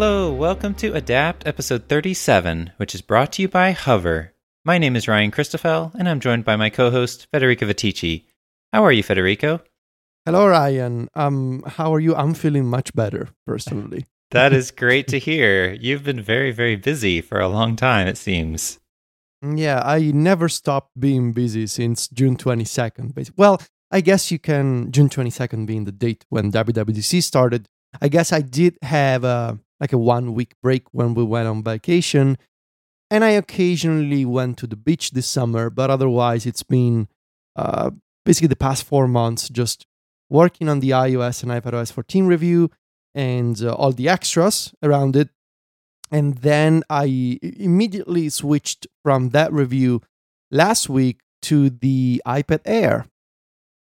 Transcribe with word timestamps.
Hello, 0.00 0.32
welcome 0.32 0.74
to 0.74 0.94
Adapt 0.94 1.44
episode 1.44 1.88
37, 1.88 2.70
which 2.76 2.94
is 2.94 3.00
brought 3.00 3.32
to 3.32 3.42
you 3.42 3.48
by 3.48 3.72
Hover. 3.72 4.32
My 4.64 4.78
name 4.78 4.94
is 4.94 5.08
Ryan 5.08 5.32
Christoffel, 5.32 5.92
and 5.96 6.08
I'm 6.08 6.20
joined 6.20 6.44
by 6.44 6.54
my 6.54 6.70
co 6.70 6.92
host, 6.92 7.26
Federico 7.32 7.66
Viticci. 7.66 8.24
How 8.72 8.84
are 8.84 8.92
you, 8.92 9.02
Federico? 9.02 9.60
Hello, 10.24 10.46
Ryan. 10.46 11.08
Um, 11.16 11.64
how 11.66 11.92
are 11.92 11.98
you? 11.98 12.14
I'm 12.14 12.34
feeling 12.34 12.66
much 12.66 12.94
better, 12.94 13.30
personally. 13.44 14.06
that 14.30 14.52
is 14.52 14.70
great 14.70 15.08
to 15.08 15.18
hear. 15.18 15.72
You've 15.72 16.04
been 16.04 16.22
very, 16.22 16.52
very 16.52 16.76
busy 16.76 17.20
for 17.20 17.40
a 17.40 17.48
long 17.48 17.74
time, 17.74 18.06
it 18.06 18.18
seems. 18.18 18.78
Yeah, 19.42 19.82
I 19.84 20.12
never 20.12 20.48
stopped 20.48 20.92
being 20.96 21.32
busy 21.32 21.66
since 21.66 22.06
June 22.06 22.36
22nd. 22.36 23.16
Basically. 23.16 23.34
Well, 23.36 23.60
I 23.90 24.00
guess 24.02 24.30
you 24.30 24.38
can, 24.38 24.92
June 24.92 25.08
22nd 25.08 25.66
being 25.66 25.86
the 25.86 25.92
date 25.92 26.24
when 26.28 26.52
WWDC 26.52 27.20
started. 27.20 27.66
I 28.00 28.06
guess 28.06 28.32
I 28.32 28.42
did 28.42 28.78
have 28.82 29.24
a, 29.24 29.58
like 29.80 29.92
a 29.92 29.98
one 29.98 30.34
week 30.34 30.54
break 30.62 30.84
when 30.92 31.14
we 31.14 31.24
went 31.24 31.48
on 31.48 31.62
vacation. 31.62 32.38
And 33.10 33.24
I 33.24 33.30
occasionally 33.30 34.24
went 34.24 34.58
to 34.58 34.66
the 34.66 34.76
beach 34.76 35.12
this 35.12 35.26
summer, 35.26 35.70
but 35.70 35.90
otherwise 35.90 36.44
it's 36.46 36.62
been 36.62 37.08
uh, 37.56 37.90
basically 38.24 38.48
the 38.48 38.56
past 38.56 38.84
four 38.84 39.08
months 39.08 39.48
just 39.48 39.86
working 40.28 40.68
on 40.68 40.80
the 40.80 40.90
iOS 40.90 41.42
and 41.42 41.50
iPadOS 41.50 41.92
14 41.92 42.26
review 42.26 42.70
and 43.14 43.62
uh, 43.62 43.72
all 43.72 43.92
the 43.92 44.08
extras 44.08 44.74
around 44.82 45.16
it. 45.16 45.30
And 46.10 46.38
then 46.38 46.82
I 46.88 47.38
immediately 47.42 48.28
switched 48.28 48.86
from 49.02 49.30
that 49.30 49.52
review 49.52 50.02
last 50.50 50.88
week 50.88 51.20
to 51.42 51.70
the 51.70 52.22
iPad 52.26 52.60
Air, 52.64 53.06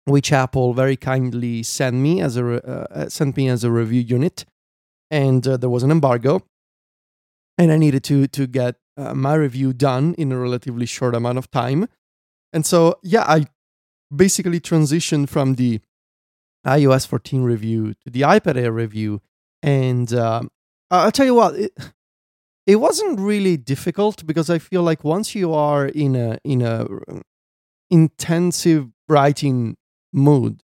which 0.05 0.31
Apple 0.31 0.73
very 0.73 0.95
kindly 0.95 1.63
sent 1.63 1.95
me 1.95 2.21
as 2.21 2.37
a 2.37 2.45
uh, 2.45 2.87
uh, 2.93 3.09
sent 3.09 3.37
me 3.37 3.47
as 3.49 3.63
a 3.63 3.71
review 3.71 4.01
unit. 4.01 4.45
And 5.11 5.45
uh, 5.47 5.57
there 5.57 5.69
was 5.69 5.83
an 5.83 5.91
embargo, 5.91 6.41
and 7.57 7.71
I 7.71 7.77
needed 7.77 8.03
to 8.05 8.27
to 8.27 8.47
get 8.47 8.77
uh, 8.97 9.13
my 9.13 9.35
review 9.35 9.73
done 9.73 10.15
in 10.17 10.31
a 10.31 10.39
relatively 10.39 10.85
short 10.85 11.13
amount 11.13 11.37
of 11.37 11.51
time. 11.51 11.87
And 12.53 12.65
so, 12.65 12.99
yeah, 13.03 13.23
I 13.23 13.45
basically 14.13 14.59
transitioned 14.59 15.29
from 15.29 15.55
the 15.55 15.79
iOS 16.65 17.07
14 17.07 17.43
review 17.43 17.93
to 17.93 18.09
the 18.09 18.21
iPad 18.21 18.57
Air 18.57 18.71
review. 18.71 19.21
And 19.63 20.13
uh, 20.13 20.43
I'll 20.89 21.11
tell 21.11 21.25
you 21.25 21.35
what, 21.35 21.55
it, 21.55 21.71
it 22.67 22.75
wasn't 22.77 23.19
really 23.19 23.57
difficult 23.57 24.25
because 24.25 24.49
I 24.49 24.59
feel 24.59 24.83
like 24.83 25.03
once 25.03 25.35
you 25.35 25.53
are 25.53 25.87
in 25.87 26.15
a 26.15 26.37
in 26.43 26.61
a 26.61 26.87
intensive 27.89 28.89
writing 29.09 29.77
mood, 30.13 30.61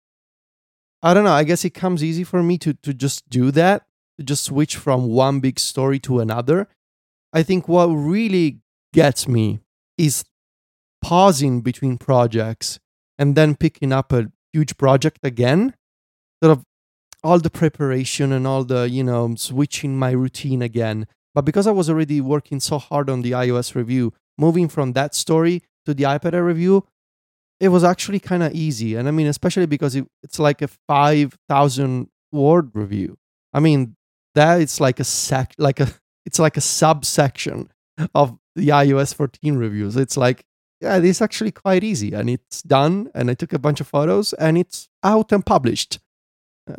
I 1.02 1.14
don't 1.14 1.24
know. 1.24 1.32
I 1.32 1.44
guess 1.44 1.64
it 1.64 1.70
comes 1.70 2.02
easy 2.02 2.24
for 2.24 2.42
me 2.42 2.58
to 2.58 2.74
to 2.74 2.94
just 2.94 3.28
do 3.28 3.50
that, 3.52 3.86
just 4.26 4.44
switch 4.44 4.76
from 4.76 5.08
one 5.08 5.40
big 5.40 5.58
story 5.58 5.98
to 6.00 6.20
another. 6.20 6.68
I 7.32 7.42
think 7.42 7.68
what 7.68 7.86
really 7.86 8.60
gets 8.92 9.26
me 9.26 9.60
is 9.96 10.24
pausing 11.02 11.60
between 11.60 11.98
projects 11.98 12.78
and 13.18 13.34
then 13.34 13.56
picking 13.56 13.92
up 13.92 14.12
a 14.12 14.30
huge 14.52 14.76
project 14.76 15.18
again. 15.22 15.74
Sort 16.42 16.58
of 16.58 16.64
all 17.24 17.38
the 17.38 17.50
preparation 17.50 18.32
and 18.32 18.46
all 18.46 18.64
the 18.64 18.88
you 18.88 19.04
know 19.04 19.34
switching 19.36 19.98
my 19.98 20.10
routine 20.10 20.62
again. 20.62 21.06
But 21.34 21.42
because 21.42 21.66
i 21.66 21.70
was 21.70 21.88
already 21.88 22.20
working 22.20 22.60
so 22.60 22.78
hard 22.78 23.08
on 23.08 23.22
the 23.22 23.32
ios 23.32 23.74
review 23.74 24.12
moving 24.36 24.68
from 24.68 24.92
that 24.92 25.14
story 25.14 25.62
to 25.86 25.94
the 25.94 26.04
ipad 26.04 26.34
review 26.44 26.84
it 27.60 27.68
was 27.68 27.84
actually 27.84 28.18
kind 28.18 28.42
of 28.42 28.52
easy. 28.52 28.96
And 28.96 29.08
i 29.08 29.10
mean 29.10 29.26
especially 29.26 29.66
because 29.66 29.94
it, 29.94 30.06
it's 30.22 30.38
like 30.38 30.62
a 30.62 30.68
5000 30.68 32.08
word 32.32 32.70
review. 32.74 33.18
I 33.52 33.60
mean 33.60 33.96
that 34.34 34.60
it's 34.60 34.80
like 34.80 35.00
a 35.00 35.04
sec 35.04 35.54
like 35.58 35.80
a 35.80 35.88
it's 36.26 36.38
like 36.38 36.56
a 36.56 36.60
subsection 36.60 37.70
of 38.14 38.38
the 38.54 38.68
ios 38.68 39.14
14 39.14 39.56
reviews 39.56 39.96
it's 39.96 40.16
like 40.16 40.44
yeah 40.80 40.98
it's 40.98 41.22
actually 41.22 41.52
quite 41.52 41.84
easy 41.84 42.12
and 42.12 42.28
it's 42.30 42.62
done 42.62 43.10
and 43.14 43.30
i 43.30 43.34
took 43.34 43.52
a 43.52 43.58
bunch 43.58 43.80
of 43.80 43.86
photos 43.86 44.32
and 44.34 44.58
it's 44.58 44.88
out 45.02 45.32
and 45.32 45.44
published 45.44 45.98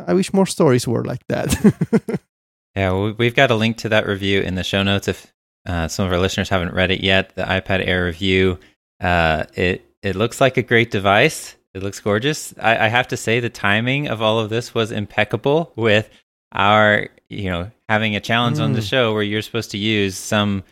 I 0.06 0.14
wish 0.14 0.34
more 0.34 0.46
stories 0.46 0.88
were 0.88 1.04
like 1.04 1.26
that. 1.28 2.20
yeah, 2.76 3.12
we've 3.18 3.36
got 3.36 3.52
a 3.52 3.56
link 3.56 3.78
to 3.78 3.90
that 3.90 4.08
review 4.08 4.42
in 4.42 4.56
the 4.56 4.64
show 4.64 4.84
notes 4.84 5.08
if 5.08 5.34
uh, 5.66 5.88
some 5.88 6.06
of 6.06 6.14
our 6.14 6.20
listeners 6.20 6.50
haven't 6.50 6.74
read 6.74 6.92
it 6.92 7.02
yet. 7.02 7.36
The 7.36 7.44
iPad 7.44 7.86
Air 7.86 8.06
review. 8.06 8.60
Uh, 9.00 9.46
it 9.56 9.86
it 10.02 10.16
looks 10.16 10.40
like 10.40 10.58
a 10.58 10.62
great 10.62 10.92
device. 10.92 11.56
It 11.74 11.82
looks 11.82 12.00
gorgeous. 12.00 12.54
I, 12.60 12.86
I 12.86 12.88
have 12.88 13.08
to 13.10 13.18
say 13.18 13.40
the 13.40 13.50
timing 13.50 14.08
of 14.08 14.22
all 14.22 14.40
of 14.40 14.50
this 14.50 14.74
was 14.74 14.92
impeccable. 14.92 15.74
With 15.76 16.10
our 16.54 17.10
you 17.30 17.50
know 17.50 17.70
having 17.90 18.16
a 18.16 18.20
challenge 18.20 18.58
mm. 18.58 18.64
on 18.64 18.74
the 18.74 18.80
mm. 18.80 18.90
show 18.90 19.14
where 19.14 19.24
you're 19.24 19.42
supposed 19.42 19.72
to 19.72 19.78
use 19.78 20.18
some 20.18 20.64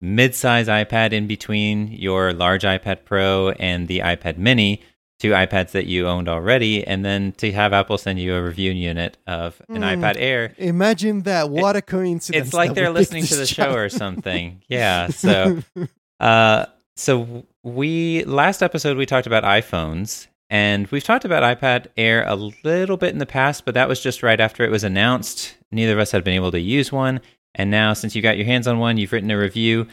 mid-size 0.00 0.68
iPad 0.68 1.12
in 1.12 1.26
between 1.26 1.88
your 1.88 2.32
large 2.32 2.62
iPad 2.62 3.04
Pro 3.04 3.50
and 3.50 3.88
the 3.88 4.00
iPad 4.00 4.38
Mini 4.38 4.82
two 5.18 5.30
iPads 5.32 5.72
that 5.72 5.86
you 5.86 6.06
owned 6.06 6.28
already, 6.28 6.86
and 6.86 7.04
then 7.04 7.32
to 7.32 7.50
have 7.52 7.72
Apple 7.72 7.98
send 7.98 8.20
you 8.20 8.34
a 8.34 8.42
review 8.42 8.72
unit 8.72 9.18
of 9.26 9.60
an 9.68 9.82
mm, 9.82 9.98
iPad 9.98 10.16
Air. 10.18 10.54
Imagine 10.58 11.22
that! 11.22 11.50
What 11.50 11.76
it, 11.76 11.80
a 11.80 11.82
coincidence! 11.82 12.48
It's 12.48 12.54
like 12.54 12.74
they're 12.74 12.90
listening 12.90 13.24
to 13.24 13.36
the 13.36 13.46
show 13.46 13.72
or 13.72 13.88
something. 13.88 14.62
yeah. 14.68 15.08
So, 15.08 15.62
uh, 16.20 16.66
so 16.96 17.46
we 17.62 18.24
last 18.24 18.62
episode 18.62 18.96
we 18.96 19.06
talked 19.06 19.26
about 19.26 19.44
iPhones, 19.44 20.28
and 20.50 20.86
we've 20.88 21.04
talked 21.04 21.24
about 21.24 21.42
iPad 21.42 21.88
Air 21.96 22.24
a 22.26 22.34
little 22.34 22.96
bit 22.96 23.12
in 23.12 23.18
the 23.18 23.26
past, 23.26 23.64
but 23.64 23.74
that 23.74 23.88
was 23.88 24.00
just 24.00 24.22
right 24.22 24.40
after 24.40 24.64
it 24.64 24.70
was 24.70 24.84
announced. 24.84 25.56
Neither 25.70 25.92
of 25.92 25.98
us 25.98 26.12
had 26.12 26.24
been 26.24 26.34
able 26.34 26.52
to 26.52 26.60
use 26.60 26.90
one, 26.90 27.20
and 27.54 27.70
now 27.70 27.92
since 27.92 28.14
you 28.14 28.22
got 28.22 28.36
your 28.36 28.46
hands 28.46 28.66
on 28.66 28.78
one, 28.78 28.96
you've 28.96 29.12
written 29.12 29.30
a 29.30 29.38
review. 29.38 29.86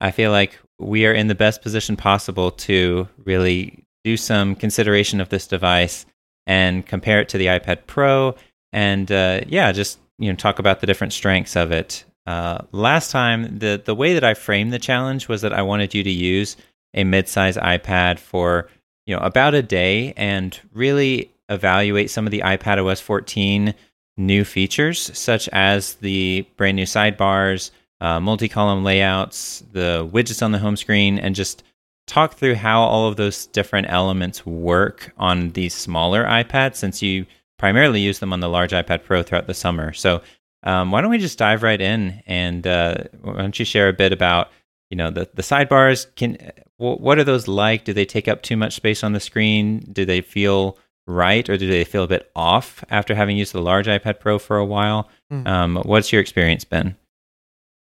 I 0.00 0.10
feel 0.10 0.30
like 0.30 0.58
we 0.78 1.06
are 1.06 1.12
in 1.12 1.28
the 1.28 1.34
best 1.34 1.62
position 1.62 1.96
possible 1.96 2.50
to 2.50 3.08
really 3.24 3.84
do 4.04 4.16
some 4.16 4.54
consideration 4.54 5.20
of 5.20 5.28
this 5.28 5.46
device 5.46 6.04
and 6.46 6.84
compare 6.84 7.20
it 7.20 7.28
to 7.30 7.38
the 7.38 7.46
iPad 7.46 7.86
Pro, 7.86 8.34
and 8.72 9.10
uh, 9.10 9.40
yeah, 9.46 9.72
just 9.72 9.98
you 10.18 10.30
know 10.30 10.36
talk 10.36 10.58
about 10.58 10.80
the 10.80 10.86
different 10.86 11.12
strengths 11.12 11.56
of 11.56 11.72
it. 11.72 12.04
Uh, 12.26 12.58
last 12.72 13.10
time, 13.10 13.58
the 13.58 13.80
the 13.82 13.94
way 13.94 14.14
that 14.14 14.24
I 14.24 14.34
framed 14.34 14.72
the 14.72 14.78
challenge 14.78 15.28
was 15.28 15.42
that 15.42 15.52
I 15.52 15.62
wanted 15.62 15.94
you 15.94 16.02
to 16.02 16.10
use 16.10 16.56
a 16.94 17.04
mid-size 17.04 17.56
iPad 17.56 18.18
for 18.18 18.68
you 19.06 19.14
know 19.14 19.22
about 19.22 19.54
a 19.54 19.62
day 19.62 20.12
and 20.16 20.58
really 20.72 21.30
evaluate 21.48 22.10
some 22.10 22.26
of 22.26 22.30
the 22.30 22.40
iPad 22.40 22.84
OS 22.84 23.00
14 23.00 23.74
new 24.16 24.44
features, 24.44 25.10
such 25.18 25.48
as 25.50 25.94
the 25.96 26.46
brand 26.56 26.76
new 26.76 26.84
sidebars, 26.84 27.70
uh, 28.00 28.20
multi-column 28.20 28.84
layouts, 28.84 29.62
the 29.72 30.08
widgets 30.12 30.42
on 30.42 30.52
the 30.52 30.58
home 30.58 30.76
screen, 30.76 31.18
and 31.18 31.34
just 31.34 31.62
talk 32.06 32.34
through 32.34 32.56
how 32.56 32.82
all 32.82 33.08
of 33.08 33.16
those 33.16 33.46
different 33.46 33.86
elements 33.88 34.44
work 34.44 35.12
on 35.16 35.50
these 35.50 35.74
smaller 35.74 36.24
iPads 36.24 36.76
since 36.76 37.00
you 37.00 37.26
primarily 37.58 38.00
use 38.00 38.18
them 38.18 38.32
on 38.32 38.40
the 38.40 38.48
large 38.48 38.72
iPad 38.72 39.04
Pro 39.04 39.22
throughout 39.22 39.46
the 39.46 39.54
summer. 39.54 39.92
So 39.92 40.20
um, 40.64 40.90
why 40.90 41.00
don't 41.00 41.10
we 41.10 41.18
just 41.18 41.38
dive 41.38 41.62
right 41.62 41.80
in 41.80 42.22
and 42.26 42.66
uh, 42.66 42.96
why 43.20 43.36
don't 43.36 43.58
you 43.58 43.64
share 43.64 43.88
a 43.88 43.92
bit 43.92 44.12
about 44.12 44.50
you 44.92 44.96
know 44.96 45.10
the 45.10 45.26
the 45.32 45.42
sidebars? 45.42 46.06
Can 46.16 46.36
what 46.76 47.18
are 47.18 47.24
those 47.24 47.48
like? 47.48 47.84
Do 47.84 47.94
they 47.94 48.04
take 48.04 48.28
up 48.28 48.42
too 48.42 48.58
much 48.58 48.74
space 48.74 49.02
on 49.02 49.14
the 49.14 49.20
screen? 49.20 49.78
Do 49.90 50.04
they 50.04 50.20
feel 50.20 50.78
right 51.06 51.48
or 51.48 51.56
do 51.56 51.66
they 51.66 51.84
feel 51.84 52.04
a 52.04 52.06
bit 52.06 52.30
off 52.36 52.84
after 52.90 53.14
having 53.14 53.38
used 53.38 53.54
the 53.54 53.62
large 53.62 53.86
iPad 53.86 54.20
Pro 54.20 54.38
for 54.38 54.58
a 54.58 54.66
while? 54.66 55.08
Mm. 55.32 55.48
Um, 55.48 55.76
what's 55.84 56.12
your 56.12 56.20
experience 56.20 56.64
been? 56.64 56.96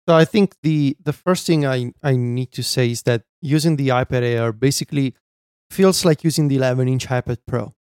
So 0.08 0.14
I 0.16 0.24
think 0.24 0.56
the 0.62 0.96
the 1.02 1.12
first 1.12 1.46
thing 1.46 1.66
I, 1.66 1.92
I 2.02 2.16
need 2.16 2.52
to 2.52 2.62
say 2.62 2.90
is 2.90 3.02
that 3.02 3.24
using 3.42 3.76
the 3.76 3.88
iPad 3.88 4.22
Air 4.22 4.52
basically 4.52 5.14
feels 5.70 6.06
like 6.06 6.24
using 6.24 6.48
the 6.48 6.56
11 6.56 6.88
inch 6.88 7.06
iPad 7.08 7.38
Pro. 7.46 7.74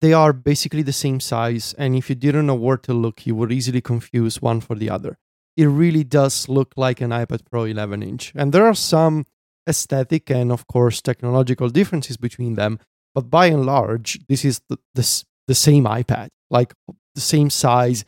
They 0.00 0.12
are 0.12 0.32
basically 0.32 0.82
the 0.82 0.92
same 0.92 1.18
size, 1.18 1.74
and 1.76 1.96
if 1.96 2.08
you 2.08 2.14
didn't 2.14 2.46
know 2.46 2.54
where 2.54 2.78
to 2.78 2.94
look, 2.94 3.26
you 3.26 3.34
would 3.34 3.52
easily 3.52 3.80
confuse 3.80 4.40
one 4.40 4.60
for 4.60 4.76
the 4.76 4.88
other. 4.88 5.18
It 5.56 5.66
really 5.66 6.04
does 6.04 6.48
look 6.48 6.74
like 6.76 7.00
an 7.00 7.10
iPad 7.10 7.40
Pro 7.50 7.64
11 7.64 8.02
inch, 8.02 8.32
and 8.34 8.52
there 8.52 8.66
are 8.66 8.74
some 8.74 9.26
aesthetic 9.68 10.30
and, 10.30 10.50
of 10.50 10.66
course, 10.66 11.00
technological 11.02 11.68
differences 11.68 12.16
between 12.16 12.54
them. 12.54 12.78
But 13.14 13.28
by 13.28 13.46
and 13.46 13.66
large, 13.66 14.20
this 14.28 14.44
is 14.44 14.60
the, 14.68 14.78
the, 14.94 15.24
the 15.48 15.54
same 15.54 15.84
iPad, 15.84 16.28
like 16.48 16.72
the 17.14 17.20
same 17.20 17.50
size, 17.50 18.04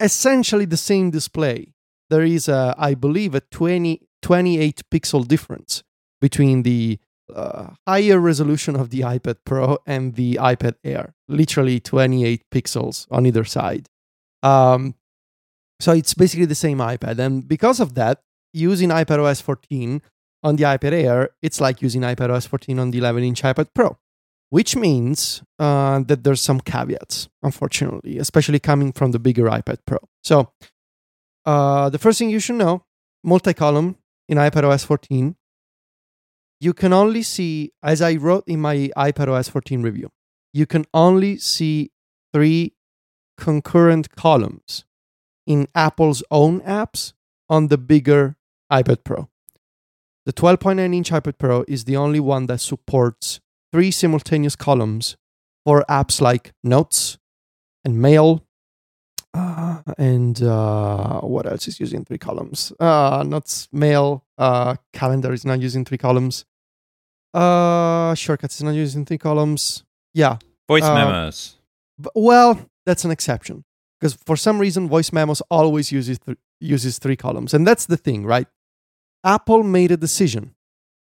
essentially 0.00 0.66
the 0.66 0.76
same 0.76 1.10
display 1.10 1.74
there 2.10 2.22
is, 2.22 2.48
a, 2.48 2.74
I 2.78 2.94
believe, 2.94 3.34
a 3.34 3.40
20, 3.40 4.00
28 4.22 4.82
pixel 4.90 5.26
difference 5.26 5.82
between 6.20 6.62
the 6.62 6.98
uh, 7.34 7.70
higher 7.86 8.18
resolution 8.18 8.76
of 8.76 8.90
the 8.90 9.00
iPad 9.00 9.36
Pro 9.44 9.78
and 9.86 10.14
the 10.14 10.38
iPad 10.40 10.74
Air. 10.84 11.14
Literally 11.28 11.80
28 11.80 12.42
pixels 12.50 13.06
on 13.10 13.26
either 13.26 13.44
side. 13.44 13.88
Um, 14.42 14.94
so 15.80 15.92
it's 15.92 16.14
basically 16.14 16.46
the 16.46 16.54
same 16.54 16.78
iPad. 16.78 17.18
And 17.18 17.46
because 17.46 17.80
of 17.80 17.94
that, 17.94 18.20
using 18.52 18.90
iPadOS 18.90 19.42
14 19.42 20.00
on 20.42 20.56
the 20.56 20.64
iPad 20.64 20.92
Air, 20.92 21.30
it's 21.42 21.60
like 21.60 21.82
using 21.82 22.02
iPadOS 22.02 22.46
14 22.46 22.78
on 22.78 22.90
the 22.90 22.98
11 22.98 23.24
inch 23.24 23.42
iPad 23.42 23.68
Pro, 23.74 23.96
which 24.50 24.76
means 24.76 25.42
uh, 25.58 26.00
that 26.00 26.24
there's 26.24 26.40
some 26.40 26.60
caveats, 26.60 27.28
unfortunately, 27.42 28.18
especially 28.18 28.60
coming 28.60 28.92
from 28.92 29.12
the 29.12 29.18
bigger 29.18 29.44
iPad 29.44 29.78
Pro. 29.86 29.98
So 30.22 30.52
uh, 31.44 31.90
the 31.90 31.98
first 31.98 32.18
thing 32.18 32.30
you 32.30 32.40
should 32.40 32.56
know 32.56 32.84
multi-column 33.22 33.96
in 34.28 34.38
iPadOS 34.38 34.84
14. 34.86 35.36
You 36.60 36.72
can 36.72 36.92
only 36.92 37.22
see, 37.22 37.72
as 37.82 38.00
I 38.00 38.14
wrote 38.14 38.44
in 38.46 38.60
my 38.60 38.90
iPadOS 38.96 39.50
14 39.50 39.82
review, 39.82 40.10
you 40.52 40.66
can 40.66 40.86
only 40.94 41.36
see 41.38 41.90
three 42.32 42.74
concurrent 43.36 44.14
columns 44.14 44.84
in 45.46 45.68
Apple's 45.74 46.22
own 46.30 46.60
apps 46.62 47.12
on 47.48 47.68
the 47.68 47.78
bigger 47.78 48.36
iPad 48.72 49.04
Pro. 49.04 49.28
The 50.26 50.32
12.9 50.32 50.94
inch 50.94 51.10
iPad 51.10 51.38
Pro 51.38 51.64
is 51.68 51.84
the 51.84 51.96
only 51.96 52.20
one 52.20 52.46
that 52.46 52.60
supports 52.60 53.40
three 53.72 53.90
simultaneous 53.90 54.56
columns 54.56 55.16
for 55.64 55.84
apps 55.88 56.20
like 56.20 56.52
Notes 56.62 57.18
and 57.84 58.00
Mail. 58.00 58.44
Uh, 59.34 59.82
and 59.98 60.40
uh, 60.42 61.20
what 61.20 61.44
else 61.46 61.66
is 61.68 61.80
using 61.80 62.04
three 62.04 62.18
columns? 62.18 62.72
Uh, 62.80 63.24
Notes, 63.26 63.68
Mail, 63.72 64.24
uh, 64.38 64.76
Calendar 64.92 65.32
is 65.32 65.44
not 65.44 65.60
using 65.60 65.84
three 65.84 65.98
columns. 65.98 66.44
Uh, 67.34 68.14
Shortcuts 68.14 68.56
is 68.56 68.62
not 68.62 68.74
using 68.74 69.04
three 69.04 69.18
columns. 69.18 69.84
Yeah. 70.14 70.38
Voice 70.68 70.84
Uh, 70.84 70.94
memos. 70.94 71.56
B- 72.00 72.08
well, 72.14 72.64
that's 72.86 73.04
an 73.04 73.10
exception 73.10 73.64
because 74.04 74.18
for 74.26 74.36
some 74.36 74.58
reason, 74.58 74.86
voice 74.86 75.14
memos 75.14 75.40
always 75.50 75.90
uses 75.90 76.18
th- 76.18 76.36
uses 76.60 76.98
three 76.98 77.16
columns, 77.16 77.54
and 77.54 77.66
that's 77.66 77.86
the 77.86 77.96
thing, 77.96 78.26
right? 78.26 78.46
Apple 79.24 79.62
made 79.62 79.90
a 79.90 79.96
decision 79.96 80.54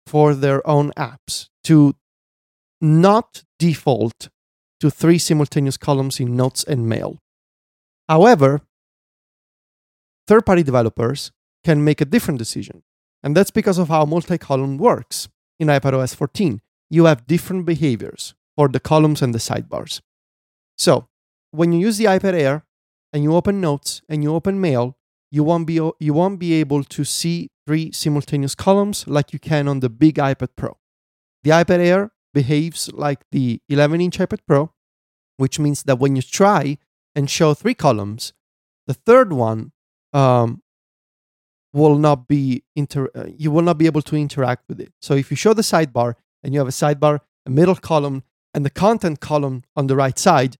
for 0.04 0.34
their 0.34 0.66
own 0.66 0.90
apps 0.96 1.48
to 1.62 1.94
not 2.80 3.44
default 3.56 4.30
to 4.80 4.90
three 4.90 5.18
simultaneous 5.18 5.76
columns 5.76 6.18
in 6.18 6.34
Notes 6.34 6.64
and 6.64 6.88
Mail. 6.88 7.22
However, 8.08 8.62
third-party 10.26 10.64
developers 10.64 11.30
can 11.62 11.84
make 11.84 12.00
a 12.00 12.04
different 12.04 12.38
decision, 12.40 12.82
and 13.22 13.36
that's 13.36 13.52
because 13.52 13.78
of 13.78 13.90
how 13.90 14.06
multi-column 14.06 14.76
works 14.76 15.28
in 15.60 15.68
iPadOS 15.68 16.16
14. 16.16 16.60
You 16.90 17.04
have 17.04 17.28
different 17.28 17.64
behaviors 17.64 18.34
for 18.56 18.66
the 18.66 18.80
columns 18.80 19.22
and 19.22 19.32
the 19.32 19.38
sidebars. 19.38 20.00
So, 20.76 21.06
when 21.52 21.72
you 21.72 21.78
use 21.78 21.96
the 21.98 22.06
iPad 22.06 22.34
Air 22.34 22.64
and 23.12 23.22
you 23.22 23.34
open 23.34 23.60
Notes 23.60 24.02
and 24.08 24.22
you 24.22 24.34
open 24.34 24.60
Mail, 24.60 24.96
you 25.30 25.44
won't 25.44 25.66
be 25.66 25.74
you 25.74 26.14
won't 26.14 26.38
be 26.38 26.54
able 26.54 26.84
to 26.84 27.04
see 27.04 27.50
three 27.66 27.92
simultaneous 27.92 28.54
columns 28.54 29.06
like 29.06 29.32
you 29.32 29.38
can 29.38 29.68
on 29.68 29.80
the 29.80 29.90
big 29.90 30.16
iPad 30.16 30.48
Pro. 30.56 30.76
The 31.44 31.50
iPad 31.50 31.80
Air 31.80 32.12
behaves 32.32 32.90
like 32.92 33.20
the 33.30 33.60
11-inch 33.70 34.18
iPad 34.18 34.40
Pro, 34.46 34.72
which 35.36 35.58
means 35.58 35.82
that 35.84 35.98
when 35.98 36.16
you 36.16 36.22
try 36.22 36.78
and 37.14 37.28
show 37.28 37.52
three 37.54 37.74
columns, 37.74 38.32
the 38.86 38.94
third 38.94 39.32
one 39.32 39.72
um, 40.12 40.62
will 41.72 41.98
not 41.98 42.26
be 42.26 42.64
inter- 42.74 43.10
uh, 43.14 43.26
you 43.36 43.50
will 43.50 43.62
not 43.62 43.76
be 43.76 43.86
able 43.86 44.02
to 44.02 44.16
interact 44.16 44.64
with 44.68 44.80
it. 44.80 44.92
So 45.02 45.14
if 45.14 45.30
you 45.30 45.36
show 45.36 45.52
the 45.52 45.62
sidebar 45.62 46.14
and 46.42 46.54
you 46.54 46.60
have 46.60 46.68
a 46.68 46.72
sidebar, 46.72 47.20
a 47.44 47.50
middle 47.50 47.76
column, 47.76 48.22
and 48.54 48.64
the 48.64 48.70
content 48.70 49.20
column 49.20 49.62
on 49.76 49.88
the 49.88 49.96
right 49.96 50.18
side, 50.18 50.56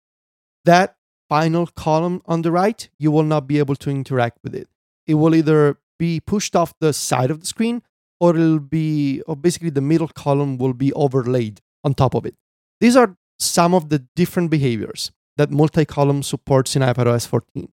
that 0.66 0.97
final 1.28 1.66
column 1.66 2.22
on 2.26 2.42
the 2.42 2.52
right, 2.52 2.88
you 2.98 3.10
will 3.10 3.22
not 3.22 3.46
be 3.46 3.58
able 3.58 3.76
to 3.76 3.90
interact 3.90 4.38
with 4.42 4.54
it. 4.54 4.68
It 5.06 5.14
will 5.14 5.34
either 5.34 5.78
be 5.98 6.20
pushed 6.20 6.54
off 6.56 6.74
the 6.80 6.92
side 6.92 7.30
of 7.30 7.40
the 7.40 7.46
screen 7.46 7.82
or 8.20 8.36
it'll 8.36 8.58
be, 8.58 9.22
or 9.26 9.36
basically 9.36 9.70
the 9.70 9.80
middle 9.80 10.08
column 10.08 10.58
will 10.58 10.74
be 10.74 10.92
overlaid 10.94 11.60
on 11.84 11.94
top 11.94 12.14
of 12.14 12.26
it. 12.26 12.34
These 12.80 12.96
are 12.96 13.16
some 13.38 13.74
of 13.74 13.88
the 13.88 14.04
different 14.16 14.50
behaviors 14.50 15.12
that 15.36 15.50
multi 15.50 15.84
column 15.84 16.22
supports 16.22 16.74
in 16.74 16.82
iPadOS 16.82 17.26
14. 17.26 17.68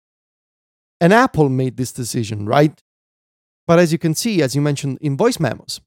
And 1.00 1.12
Apple 1.12 1.48
made 1.48 1.76
this 1.76 1.92
decision, 1.92 2.46
right? 2.46 2.82
But 3.66 3.78
as 3.78 3.92
you 3.92 3.98
can 3.98 4.14
see, 4.14 4.42
as 4.42 4.54
you 4.54 4.60
mentioned 4.60 4.98
in 5.00 5.16
voice 5.16 5.40
memos, 5.40 5.80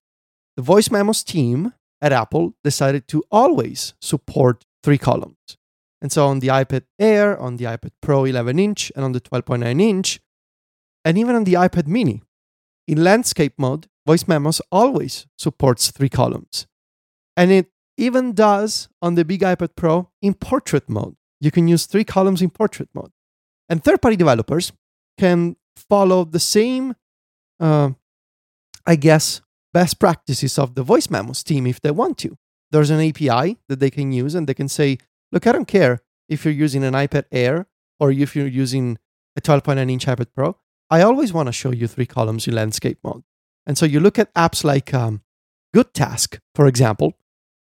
the 0.55 0.63
voice 0.63 0.89
memos 0.89 1.23
team 1.23 1.73
at 2.01 2.11
Apple 2.11 2.53
decided 2.63 3.07
to 3.09 3.23
always 3.31 3.93
support 4.01 4.65
three 4.83 4.97
columns. 4.97 5.57
And 6.01 6.11
so 6.11 6.27
on 6.27 6.39
the 6.39 6.47
iPad 6.47 6.83
Air, 6.99 7.37
on 7.37 7.57
the 7.57 7.65
iPad 7.65 7.91
Pro 8.01 8.25
11 8.25 8.59
inch, 8.59 8.91
and 8.95 9.03
on 9.03 9.11
the 9.13 9.21
12.9 9.21 9.81
inch, 9.81 10.19
and 11.03 11.17
even 11.17 11.35
on 11.35 11.43
the 11.43 11.53
iPad 11.53 11.87
mini, 11.87 12.21
in 12.87 13.03
landscape 13.03 13.53
mode, 13.57 13.87
voice 14.05 14.27
memos 14.27 14.61
always 14.71 15.27
supports 15.37 15.91
three 15.91 16.09
columns. 16.09 16.67
And 17.35 17.51
it 17.51 17.67
even 17.97 18.33
does 18.33 18.89
on 19.01 19.15
the 19.15 19.25
big 19.25 19.41
iPad 19.41 19.75
Pro 19.75 20.09
in 20.21 20.33
portrait 20.33 20.89
mode. 20.89 21.15
You 21.39 21.51
can 21.51 21.67
use 21.67 21.85
three 21.85 22.03
columns 22.03 22.41
in 22.41 22.49
portrait 22.49 22.89
mode. 22.93 23.11
And 23.69 23.83
third 23.83 24.01
party 24.01 24.15
developers 24.15 24.71
can 25.17 25.55
follow 25.75 26.23
the 26.23 26.39
same, 26.39 26.95
uh, 27.59 27.91
I 28.85 28.95
guess, 28.95 29.41
best 29.73 29.99
practices 29.99 30.57
of 30.57 30.75
the 30.75 30.83
voice 30.83 31.09
memos 31.09 31.43
team 31.43 31.67
if 31.67 31.81
they 31.81 31.91
want 31.91 32.17
to. 32.19 32.37
There's 32.71 32.89
an 32.89 33.01
API 33.01 33.57
that 33.67 33.79
they 33.79 33.89
can 33.89 34.11
use 34.11 34.35
and 34.35 34.47
they 34.47 34.53
can 34.53 34.67
say, 34.67 34.97
look, 35.31 35.47
I 35.47 35.51
don't 35.51 35.67
care 35.67 36.01
if 36.29 36.45
you're 36.45 36.53
using 36.53 36.83
an 36.83 36.93
iPad 36.93 37.25
Air 37.31 37.67
or 37.99 38.11
if 38.11 38.35
you're 38.35 38.47
using 38.47 38.97
a 39.35 39.41
12.9 39.41 39.89
inch 39.91 40.05
iPad 40.05 40.27
Pro. 40.35 40.57
I 40.89 41.01
always 41.01 41.33
want 41.33 41.47
to 41.47 41.53
show 41.53 41.71
you 41.71 41.87
three 41.87 42.05
columns 42.05 42.47
in 42.47 42.55
landscape 42.55 42.99
mode. 43.03 43.23
And 43.65 43.77
so 43.77 43.85
you 43.85 43.99
look 43.99 44.17
at 44.17 44.33
apps 44.33 44.63
like 44.63 44.93
um, 44.93 45.21
GoodTask, 45.75 46.39
for 46.55 46.67
example, 46.67 47.13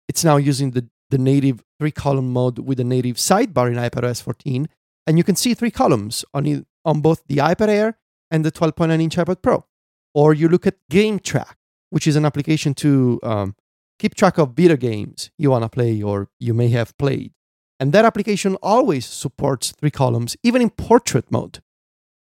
it's 0.09 0.25
now 0.25 0.37
using 0.37 0.71
the, 0.71 0.89
the 1.11 1.19
native 1.19 1.63
three 1.79 1.91
column 1.91 2.33
mode 2.33 2.61
with 2.61 2.79
a 2.79 2.85
native 2.85 3.17
sidebar 3.17 3.69
in 3.69 3.75
iPadOS 3.75 4.23
14. 4.23 4.69
And 5.07 5.19
you 5.19 5.25
can 5.25 5.37
see 5.37 5.55
three 5.55 5.71
columns 5.71 6.25
on, 6.33 6.67
on 6.85 7.01
both 7.01 7.25
the 7.27 7.39
iPad 7.39 7.69
Air 7.69 7.99
and 8.31 8.45
the 8.45 8.53
12.9 8.53 9.01
inch 9.03 9.17
iPad 9.17 9.43
Pro. 9.43 9.65
Or 10.15 10.33
you 10.33 10.49
look 10.49 10.67
at 10.67 10.77
GameTrack, 10.91 11.55
which 11.91 12.07
is 12.07 12.17
an 12.17 12.25
application 12.25 12.75
to 12.75 13.21
um, 13.23 13.57
keep 13.99 14.15
track 14.15 14.39
of 14.39 14.53
video 14.53 14.77
games 14.77 15.31
you 15.37 15.51
want 15.51 15.65
to 15.65 15.69
play 15.69 16.03
or 16.03 16.29
you 16.39 16.55
may 16.55 16.69
have 16.69 16.97
played. 16.99 17.33
And 17.79 17.93
that 17.93 18.05
application 18.05 18.57
always 18.63 19.05
supports 19.05 19.73
three 19.73 19.91
columns, 19.91 20.37
even 20.43 20.63
in 20.63 20.71
portrait 20.71 21.31
mode. 21.31 21.61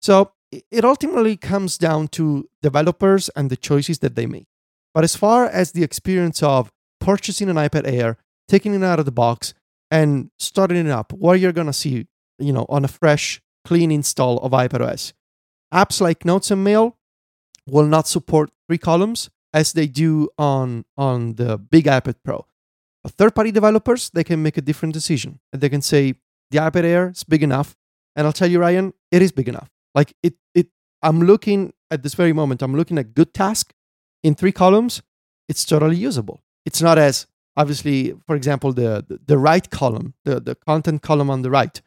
So 0.01 0.33
it 0.51 0.85
ultimately 0.85 1.37
comes 1.37 1.77
down 1.77 2.07
to 2.09 2.47
developers 2.61 3.29
and 3.29 3.49
the 3.49 3.57
choices 3.57 3.99
that 3.99 4.15
they 4.15 4.25
make. 4.25 4.47
But 4.93 5.03
as 5.03 5.15
far 5.15 5.45
as 5.45 5.71
the 5.71 5.83
experience 5.83 6.41
of 6.41 6.71
purchasing 6.99 7.49
an 7.49 7.55
iPad 7.55 7.87
Air, 7.87 8.17
taking 8.47 8.73
it 8.73 8.83
out 8.83 8.99
of 8.99 9.05
the 9.05 9.11
box, 9.11 9.53
and 9.91 10.29
starting 10.37 10.77
it 10.77 10.91
up, 10.91 11.13
what 11.13 11.39
you're 11.39 11.51
going 11.51 11.67
to 11.67 11.73
see, 11.73 12.07
you 12.37 12.53
know, 12.53 12.65
on 12.69 12.85
a 12.85 12.87
fresh, 12.87 13.41
clean 13.65 13.91
install 13.91 14.37
of 14.39 14.51
iPadOS, 14.51 15.13
apps 15.73 16.01
like 16.01 16.25
Notes 16.25 16.51
and 16.51 16.63
Mail 16.63 16.97
will 17.67 17.85
not 17.85 18.07
support 18.07 18.51
three 18.67 18.77
columns 18.77 19.29
as 19.53 19.73
they 19.73 19.87
do 19.87 20.29
on, 20.37 20.85
on 20.97 21.35
the 21.35 21.57
big 21.57 21.85
iPad 21.85 22.15
Pro. 22.23 22.45
But 23.09 23.17
third-party 23.17 23.51
developers, 23.51 24.11
they 24.11 24.23
can 24.23 24.43
make 24.43 24.57
a 24.57 24.61
different 24.61 24.93
decision. 24.93 25.39
They 25.51 25.69
can 25.69 25.81
say, 25.81 26.13
the 26.51 26.59
iPad 26.59 26.83
Air 26.83 27.09
is 27.09 27.23
big 27.23 27.41
enough. 27.41 27.75
And 28.15 28.27
I'll 28.27 28.33
tell 28.33 28.49
you, 28.49 28.59
Ryan, 28.59 28.93
it 29.11 29.21
is 29.21 29.31
big 29.31 29.47
enough. 29.49 29.69
Like 29.95 30.13
it, 30.21 30.35
it. 30.53 30.67
I'm 31.01 31.21
looking 31.21 31.73
at 31.89 32.03
this 32.03 32.13
very 32.13 32.33
moment. 32.33 32.61
I'm 32.61 32.75
looking 32.75 32.97
at 32.99 33.13
GoodTask 33.13 33.71
in 34.23 34.35
three 34.35 34.51
columns. 34.51 35.01
It's 35.47 35.65
totally 35.65 35.95
usable. 35.95 36.41
It's 36.65 36.81
not 36.81 36.97
as 36.97 37.25
obviously, 37.57 38.13
for 38.27 38.35
example, 38.35 38.73
the 38.73 39.19
the, 39.25 39.37
right 39.37 39.67
column, 39.69 40.13
the 40.25 40.39
the 40.39 40.55
content 40.55 41.01
column 41.01 41.29
on 41.29 41.41
the 41.41 41.49
right. 41.49 41.81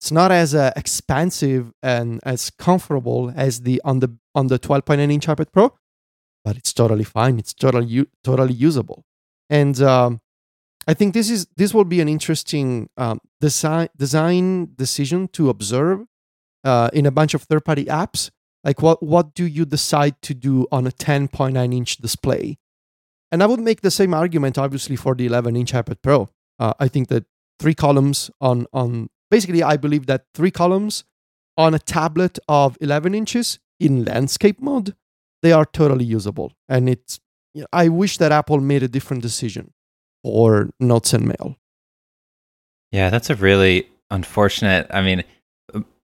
It's 0.00 0.12
not 0.12 0.32
as 0.32 0.54
uh, 0.54 0.72
expansive 0.76 1.72
and 1.82 2.20
as 2.24 2.50
comfortable 2.50 3.32
as 3.36 3.62
the 3.62 3.82
on 3.84 4.00
the 4.00 4.16
on 4.34 4.46
the 4.46 4.58
12.9 4.58 5.12
inch 5.12 5.26
iPad 5.26 5.52
Pro, 5.52 5.74
but 6.44 6.56
it's 6.56 6.72
totally 6.72 7.04
fine. 7.04 7.38
It's 7.38 7.52
totally 7.52 8.06
totally 8.22 8.54
usable. 8.54 9.04
And 9.50 9.80
um, 9.82 10.20
I 10.86 10.94
think 10.94 11.14
this 11.14 11.30
is 11.30 11.46
this 11.56 11.72
will 11.72 11.84
be 11.84 12.00
an 12.00 12.08
interesting 12.08 12.88
um, 12.96 13.20
design 13.40 13.88
design 13.96 14.74
decision 14.76 15.28
to 15.28 15.48
observe 15.48 16.04
uh, 16.64 16.90
in 16.92 17.06
a 17.06 17.10
bunch 17.10 17.34
of 17.34 17.42
third 17.42 17.64
party 17.64 17.86
apps. 17.86 18.30
Like 18.62 18.82
what 18.82 19.02
what 19.02 19.34
do 19.34 19.46
you 19.46 19.64
decide 19.64 20.20
to 20.22 20.34
do 20.34 20.66
on 20.70 20.86
a 20.86 20.90
10.9 20.90 21.74
inch 21.74 21.96
display? 21.98 22.58
And 23.32 23.42
I 23.42 23.46
would 23.46 23.60
make 23.60 23.80
the 23.80 23.90
same 23.90 24.14
argument, 24.14 24.58
obviously, 24.58 24.96
for 24.96 25.14
the 25.14 25.26
11 25.26 25.56
inch 25.56 25.72
iPad 25.72 25.96
Pro. 26.02 26.28
Uh, 26.58 26.74
I 26.78 26.88
think 26.88 27.08
that 27.08 27.24
three 27.58 27.74
columns 27.74 28.30
on 28.40 28.66
on 28.72 29.08
basically, 29.30 29.62
I 29.62 29.76
believe 29.76 30.06
that 30.06 30.26
three 30.34 30.50
columns 30.50 31.04
on 31.56 31.74
a 31.74 31.78
tablet 31.78 32.38
of 32.48 32.76
11 32.80 33.14
inches 33.14 33.58
in 33.80 34.04
landscape 34.04 34.60
mode, 34.60 34.94
they 35.42 35.52
are 35.52 35.64
totally 35.64 36.04
usable. 36.04 36.52
And 36.68 36.88
it's 36.88 37.20
I 37.72 37.88
wish 37.88 38.18
that 38.18 38.32
Apple 38.32 38.60
made 38.60 38.82
a 38.82 38.88
different 38.88 39.22
decision 39.22 39.72
for 40.24 40.70
Notes 40.80 41.12
and 41.12 41.26
Mail. 41.26 41.56
Yeah, 42.90 43.10
that's 43.10 43.30
a 43.30 43.36
really 43.36 43.88
unfortunate. 44.10 44.86
I 44.90 45.02
mean, 45.02 45.22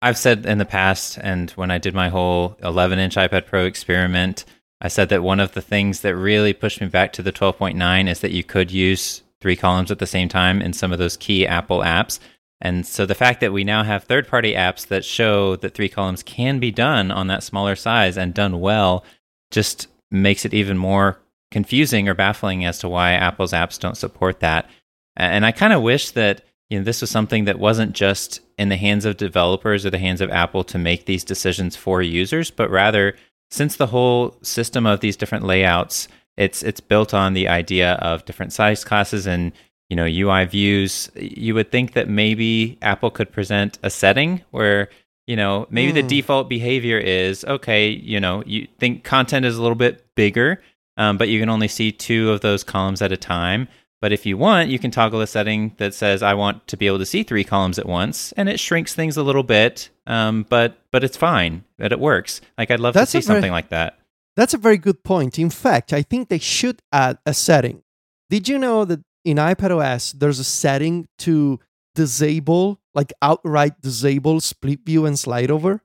I've 0.01 0.17
said 0.17 0.45
in 0.45 0.59
the 0.59 0.65
past, 0.65 1.17
and 1.17 1.49
when 1.51 1.71
I 1.71 1.79
did 1.79 1.93
my 1.93 2.09
whole 2.09 2.57
11 2.63 2.99
inch 2.99 3.15
iPad 3.15 3.45
Pro 3.45 3.65
experiment, 3.65 4.45
I 4.79 4.89
said 4.89 5.09
that 5.09 5.23
one 5.23 5.39
of 5.39 5.53
the 5.53 5.61
things 5.61 6.01
that 6.01 6.15
really 6.15 6.53
pushed 6.53 6.79
me 6.79 6.87
back 6.87 7.13
to 7.13 7.23
the 7.23 7.31
12.9 7.31 8.09
is 8.09 8.19
that 8.19 8.31
you 8.31 8.43
could 8.43 8.71
use 8.71 9.23
three 9.41 9.55
columns 9.55 9.91
at 9.91 9.99
the 9.99 10.05
same 10.05 10.29
time 10.29 10.61
in 10.61 10.73
some 10.73 10.91
of 10.91 10.99
those 10.99 11.17
key 11.17 11.47
Apple 11.47 11.79
apps. 11.79 12.19
And 12.61 12.85
so 12.85 13.05
the 13.05 13.15
fact 13.15 13.41
that 13.41 13.53
we 13.53 13.63
now 13.63 13.83
have 13.83 14.03
third 14.03 14.27
party 14.27 14.53
apps 14.53 14.87
that 14.87 15.03
show 15.03 15.55
that 15.57 15.73
three 15.73 15.89
columns 15.89 16.23
can 16.23 16.59
be 16.59 16.71
done 16.71 17.11
on 17.11 17.27
that 17.27 17.43
smaller 17.43 17.75
size 17.75 18.17
and 18.17 18.33
done 18.33 18.59
well 18.59 19.03
just 19.51 19.87
makes 20.11 20.45
it 20.45 20.53
even 20.53 20.77
more 20.77 21.17
confusing 21.53 22.09
or 22.09 22.13
baffling 22.13 22.65
as 22.65 22.79
to 22.79 22.89
why 22.89 23.13
Apple's 23.13 23.53
apps 23.53 23.79
don't 23.79 23.95
support 23.95 24.41
that. 24.41 24.69
And 25.15 25.45
I 25.45 25.53
kind 25.53 25.71
of 25.71 25.81
wish 25.81 26.11
that 26.11 26.41
you 26.69 26.79
know 26.79 26.83
this 26.83 27.01
was 27.01 27.09
something 27.09 27.45
that 27.45 27.59
wasn't 27.59 27.93
just 27.93 28.41
in 28.57 28.67
the 28.69 28.75
hands 28.75 29.05
of 29.05 29.15
developers 29.15 29.85
or 29.85 29.89
the 29.89 29.99
hands 29.99 30.19
of 30.19 30.31
Apple 30.31 30.65
to 30.65 30.77
make 30.77 31.05
these 31.05 31.23
decisions 31.23 31.75
for 31.75 32.01
users, 32.01 32.51
but 32.51 32.69
rather 32.69 33.15
since 33.49 33.77
the 33.77 33.87
whole 33.87 34.35
system 34.41 34.85
of 34.85 34.99
these 34.99 35.15
different 35.15 35.45
layouts 35.45 36.07
it's 36.37 36.63
it's 36.63 36.79
built 36.79 37.13
on 37.13 37.33
the 37.33 37.47
idea 37.47 37.93
of 37.93 38.25
different 38.25 38.53
size 38.53 38.83
classes 38.83 39.27
and 39.27 39.51
you 39.89 39.95
know 39.95 40.05
UI 40.05 40.45
views, 40.45 41.11
you 41.15 41.53
would 41.53 41.71
think 41.71 41.93
that 41.93 42.09
maybe 42.09 42.77
Apple 42.81 43.11
could 43.11 43.31
present 43.31 43.77
a 43.83 43.89
setting 43.89 44.41
where 44.51 44.89
you 45.27 45.35
know 45.35 45.67
maybe 45.69 45.91
mm. 45.91 45.95
the 45.95 46.01
hmm. 46.01 46.07
default 46.07 46.49
behavior 46.49 46.97
is 46.97 47.45
okay. 47.45 47.89
You 47.89 48.19
know, 48.19 48.43
you 48.45 48.67
think 48.79 49.03
content 49.03 49.45
is 49.45 49.57
a 49.57 49.61
little 49.61 49.75
bit 49.75 50.05
bigger, 50.15 50.61
um, 50.97 51.17
but 51.17 51.29
you 51.29 51.39
can 51.39 51.49
only 51.49 51.67
see 51.67 51.91
two 51.91 52.31
of 52.31 52.41
those 52.41 52.63
columns 52.63 53.01
at 53.01 53.11
a 53.11 53.17
time. 53.17 53.67
But 54.01 54.11
if 54.11 54.25
you 54.25 54.37
want, 54.37 54.69
you 54.69 54.79
can 54.79 54.91
toggle 54.91 55.21
a 55.21 55.27
setting 55.27 55.75
that 55.77 55.93
says 55.93 56.21
I 56.21 56.33
want 56.33 56.67
to 56.67 56.75
be 56.75 56.87
able 56.87 56.99
to 56.99 57.05
see 57.05 57.23
three 57.23 57.45
columns 57.45 57.79
at 57.79 57.85
once, 57.85 58.33
and 58.33 58.49
it 58.49 58.59
shrinks 58.59 58.93
things 58.93 59.15
a 59.15 59.23
little 59.23 59.43
bit. 59.43 59.89
Um, 60.05 60.45
but 60.49 60.77
but 60.91 61.03
it's 61.03 61.15
fine. 61.15 61.63
But 61.77 61.93
it 61.93 61.99
works. 61.99 62.41
Like 62.57 62.69
I'd 62.69 62.81
love 62.81 62.93
That's 62.93 63.11
to 63.13 63.21
see 63.21 63.25
very, 63.25 63.37
something 63.37 63.51
like 63.51 63.69
that. 63.69 63.99
That's 64.35 64.53
a 64.53 64.57
very 64.57 64.77
good 64.77 65.03
point. 65.03 65.39
In 65.39 65.49
fact, 65.49 65.93
I 65.93 66.01
think 66.01 66.27
they 66.27 66.39
should 66.39 66.81
add 66.91 67.17
a 67.25 67.33
setting. 67.33 67.81
Did 68.29 68.49
you 68.49 68.59
know 68.59 68.83
that 68.83 68.99
in 69.23 69.37
iPadOS, 69.37 70.19
there's 70.19 70.39
a 70.39 70.43
setting 70.43 71.07
to 71.19 71.59
disable, 71.95 72.81
like 72.93 73.13
outright 73.21 73.79
disable 73.81 74.39
split 74.41 74.79
view 74.85 75.05
and 75.05 75.17
slide 75.17 75.51
over. 75.51 75.81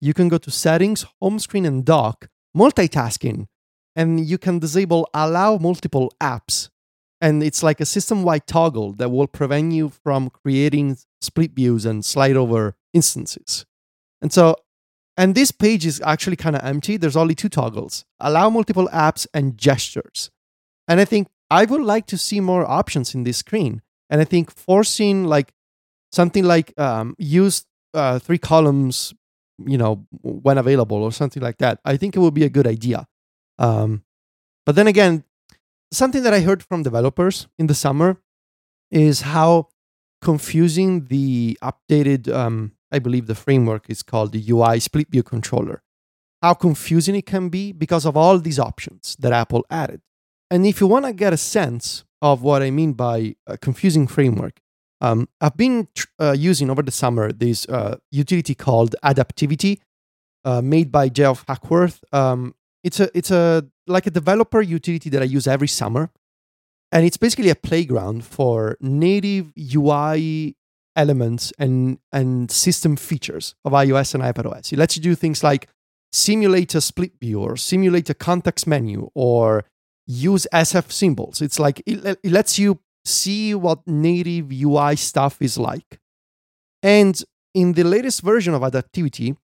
You 0.00 0.14
can 0.14 0.28
go 0.28 0.38
to 0.38 0.50
settings, 0.50 1.04
home 1.20 1.38
screen, 1.38 1.66
and 1.66 1.84
dock, 1.84 2.28
multitasking, 2.56 3.46
and 3.96 4.24
you 4.24 4.38
can 4.38 4.58
disable 4.58 5.08
allow 5.14 5.56
multiple 5.58 6.12
apps. 6.20 6.68
And 7.20 7.42
it's 7.42 7.62
like 7.62 7.80
a 7.80 7.86
system 7.86 8.22
wide 8.22 8.46
toggle 8.46 8.92
that 8.94 9.10
will 9.10 9.26
prevent 9.26 9.72
you 9.72 9.90
from 9.90 10.30
creating 10.30 10.96
split 11.20 11.52
views 11.52 11.84
and 11.84 12.04
slide 12.04 12.36
over 12.36 12.76
instances. 12.94 13.66
And 14.22 14.32
so, 14.32 14.56
and 15.16 15.34
this 15.34 15.50
page 15.50 15.84
is 15.84 16.00
actually 16.04 16.36
kind 16.36 16.56
of 16.56 16.62
empty. 16.64 16.96
There's 16.96 17.16
only 17.16 17.34
two 17.34 17.48
toggles 17.48 18.04
allow 18.20 18.48
multiple 18.48 18.88
apps 18.92 19.26
and 19.34 19.58
gestures. 19.58 20.30
And 20.88 21.00
I 21.00 21.04
think 21.04 21.28
I 21.50 21.64
would 21.64 21.82
like 21.82 22.06
to 22.06 22.18
see 22.18 22.40
more 22.40 22.64
options 22.64 23.14
in 23.14 23.24
this 23.24 23.38
screen. 23.38 23.82
And 24.08 24.20
I 24.20 24.24
think 24.24 24.50
forcing 24.50 25.24
like 25.24 25.52
something 26.12 26.44
like 26.44 26.78
um, 26.78 27.14
use 27.18 27.64
uh, 27.94 28.18
three 28.18 28.38
columns, 28.38 29.12
you 29.64 29.76
know, 29.78 30.06
when 30.22 30.58
available 30.58 31.02
or 31.02 31.12
something 31.12 31.42
like 31.42 31.58
that, 31.58 31.80
I 31.84 31.96
think 31.96 32.16
it 32.16 32.20
would 32.20 32.34
be 32.34 32.44
a 32.44 32.48
good 32.48 32.66
idea. 32.66 33.06
Um, 33.60 34.02
but 34.66 34.74
then 34.74 34.88
again, 34.88 35.24
something 35.92 36.22
that 36.22 36.34
I 36.34 36.40
heard 36.40 36.62
from 36.62 36.82
developers 36.82 37.46
in 37.58 37.66
the 37.68 37.74
summer 37.74 38.16
is 38.90 39.20
how 39.20 39.68
confusing 40.20 41.06
the 41.06 41.58
updated, 41.62 42.32
um, 42.32 42.72
I 42.90 42.98
believe 42.98 43.26
the 43.26 43.34
framework 43.34 43.88
is 43.88 44.02
called 44.02 44.32
the 44.32 44.50
UI 44.50 44.80
split 44.80 45.08
view 45.10 45.22
controller. 45.22 45.82
How 46.42 46.54
confusing 46.54 47.14
it 47.14 47.26
can 47.26 47.50
be 47.50 47.72
because 47.72 48.06
of 48.06 48.16
all 48.16 48.38
these 48.38 48.58
options 48.58 49.16
that 49.20 49.32
Apple 49.32 49.64
added. 49.70 50.00
And 50.50 50.66
if 50.66 50.80
you 50.80 50.86
want 50.86 51.04
to 51.04 51.12
get 51.12 51.32
a 51.32 51.36
sense 51.36 52.04
of 52.22 52.42
what 52.42 52.62
I 52.62 52.70
mean 52.70 52.94
by 52.94 53.36
a 53.46 53.56
confusing 53.56 54.06
framework, 54.06 54.60
um, 55.02 55.28
I've 55.40 55.56
been 55.56 55.88
uh, 56.18 56.34
using 56.36 56.70
over 56.70 56.82
the 56.82 56.90
summer 56.90 57.32
this 57.32 57.66
uh, 57.68 57.96
utility 58.10 58.54
called 58.54 58.96
Adaptivity, 59.04 59.80
uh, 60.44 60.60
made 60.60 60.90
by 60.90 61.08
Geoff 61.08 61.44
Hackworth. 61.46 62.02
Um, 62.12 62.54
it's 62.82 63.00
a 63.00 63.10
it's 63.16 63.30
a 63.30 63.66
like 63.86 64.06
a 64.06 64.10
developer 64.10 64.60
utility 64.60 65.10
that 65.10 65.22
I 65.22 65.26
use 65.26 65.46
every 65.46 65.68
summer, 65.68 66.10
and 66.92 67.04
it's 67.04 67.16
basically 67.16 67.50
a 67.50 67.54
playground 67.54 68.24
for 68.24 68.76
native 68.80 69.52
UI 69.56 70.56
elements 70.96 71.52
and 71.58 71.98
and 72.12 72.50
system 72.50 72.96
features 72.96 73.54
of 73.64 73.72
iOS 73.72 74.14
and 74.14 74.22
iPadOS. 74.22 74.72
It 74.72 74.78
lets 74.78 74.96
you 74.96 75.02
do 75.02 75.14
things 75.14 75.42
like 75.42 75.68
simulate 76.12 76.74
a 76.74 76.80
split 76.80 77.12
view 77.20 77.40
or 77.40 77.56
simulate 77.56 78.10
a 78.10 78.14
context 78.14 78.66
menu 78.66 79.10
or 79.14 79.64
use 80.06 80.46
SF 80.52 80.90
symbols. 80.90 81.40
It's 81.40 81.58
like 81.58 81.82
it, 81.86 82.18
it 82.22 82.32
lets 82.32 82.58
you 82.58 82.80
see 83.04 83.54
what 83.54 83.86
native 83.86 84.50
UI 84.50 84.96
stuff 84.96 85.40
is 85.40 85.56
like. 85.58 86.00
And 86.82 87.22
in 87.54 87.74
the 87.74 87.84
latest 87.84 88.22
version 88.22 88.54
of 88.54 88.62
Adaptivity, 88.62 89.36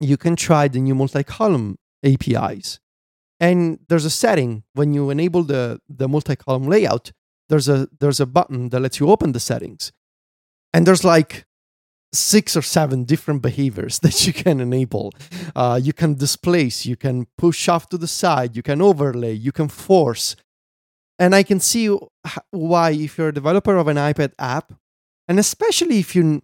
you 0.00 0.16
can 0.16 0.34
try 0.36 0.68
the 0.68 0.80
new 0.80 0.94
multi-column 0.94 1.76
APIs. 2.04 2.80
And 3.38 3.78
there's 3.88 4.04
a 4.04 4.10
setting 4.10 4.64
when 4.74 4.92
you 4.92 5.10
enable 5.10 5.44
the, 5.44 5.80
the 5.88 6.08
multi-column 6.08 6.66
layout, 6.66 7.12
there's 7.48 7.68
a 7.68 7.88
there's 7.98 8.20
a 8.20 8.26
button 8.26 8.68
that 8.68 8.80
lets 8.80 9.00
you 9.00 9.10
open 9.10 9.32
the 9.32 9.40
settings. 9.40 9.92
And 10.72 10.86
there's 10.86 11.04
like 11.04 11.46
six 12.12 12.56
or 12.56 12.62
seven 12.62 13.04
different 13.04 13.42
behaviors 13.42 13.98
that 14.04 14.26
you 14.26 14.32
can 14.32 14.60
enable. 14.60 15.12
Uh, 15.54 15.80
you 15.82 15.92
can 15.92 16.14
displace, 16.14 16.86
you 16.86 16.96
can 16.96 17.26
push 17.36 17.68
off 17.68 17.88
to 17.88 17.98
the 17.98 18.08
side, 18.08 18.56
you 18.56 18.62
can 18.62 18.80
overlay, 18.80 19.32
you 19.32 19.52
can 19.52 19.68
force. 19.68 20.36
And 21.18 21.34
I 21.34 21.42
can 21.42 21.60
see 21.60 21.94
why, 22.50 22.92
if 22.92 23.18
you're 23.18 23.28
a 23.28 23.34
developer 23.34 23.76
of 23.76 23.88
an 23.88 23.96
iPad 23.96 24.32
app, 24.38 24.72
and 25.28 25.38
especially 25.38 25.98
if 25.98 26.14
you 26.14 26.42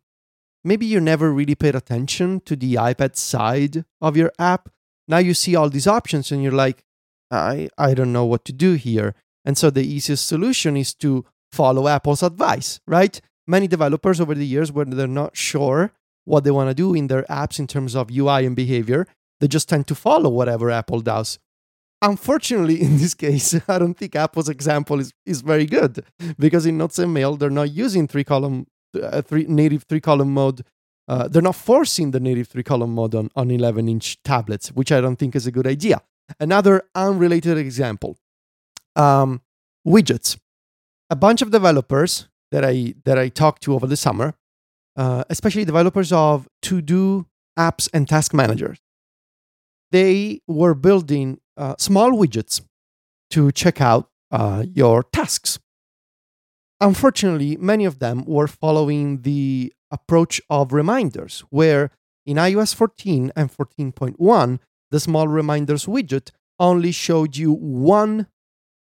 maybe 0.65 0.85
you 0.85 1.01
never 1.01 1.33
really 1.33 1.55
paid 1.55 1.75
attention 1.75 2.41
to 2.41 2.57
the 2.57 2.75
iPad 2.75 3.17
side 3.17 3.85
of 4.01 4.17
your 4.17 4.33
app, 4.39 4.69
now 5.09 5.19
you 5.19 5.35
see 5.35 5.55
all 5.55 5.71
these 5.71 5.87
options 5.87 6.33
and 6.33 6.43
you're 6.43 6.53
like, 6.53 6.85
I, 7.31 7.69
I 7.77 7.95
don't 7.95 8.13
know 8.13 8.25
what 8.25 8.45
to 8.47 8.53
do 8.53 8.75
here. 8.75 9.15
And 9.45 9.57
so 9.57 9.71
the 9.71 9.87
easiest 9.87 10.27
solution 10.27 10.77
is 10.77 10.95
to 10.95 11.25
follow 11.53 11.89
Apple's 11.89 12.23
advice, 12.23 12.81
right? 12.87 13.21
many 13.47 13.69
developers 13.69 14.21
over 14.21 14.35
the 14.35 14.47
years 14.47 14.73
when 14.73 14.91
they're 14.91 15.07
not 15.07 15.37
sure 15.37 15.93
what 16.25 16.45
they 16.45 16.51
want 16.51 16.69
to 16.69 16.75
do 16.75 16.95
in 16.95 17.07
their 17.07 17.23
apps 17.25 17.59
in 17.59 17.67
terms 17.67 17.95
of 17.95 18.11
UI 18.11 18.45
and 18.45 18.57
behavior, 18.57 19.07
they 19.41 19.49
just 19.49 19.69
tend 19.69 19.87
to 19.87 19.95
follow 19.95 20.29
whatever 20.29 20.71
Apple 20.71 21.01
does. 21.01 21.39
Unfortunately, 22.03 22.83
in 22.87 22.99
this 22.99 23.15
case, 23.15 23.55
I 23.69 23.79
don't 23.79 23.95
think 23.95 24.17
Apple's 24.17 24.49
example 24.49 25.01
is, 25.01 25.13
is 25.25 25.41
very 25.41 25.67
good 25.67 26.05
because 26.39 26.67
in 26.67 26.79
Notes 26.79 26.99
and 26.99 27.15
Mail, 27.15 27.37
they're 27.37 27.51
not 27.51 27.71
using 27.71 28.09
three 28.09 28.25
column, 28.25 28.67
uh, 29.01 29.23
three, 29.23 29.45
native 29.45 29.85
three 29.85 30.01
column 30.01 30.35
mode. 30.35 30.65
Uh, 31.09 31.29
they're 31.29 31.43
not 31.43 31.55
forcing 31.55 32.11
the 32.11 32.21
native 32.21 32.49
three 32.49 32.63
column 32.63 32.95
mode 32.95 33.15
on, 33.15 33.31
on 33.37 33.51
11 33.51 33.89
inch 33.89 34.23
tablets, 34.25 34.69
which 34.73 34.91
I 34.91 35.01
don't 35.01 35.17
think 35.17 35.37
is 35.37 35.47
a 35.47 35.53
good 35.53 35.67
idea. 35.67 36.03
Another 36.41 36.83
unrelated 36.95 37.57
example 37.59 38.19
um, 38.97 39.43
widgets. 39.87 40.39
A 41.09 41.17
bunch 41.17 41.43
of 41.43 41.51
developers 41.53 42.29
that 42.51 42.65
I 42.65 42.95
that 43.05 43.17
I 43.19 43.29
talked 43.29 43.63
to 43.63 43.75
over 43.75 43.87
the 43.87 43.97
summer, 43.97 44.35
uh, 44.97 45.23
especially 45.31 45.65
developers 45.65 46.11
of 46.13 46.49
to 46.63 46.83
do 46.83 47.27
apps 47.57 47.89
and 47.95 48.09
task 48.09 48.35
managers. 48.35 48.79
They 49.93 50.41
were 50.49 50.75
building 50.75 51.39
uh, 51.57 51.77
small 51.79 52.11
widgets 52.11 52.61
to 53.31 53.53
check 53.53 53.81
out 53.81 54.11
uh, 54.33 54.65
your 54.75 55.05
tasks. 55.05 55.61
Unfortunately, 56.81 57.57
many 57.57 57.85
of 57.85 58.01
them 58.01 58.25
were 58.25 58.49
following 58.49 59.23
the 59.23 59.73
approach 59.91 60.41
of 60.51 60.73
reminders, 60.73 61.41
where 61.51 61.91
in 62.25 62.37
iOS 62.37 62.75
14 62.75 63.33
and 63.37 63.51
14.1, 63.51 64.59
the 64.91 65.01
small 65.01 65.29
reminders 65.29 65.87
widget 65.87 66.31
only 66.59 66.93
showed 66.93 67.37
you 67.37 67.53
one 67.53 68.27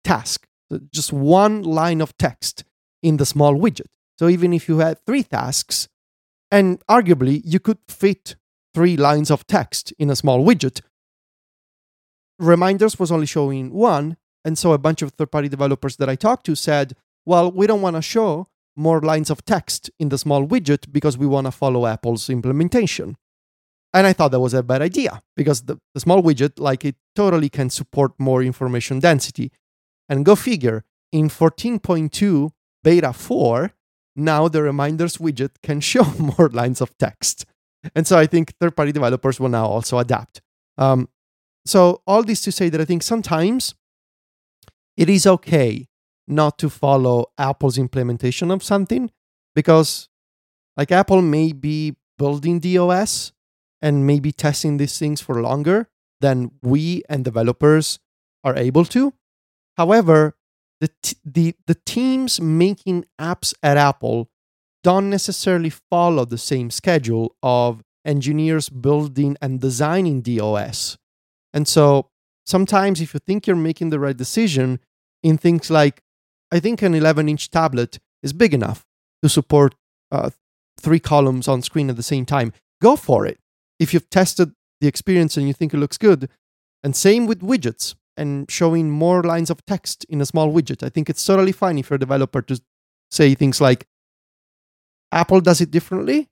task, 0.03 0.47
uh, 0.73 0.79
just 0.91 1.13
one 1.13 1.63
line 1.63 2.01
of 2.01 2.17
text 2.17 2.63
in 3.01 3.17
the 3.17 3.25
small 3.25 3.55
widget. 3.55 3.87
So 4.17 4.27
even 4.27 4.53
if 4.53 4.67
you 4.67 4.79
had 4.79 5.05
three 5.05 5.23
tasks, 5.23 5.87
and 6.51 6.85
arguably 6.89 7.41
you 7.45 7.59
could 7.59 7.77
fit 7.87 8.35
three 8.73 8.97
lines 8.97 9.31
of 9.31 9.47
text 9.47 9.93
in 9.97 10.09
a 10.09 10.15
small 10.15 10.43
widget, 10.45 10.81
reminders 12.37 12.99
was 12.99 13.11
only 13.11 13.25
showing 13.25 13.71
one. 13.71 14.17
And 14.43 14.57
so 14.57 14.73
a 14.73 14.77
bunch 14.77 15.01
of 15.01 15.11
third 15.13 15.31
party 15.31 15.47
developers 15.47 15.97
that 15.97 16.09
I 16.09 16.15
talked 16.15 16.45
to 16.47 16.55
said, 16.55 16.95
well, 17.25 17.51
we 17.51 17.67
don't 17.67 17.81
want 17.81 17.95
to 17.95 18.01
show 18.01 18.48
more 18.79 19.01
lines 19.01 19.29
of 19.29 19.43
text 19.45 19.91
in 19.99 20.09
the 20.09 20.17
small 20.17 20.47
widget 20.47 20.91
because 20.91 21.17
we 21.17 21.27
want 21.27 21.45
to 21.45 21.51
follow 21.51 21.85
Apple's 21.85 22.29
implementation. 22.29 23.17
And 23.93 24.07
I 24.07 24.13
thought 24.13 24.31
that 24.31 24.39
was 24.39 24.53
a 24.53 24.63
bad 24.63 24.81
idea 24.81 25.21
because 25.35 25.63
the, 25.63 25.79
the 25.93 25.99
small 25.99 26.23
widget, 26.23 26.59
like 26.59 26.85
it 26.85 26.95
totally 27.15 27.49
can 27.49 27.69
support 27.69 28.13
more 28.17 28.41
information 28.41 28.99
density. 28.99 29.51
And 30.07 30.25
go 30.25 30.35
figure, 30.35 30.85
in 31.11 31.29
14.2, 31.29 32.51
beta 32.83 33.13
4, 33.13 33.71
now 34.15 34.47
the 34.47 34.61
reminders 34.61 35.17
widget 35.17 35.51
can 35.61 35.81
show 35.91 36.05
more 36.17 36.49
lines 36.49 36.81
of 36.81 36.97
text. 36.97 37.45
And 37.95 38.07
so 38.07 38.17
I 38.17 38.27
think 38.27 38.53
third 38.59 38.75
party 38.75 38.91
developers 38.91 39.39
will 39.39 39.49
now 39.49 39.65
also 39.65 39.97
adapt. 39.97 40.41
Um, 40.77 41.09
so, 41.65 42.01
all 42.07 42.23
this 42.23 42.41
to 42.41 42.51
say 42.51 42.69
that 42.69 42.81
I 42.81 42.85
think 42.85 43.03
sometimes 43.03 43.75
it 44.97 45.09
is 45.09 45.27
okay 45.27 45.88
not 46.29 46.57
to 46.59 46.69
follow 46.69 47.27
Apple's 47.37 47.77
implementation 47.77 48.51
of 48.51 48.63
something 48.63 49.11
because 49.55 50.09
Like 50.77 50.91
Apple 50.91 51.21
may 51.21 51.51
be 51.53 51.95
building 52.17 52.61
the 52.61 52.77
OS 52.77 53.33
and 53.81 54.07
maybe 54.07 54.31
testing 54.31 54.77
these 54.77 54.97
things 54.97 55.21
for 55.21 55.41
longer 55.41 55.89
than 56.21 56.51
we 56.61 57.03
and 57.09 57.23
developers 57.23 57.99
are 58.43 58.55
able 58.55 58.85
to. 58.85 59.13
However, 59.77 60.35
the 60.81 60.89
t- 61.01 61.17
the 61.25 61.55
the 61.67 61.75
teams 61.85 62.39
making 62.39 63.05
apps 63.19 63.53
at 63.61 63.77
Apple 63.77 64.29
don't 64.83 65.09
necessarily 65.09 65.69
follow 65.69 66.25
the 66.25 66.37
same 66.37 66.71
schedule 66.71 67.35
of 67.43 67.83
engineers 68.05 68.69
building 68.69 69.35
and 69.41 69.59
designing 69.59 70.21
the 70.21 70.39
OS. 70.39 70.97
And 71.53 71.67
so 71.67 72.09
sometimes 72.45 73.01
if 73.01 73.13
you 73.13 73.19
think 73.19 73.47
you're 73.47 73.55
making 73.55 73.89
the 73.89 73.99
right 73.99 74.15
decision 74.15 74.79
in 75.21 75.37
things 75.37 75.69
like 75.69 76.01
I 76.51 76.59
think 76.59 76.81
an 76.81 76.95
11 76.95 77.29
inch 77.29 77.49
tablet 77.49 77.99
is 78.23 78.33
big 78.33 78.53
enough 78.53 78.85
to 79.23 79.29
support 79.29 79.75
uh, 80.11 80.31
three 80.79 80.99
columns 80.99 81.47
on 81.47 81.61
screen 81.61 81.89
at 81.89 81.95
the 81.95 82.03
same 82.03 82.25
time, 82.25 82.53
go 82.81 82.95
for 82.95 83.25
it. 83.25 83.39
If 83.79 83.93
you've 83.93 84.09
tested 84.09 84.53
the 84.81 84.87
experience 84.87 85.37
and 85.37 85.47
you 85.47 85.53
think 85.53 85.73
it 85.73 85.77
looks 85.77 85.97
good, 85.97 86.29
and 86.83 86.95
same 86.95 87.27
with 87.27 87.41
widgets 87.41 87.95
and 88.15 88.49
showing 88.49 88.89
more 88.89 89.23
lines 89.23 89.49
of 89.49 89.65
text 89.65 90.05
in 90.09 90.21
a 90.21 90.25
small 90.25 90.51
widget. 90.51 90.83
I 90.83 90.89
think 90.89 91.09
it's 91.09 91.25
totally 91.25 91.51
fine 91.51 91.77
if 91.77 91.89
you're 91.89 91.95
a 91.95 91.99
developer 91.99 92.41
to 92.43 92.61
say 93.11 93.35
things 93.35 93.61
like, 93.61 93.87
Apple 95.11 95.41
does 95.41 95.61
it 95.61 95.71
differently, 95.71 96.27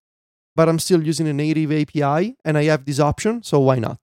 but 0.56 0.70
I'm 0.70 0.80
still 0.80 1.04
using 1.04 1.28
a 1.28 1.34
native 1.34 1.72
API 1.72 2.36
and 2.46 2.58
I 2.58 2.66
have 2.66 2.86
this 2.86 3.00
option, 3.00 3.44
so 3.44 3.60
why 3.60 3.80
not? 3.80 4.00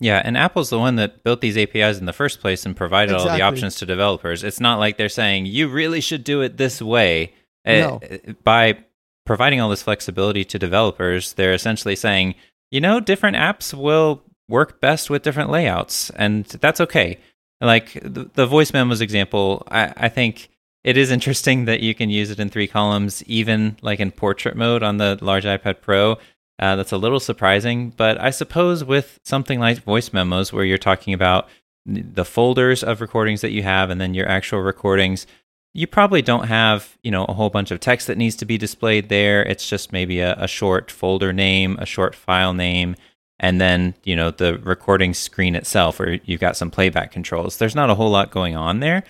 Yeah, 0.00 0.22
and 0.24 0.36
Apple's 0.36 0.70
the 0.70 0.78
one 0.78 0.96
that 0.96 1.24
built 1.24 1.40
these 1.40 1.56
APIs 1.56 1.98
in 1.98 2.06
the 2.06 2.12
first 2.12 2.40
place 2.40 2.64
and 2.64 2.76
provided 2.76 3.14
exactly. 3.14 3.30
all 3.30 3.36
the 3.36 3.42
options 3.42 3.76
to 3.76 3.86
developers. 3.86 4.44
It's 4.44 4.60
not 4.60 4.78
like 4.78 4.96
they're 4.96 5.08
saying 5.08 5.46
you 5.46 5.68
really 5.68 6.00
should 6.00 6.22
do 6.22 6.40
it 6.40 6.56
this 6.56 6.80
way. 6.80 7.34
Eh, 7.64 7.80
no. 7.80 8.00
Uh, 8.02 8.32
by 8.44 8.78
providing 9.26 9.60
all 9.60 9.68
this 9.68 9.82
flexibility 9.82 10.44
to 10.44 10.58
developers, 10.58 11.32
they're 11.32 11.52
essentially 11.52 11.96
saying, 11.96 12.36
you 12.70 12.80
know, 12.80 13.00
different 13.00 13.36
apps 13.36 13.74
will 13.74 14.22
work 14.48 14.80
best 14.80 15.10
with 15.10 15.22
different 15.22 15.50
layouts, 15.50 16.10
and 16.10 16.44
that's 16.44 16.80
okay. 16.80 17.18
Like 17.60 17.94
the, 17.94 18.30
the 18.34 18.46
voice 18.46 18.72
memos 18.72 19.00
example, 19.00 19.66
I, 19.68 19.92
I 19.96 20.08
think 20.08 20.48
it 20.84 20.96
is 20.96 21.10
interesting 21.10 21.64
that 21.64 21.80
you 21.80 21.94
can 21.94 22.08
use 22.08 22.30
it 22.30 22.38
in 22.38 22.48
three 22.48 22.68
columns, 22.68 23.22
even 23.24 23.76
like 23.82 23.98
in 23.98 24.12
portrait 24.12 24.56
mode 24.56 24.82
on 24.82 24.98
the 24.98 25.18
large 25.20 25.44
iPad 25.44 25.80
Pro. 25.80 26.18
Uh, 26.58 26.74
that's 26.74 26.92
a 26.92 26.98
little 26.98 27.20
surprising, 27.20 27.90
but 27.96 28.20
I 28.20 28.30
suppose 28.30 28.82
with 28.82 29.20
something 29.24 29.60
like 29.60 29.84
voice 29.84 30.12
memos, 30.12 30.52
where 30.52 30.64
you're 30.64 30.76
talking 30.76 31.14
about 31.14 31.48
the 31.86 32.24
folders 32.24 32.82
of 32.82 33.00
recordings 33.00 33.40
that 33.42 33.52
you 33.52 33.62
have 33.62 33.90
and 33.90 34.00
then 34.00 34.12
your 34.12 34.28
actual 34.28 34.60
recordings, 34.60 35.26
you 35.72 35.86
probably 35.86 36.20
don't 36.20 36.48
have 36.48 36.98
you 37.02 37.10
know 37.10 37.24
a 37.26 37.32
whole 37.32 37.50
bunch 37.50 37.70
of 37.70 37.78
text 37.78 38.08
that 38.08 38.18
needs 38.18 38.34
to 38.36 38.44
be 38.44 38.58
displayed 38.58 39.08
there. 39.08 39.42
It's 39.44 39.68
just 39.68 39.92
maybe 39.92 40.18
a, 40.18 40.34
a 40.34 40.48
short 40.48 40.90
folder 40.90 41.32
name, 41.32 41.76
a 41.78 41.86
short 41.86 42.16
file 42.16 42.54
name, 42.54 42.96
and 43.38 43.60
then 43.60 43.94
you 44.02 44.16
know 44.16 44.32
the 44.32 44.58
recording 44.58 45.14
screen 45.14 45.54
itself, 45.54 46.00
where 46.00 46.18
you've 46.24 46.40
got 46.40 46.56
some 46.56 46.70
playback 46.70 47.12
controls. 47.12 47.58
There's 47.58 47.76
not 47.76 47.90
a 47.90 47.94
whole 47.94 48.10
lot 48.10 48.32
going 48.32 48.56
on 48.56 48.80
there. 48.80 49.04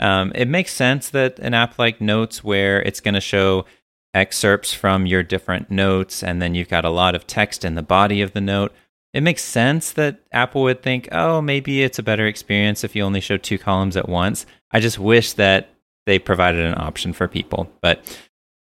Um, 0.00 0.32
it 0.34 0.48
makes 0.48 0.72
sense 0.72 1.10
that 1.10 1.38
an 1.38 1.52
app 1.52 1.78
like 1.78 2.00
Notes, 2.00 2.42
where 2.42 2.80
it's 2.82 3.00
going 3.00 3.14
to 3.14 3.20
show 3.20 3.66
excerpts 4.14 4.72
from 4.72 5.06
your 5.06 5.22
different 5.22 5.70
notes, 5.70 6.22
and 6.22 6.40
then 6.40 6.54
you've 6.54 6.68
got 6.68 6.84
a 6.84 6.90
lot 6.90 7.14
of 7.14 7.26
text 7.26 7.64
in 7.64 7.74
the 7.74 7.82
body 7.82 8.22
of 8.22 8.32
the 8.32 8.40
note. 8.40 8.72
It 9.12 9.22
makes 9.22 9.42
sense 9.42 9.92
that 9.92 10.20
Apple 10.32 10.62
would 10.62 10.82
think, 10.82 11.08
oh, 11.12 11.40
maybe 11.40 11.82
it's 11.82 11.98
a 11.98 12.02
better 12.02 12.26
experience 12.26 12.82
if 12.82 12.96
you 12.96 13.02
only 13.02 13.20
show 13.20 13.36
two 13.36 13.58
columns 13.58 13.96
at 13.96 14.08
once. 14.08 14.46
I 14.72 14.80
just 14.80 14.98
wish 14.98 15.34
that 15.34 15.68
they 16.06 16.18
provided 16.18 16.64
an 16.64 16.78
option 16.78 17.12
for 17.12 17.28
people. 17.28 17.70
But 17.80 18.18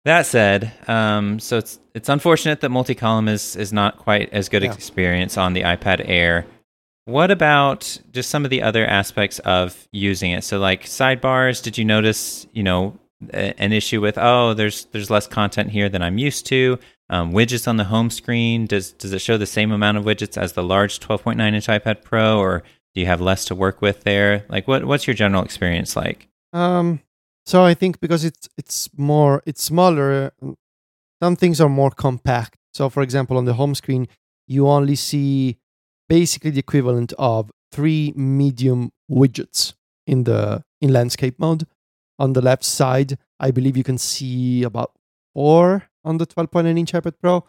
that 0.05 0.27
said, 0.27 0.73
um, 0.89 1.39
so 1.41 1.59
it's 1.59 1.79
it's 1.95 2.09
unfortunate 2.09 2.61
that 2.61 2.71
multi-column 2.71 3.29
is 3.29 3.57
is 3.57 3.73
not 3.73 3.99
quite 3.99 4.33
as 4.33 4.49
good 4.49 4.63
yeah. 4.63 4.73
experience 4.73 5.37
on 5.37 5.53
the 5.53 5.63
iPad 5.63 6.03
Air. 6.09 6.47
What 7.05 7.31
about 7.31 7.99
just 8.13 8.31
some 8.31 8.45
of 8.45 8.51
the 8.51 8.63
other 8.63 8.87
aspects 8.87 9.41
of 9.41 9.89
using 9.93 10.31
it? 10.31 10.45
So, 10.45 10.59
like 10.59 10.85
sidebars, 10.85 11.63
did 11.63 11.77
you 11.77 11.85
notice, 11.85 12.47
you 12.53 12.63
know, 12.63 12.99
an 13.31 13.73
issue 13.73 14.01
with 14.01 14.17
oh 14.19 14.55
there's 14.55 14.87
there's 14.87 15.11
less 15.11 15.27
content 15.27 15.71
here 15.71 15.89
than 15.89 16.03
I'm 16.03 16.19
used 16.19 16.47
to. 16.47 16.79
Um, 17.09 17.33
widgets 17.33 17.67
on 17.67 17.77
the 17.77 17.85
home 17.85 18.11
screen 18.11 18.67
does 18.67 18.93
does 18.93 19.13
it 19.13 19.21
show 19.21 19.37
the 19.37 19.47
same 19.47 19.73
amount 19.73 19.99
of 19.99 20.05
widgets 20.05 20.39
as 20.39 20.53
the 20.53 20.63
large 20.63 21.01
12.9 21.01 21.55
inch 21.55 21.67
iPad 21.67 22.03
Pro, 22.03 22.39
or 22.39 22.63
do 22.95 23.01
you 23.01 23.07
have 23.07 23.21
less 23.21 23.45
to 23.47 23.55
work 23.55 23.83
with 23.83 24.05
there? 24.05 24.45
Like 24.49 24.67
what 24.67 24.85
what's 24.85 25.07
your 25.07 25.15
general 25.15 25.43
experience 25.43 25.97
like? 25.97 26.29
Um, 26.53 27.01
so 27.47 27.65
I 27.65 27.75
think 27.75 28.01
because 28.01 28.25
it's 28.25 28.49
it's 28.57 28.89
more 28.97 29.43
it's 29.45 29.63
smaller, 29.63 30.33
some 31.23 31.37
things 31.37 31.61
are 31.61 31.69
more 31.69 31.91
compact. 31.91 32.57
So 32.73 32.89
for 32.89 33.03
example, 33.03 33.37
on 33.37 33.45
the 33.45 33.55
home 33.55 33.75
screen, 33.75 34.09
you 34.47 34.69
only 34.69 34.97
see 34.97 35.59
basically 36.09 36.51
the 36.51 36.61
equivalent 36.61 37.13
of 37.19 37.51
three 37.73 38.13
medium 38.17 38.93
widgets 39.11 39.75
in 40.07 40.25
the 40.25 40.63
in 40.81 40.93
landscape 40.93 41.39
mode 41.39 41.67
on 42.21 42.35
the 42.35 42.43
left 42.43 42.63
side, 42.63 43.19
I 43.41 43.51
believe 43.51 43.77
you 43.77 43.83
can 43.83 43.99
see 43.99 44.63
about 44.63 44.93
four 45.35 45.89
on 46.05 46.19
the 46.19 46.27
12.9 46.27 46.79
inch 46.79 46.93
iPad 46.93 47.15
Pro. 47.21 47.45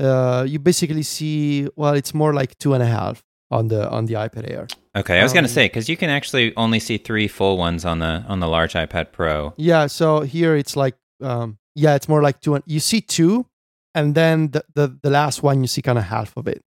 Uh, 0.00 0.44
you 0.48 0.58
basically 0.58 1.02
see, 1.02 1.68
well, 1.76 1.94
it's 1.94 2.14
more 2.14 2.34
like 2.34 2.58
two 2.58 2.74
and 2.74 2.82
a 2.82 2.86
half 2.86 3.22
on 3.50 3.68
the 3.68 3.88
on 3.90 4.06
the 4.06 4.14
iPad 4.14 4.50
Air. 4.50 4.66
Okay, 4.96 5.20
I 5.20 5.22
was 5.22 5.32
um, 5.32 5.36
gonna 5.36 5.48
say 5.48 5.66
because 5.66 5.88
you 5.88 5.96
can 5.96 6.10
actually 6.10 6.56
only 6.56 6.80
see 6.80 6.98
three 6.98 7.28
full 7.28 7.56
ones 7.56 7.84
on 7.84 8.00
the 8.00 8.24
on 8.26 8.40
the 8.40 8.48
large 8.48 8.72
iPad 8.72 9.12
Pro. 9.12 9.54
Yeah, 9.56 9.86
so 9.86 10.22
here 10.22 10.56
it's 10.56 10.74
like, 10.74 10.96
um, 11.22 11.58
yeah, 11.76 11.94
it's 11.94 12.08
more 12.08 12.22
like 12.22 12.40
two. 12.40 12.54
And, 12.54 12.64
You 12.66 12.80
see 12.80 13.00
two, 13.00 13.46
and 13.94 14.14
then 14.14 14.50
the 14.50 14.64
the, 14.74 14.98
the 15.02 15.10
last 15.10 15.42
one 15.42 15.60
you 15.60 15.68
see 15.68 15.82
kind 15.82 15.98
of 15.98 16.04
half 16.04 16.36
of 16.36 16.48
it. 16.48 16.62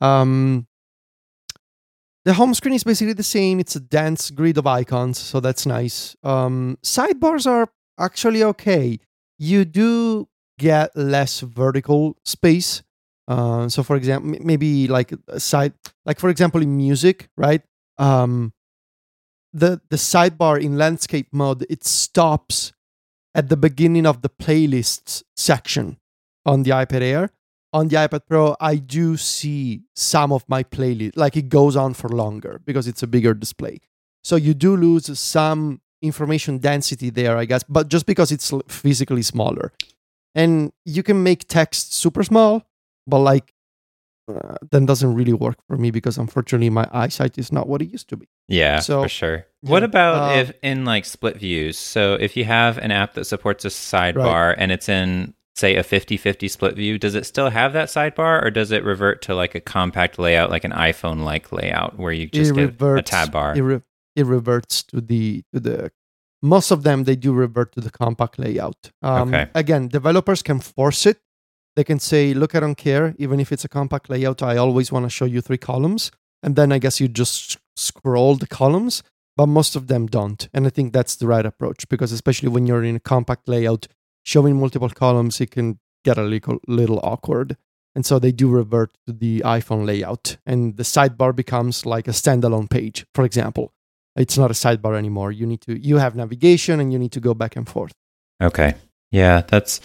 Um, 0.00 0.66
the 2.24 2.34
home 2.34 2.54
screen 2.54 2.74
is 2.74 2.84
basically 2.84 3.12
the 3.12 3.22
same. 3.22 3.60
It's 3.60 3.76
a 3.76 3.80
dense 3.80 4.30
grid 4.30 4.58
of 4.58 4.66
icons, 4.66 5.18
so 5.18 5.40
that's 5.40 5.66
nice. 5.66 6.16
Um, 6.22 6.78
sidebars 6.82 7.46
are 7.46 7.68
actually 7.98 8.42
okay. 8.42 8.98
You 9.38 9.64
do 9.64 10.28
get 10.58 10.96
less 10.96 11.40
vertical 11.40 12.16
space. 12.24 12.82
Uh, 13.26 13.68
so, 13.68 13.82
for 13.82 13.96
example, 13.96 14.38
maybe 14.42 14.88
like 14.88 15.12
a 15.28 15.40
side, 15.40 15.72
like 16.04 16.18
for 16.18 16.28
example, 16.30 16.62
in 16.62 16.76
music, 16.76 17.28
right? 17.36 17.62
Um, 17.98 18.52
the 19.52 19.80
the 19.88 19.96
sidebar 19.96 20.60
in 20.60 20.76
landscape 20.76 21.28
mode 21.32 21.64
it 21.70 21.84
stops 21.84 22.72
at 23.34 23.48
the 23.48 23.56
beginning 23.56 24.04
of 24.04 24.22
the 24.22 24.28
playlists 24.28 25.22
section 25.36 25.98
on 26.44 26.64
the 26.64 26.70
iPad 26.70 27.02
Air, 27.02 27.30
on 27.74 27.88
the 27.88 27.96
iPad 27.96 28.20
Pro, 28.28 28.56
I 28.60 28.76
do 28.76 29.16
see 29.16 29.82
some 29.94 30.32
of 30.32 30.48
my 30.48 30.62
playlist, 30.62 31.16
like 31.16 31.36
it 31.36 31.48
goes 31.48 31.74
on 31.74 31.92
for 31.92 32.08
longer 32.08 32.60
because 32.64 32.86
it's 32.86 33.02
a 33.02 33.06
bigger 33.06 33.34
display. 33.34 33.80
So 34.22 34.36
you 34.36 34.54
do 34.54 34.76
lose 34.76 35.18
some 35.18 35.80
information 36.00 36.58
density 36.58 37.10
there, 37.10 37.36
I 37.36 37.46
guess, 37.46 37.64
but 37.64 37.88
just 37.88 38.06
because 38.06 38.30
it's 38.30 38.52
physically 38.68 39.22
smaller. 39.22 39.72
And 40.36 40.72
you 40.84 41.02
can 41.02 41.22
make 41.24 41.48
text 41.48 41.92
super 41.94 42.22
small, 42.22 42.64
but 43.08 43.18
like 43.18 43.52
uh, 44.28 44.54
that 44.70 44.86
doesn't 44.86 45.14
really 45.14 45.32
work 45.32 45.56
for 45.66 45.76
me 45.76 45.90
because 45.90 46.16
unfortunately 46.16 46.70
my 46.70 46.88
eyesight 46.92 47.36
is 47.38 47.52
not 47.52 47.68
what 47.68 47.82
it 47.82 47.90
used 47.90 48.08
to 48.10 48.16
be. 48.16 48.28
Yeah, 48.48 48.78
so, 48.78 49.02
for 49.02 49.08
sure. 49.08 49.46
Yeah, 49.62 49.70
what 49.70 49.82
about 49.82 50.30
uh, 50.30 50.40
if 50.40 50.52
in 50.62 50.84
like 50.84 51.04
split 51.04 51.38
views? 51.38 51.76
So 51.76 52.14
if 52.14 52.36
you 52.36 52.44
have 52.44 52.78
an 52.78 52.92
app 52.92 53.14
that 53.14 53.24
supports 53.24 53.64
a 53.64 53.68
sidebar 53.68 54.50
right. 54.50 54.56
and 54.58 54.70
it's 54.70 54.88
in 54.88 55.34
say 55.54 55.76
a 55.76 55.84
50-50 55.84 56.50
split 56.50 56.74
view 56.74 56.98
does 56.98 57.14
it 57.14 57.24
still 57.24 57.50
have 57.50 57.72
that 57.72 57.88
sidebar 57.88 58.44
or 58.44 58.50
does 58.50 58.72
it 58.72 58.84
revert 58.84 59.22
to 59.22 59.34
like 59.34 59.54
a 59.54 59.60
compact 59.60 60.18
layout 60.18 60.50
like 60.50 60.64
an 60.64 60.72
iphone 60.72 61.22
like 61.22 61.52
layout 61.52 61.96
where 61.98 62.12
you 62.12 62.26
just 62.26 62.54
get 62.54 62.66
reverts, 62.66 63.08
a 63.08 63.10
tab 63.10 63.32
bar? 63.32 63.54
It, 63.56 63.62
re- 63.62 63.82
it, 64.16 64.26
reverts 64.26 64.82
to 64.84 65.00
the 65.00 65.44
to 65.52 65.60
the 65.60 65.92
most 66.42 66.70
of 66.70 66.82
them 66.82 67.04
they 67.04 67.16
do 67.16 67.32
revert 67.32 67.72
to 67.72 67.80
the 67.80 67.90
compact 67.90 68.38
layout. 68.38 68.90
Um, 69.02 69.28
okay. 69.28 69.50
again 69.54 69.88
developers 69.88 70.42
can 70.42 70.60
force 70.60 71.06
it. 71.06 71.20
They 71.76 71.84
can 71.84 72.00
say 72.00 72.34
look 72.34 72.54
i 72.54 72.60
don't 72.60 72.76
care. 72.76 73.14
Even 73.18 73.38
if 73.38 73.52
it's 73.52 73.64
a 73.64 73.68
compact 73.68 74.10
layout 74.10 74.42
i 74.42 74.56
always 74.56 74.90
want 74.90 75.06
to 75.06 75.10
show 75.10 75.24
you 75.24 75.40
three 75.40 75.58
columns. 75.58 76.10
And 76.42 76.56
then 76.56 76.72
i 76.72 76.78
guess 76.78 77.00
you 77.00 77.08
just 77.08 77.58
scroll 77.76 78.36
the 78.36 78.46
columns 78.46 79.02
but 79.36 79.46
most 79.46 79.74
of 79.74 79.86
them 79.86 80.06
don't. 80.06 80.48
And 80.52 80.66
i 80.66 80.70
think 80.70 80.92
that's 80.92 81.14
the 81.14 81.28
right 81.28 81.46
approach 81.46 81.88
because 81.88 82.10
especially 82.10 82.48
when 82.48 82.66
you're 82.66 82.84
in 82.84 82.96
a 82.96 83.00
compact 83.00 83.48
layout 83.48 83.86
showing 84.24 84.58
multiple 84.58 84.90
columns, 84.90 85.40
it 85.40 85.52
can 85.52 85.78
get 86.04 86.18
a 86.18 86.22
little, 86.22 86.58
little 86.66 87.00
awkward. 87.02 87.56
And 87.94 88.04
so 88.04 88.18
they 88.18 88.32
do 88.32 88.48
revert 88.48 88.92
to 89.06 89.12
the 89.12 89.40
iPhone 89.44 89.86
layout, 89.86 90.36
and 90.44 90.76
the 90.76 90.82
sidebar 90.82 91.34
becomes 91.34 91.86
like 91.86 92.08
a 92.08 92.10
standalone 92.10 92.68
page, 92.68 93.06
for 93.14 93.24
example. 93.24 93.72
It's 94.16 94.36
not 94.36 94.50
a 94.50 94.54
sidebar 94.54 94.96
anymore. 94.96 95.30
You 95.30 95.46
need 95.46 95.60
to 95.62 95.78
you 95.78 95.98
have 95.98 96.16
navigation, 96.16 96.80
and 96.80 96.92
you 96.92 96.98
need 96.98 97.12
to 97.12 97.20
go 97.20 97.34
back 97.34 97.54
and 97.54 97.68
forth. 97.68 97.92
Okay, 98.42 98.74
yeah, 99.12 99.42
that's. 99.46 99.80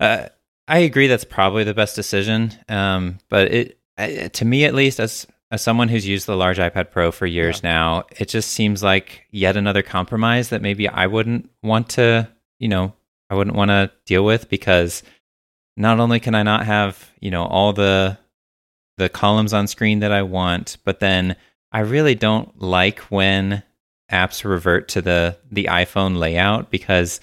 Uh, 0.00 0.26
I 0.66 0.78
agree. 0.78 1.06
That's 1.06 1.24
probably 1.24 1.62
the 1.62 1.74
best 1.74 1.94
decision. 1.94 2.52
Um, 2.68 3.18
but 3.28 3.52
it, 3.52 3.78
uh, 3.98 4.28
to 4.28 4.44
me 4.44 4.64
at 4.64 4.74
least, 4.74 4.98
as 4.98 5.26
as 5.52 5.62
someone 5.62 5.88
who's 5.88 6.06
used 6.06 6.26
the 6.26 6.36
large 6.36 6.58
iPad 6.58 6.90
Pro 6.90 7.12
for 7.12 7.26
years 7.26 7.60
yeah. 7.62 7.70
now, 7.70 8.04
it 8.18 8.28
just 8.28 8.50
seems 8.50 8.82
like 8.82 9.26
yet 9.30 9.56
another 9.56 9.82
compromise 9.82 10.48
that 10.48 10.62
maybe 10.62 10.88
I 10.88 11.06
wouldn't 11.06 11.50
want 11.62 11.90
to, 11.90 12.28
you 12.58 12.68
know, 12.68 12.94
I 13.32 13.34
wouldn't 13.34 13.56
want 13.56 13.70
to 13.70 13.90
deal 14.04 14.26
with 14.26 14.50
because 14.50 15.02
not 15.74 16.00
only 16.00 16.20
can 16.20 16.34
I 16.34 16.42
not 16.42 16.66
have, 16.66 17.10
you 17.18 17.30
know, 17.30 17.46
all 17.46 17.72
the 17.72 18.18
the 18.98 19.08
columns 19.08 19.54
on 19.54 19.66
screen 19.66 20.00
that 20.00 20.12
I 20.12 20.20
want, 20.20 20.76
but 20.84 21.00
then 21.00 21.36
I 21.72 21.80
really 21.80 22.14
don't 22.14 22.60
like 22.60 22.98
when 23.10 23.62
apps 24.10 24.44
revert 24.44 24.88
to 24.88 25.00
the 25.00 25.38
the 25.50 25.64
iPhone 25.70 26.18
layout 26.18 26.70
because 26.70 27.20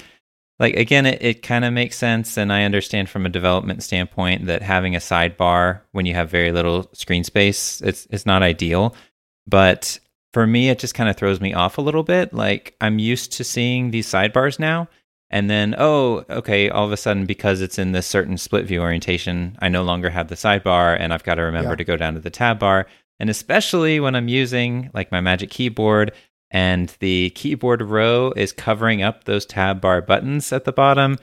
like 0.58 0.76
again 0.76 1.06
it, 1.06 1.22
it 1.22 1.44
kind 1.44 1.64
of 1.64 1.74
makes 1.74 1.96
sense 1.96 2.40
and 2.40 2.52
I 2.52 2.64
understand 2.64 3.08
from 3.08 3.28
a 3.28 3.30
development 3.30 3.84
standpoint 3.84 4.48
that 4.48 4.64
having 4.64 4.96
a 4.96 5.00
sidebar 5.00 5.82
when 5.92 6.08
you 6.08 6.16
have 6.16 6.32
very 6.32 6.52
little 6.52 6.90
screen 6.94 7.24
space 7.24 7.82
it's 7.82 8.08
it's 8.10 8.26
not 8.26 8.42
ideal. 8.42 8.96
But 9.46 10.00
for 10.34 10.48
me 10.48 10.70
it 10.72 10.80
just 10.80 10.96
kind 10.96 11.08
of 11.08 11.18
throws 11.18 11.40
me 11.40 11.54
off 11.54 11.78
a 11.78 11.82
little 11.82 12.02
bit. 12.02 12.34
Like 12.34 12.76
I'm 12.82 12.98
used 12.98 13.34
to 13.34 13.44
seeing 13.44 13.92
these 13.92 14.08
sidebars 14.08 14.58
now 14.58 14.88
and 15.30 15.50
then 15.50 15.76
oh 15.78 16.24
okay 16.30 16.70
all 16.70 16.86
of 16.86 16.92
a 16.92 16.98
sudden 16.98 17.26
because 17.26 17.62
it's 17.62 17.78
in 17.78 17.92
this 17.92 18.08
certain 18.08 18.38
split 18.38 18.66
view 18.66 18.82
orientation 18.82 19.58
i 19.60 19.70
no 19.70 19.84
longer 19.84 20.10
have 20.10 20.28
the 20.28 20.36
sidebar 20.36 20.98
and 21.00 21.14
i've 21.14 21.24
got 21.24 21.36
to 21.36 21.42
remember 21.44 21.72
Yeah. 21.72 21.76
to 21.76 21.84
go 21.84 21.98
down 21.98 22.14
to 22.16 22.20
the 22.20 22.30
tab 22.30 22.60
bar. 22.60 22.88
And 23.20 23.30
especially 23.30 24.00
when 24.00 24.16
i'm 24.16 24.28
using 24.28 24.90
like 24.94 25.12
my 25.12 25.22
magic 25.22 25.50
keyboard 25.50 26.12
and 26.52 26.96
the 27.00 27.30
keyboard 27.32 27.82
row 27.82 28.32
is 28.36 28.52
covering 28.52 29.04
up 29.04 29.26
those 29.26 29.46
tab 29.46 29.82
bar 29.82 30.02
buttons 30.02 30.52
at 30.52 30.64
the 30.66 30.72
bottom 30.72 31.18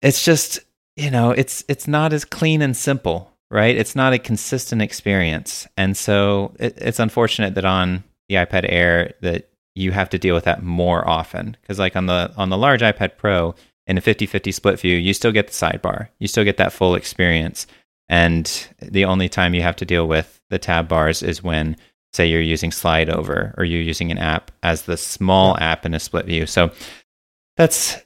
it's 0.00 0.24
just 0.24 0.60
you 0.96 1.10
know 1.10 1.30
it's 1.32 1.64
it's 1.68 1.88
not 1.88 2.12
as 2.12 2.24
clean 2.24 2.62
and 2.62 2.76
simple 2.76 3.32
right? 3.50 3.78
It's 3.78 3.96
not 3.96 4.12
a 4.12 4.18
consistent 4.18 4.82
experience. 4.82 5.66
And 5.78 5.96
so 5.96 6.54
it, 6.60 6.76
it's 6.76 6.98
unfortunate 6.98 7.54
that 7.54 7.64
on 7.64 8.04
the 8.28 8.34
ipad 8.34 8.66
air 8.68 9.14
that 9.22 9.47
you 9.78 9.92
have 9.92 10.10
to 10.10 10.18
deal 10.18 10.34
with 10.34 10.44
that 10.44 10.62
more 10.62 11.06
often. 11.08 11.56
Because 11.60 11.78
like 11.78 11.96
on 11.96 12.06
the 12.06 12.32
on 12.36 12.50
the 12.50 12.58
large 12.58 12.80
ipad 12.82 13.16
pro 13.16 13.54
in 13.86 13.96
a 13.96 14.00
50-50 14.02 14.52
split 14.52 14.78
view 14.80 14.96
you 14.96 15.14
still 15.14 15.32
get 15.32 15.46
the 15.46 15.52
sidebar. 15.52 16.08
You 16.18 16.28
still 16.28 16.44
get 16.44 16.56
that 16.58 16.72
full 16.72 16.94
experience. 16.94 17.66
And 18.08 18.50
the 18.80 19.04
only 19.04 19.28
time 19.28 19.54
you 19.54 19.62
have 19.62 19.76
to 19.76 19.84
deal 19.84 20.06
with 20.08 20.40
the 20.50 20.58
tab 20.58 20.88
bars 20.88 21.22
is 21.22 21.42
when 21.42 21.76
say 22.14 22.26
you're 22.26 22.40
using 22.40 22.72
slide 22.72 23.10
over 23.10 23.54
or 23.58 23.64
you're 23.64 23.82
using 23.82 24.10
an 24.10 24.18
app 24.18 24.50
as 24.62 24.82
the 24.82 24.96
small 24.96 25.56
app 25.58 25.84
in 25.86 25.94
a 25.94 26.00
split 26.00 26.26
view. 26.26 26.46
So 26.46 26.70
that's 27.56 27.96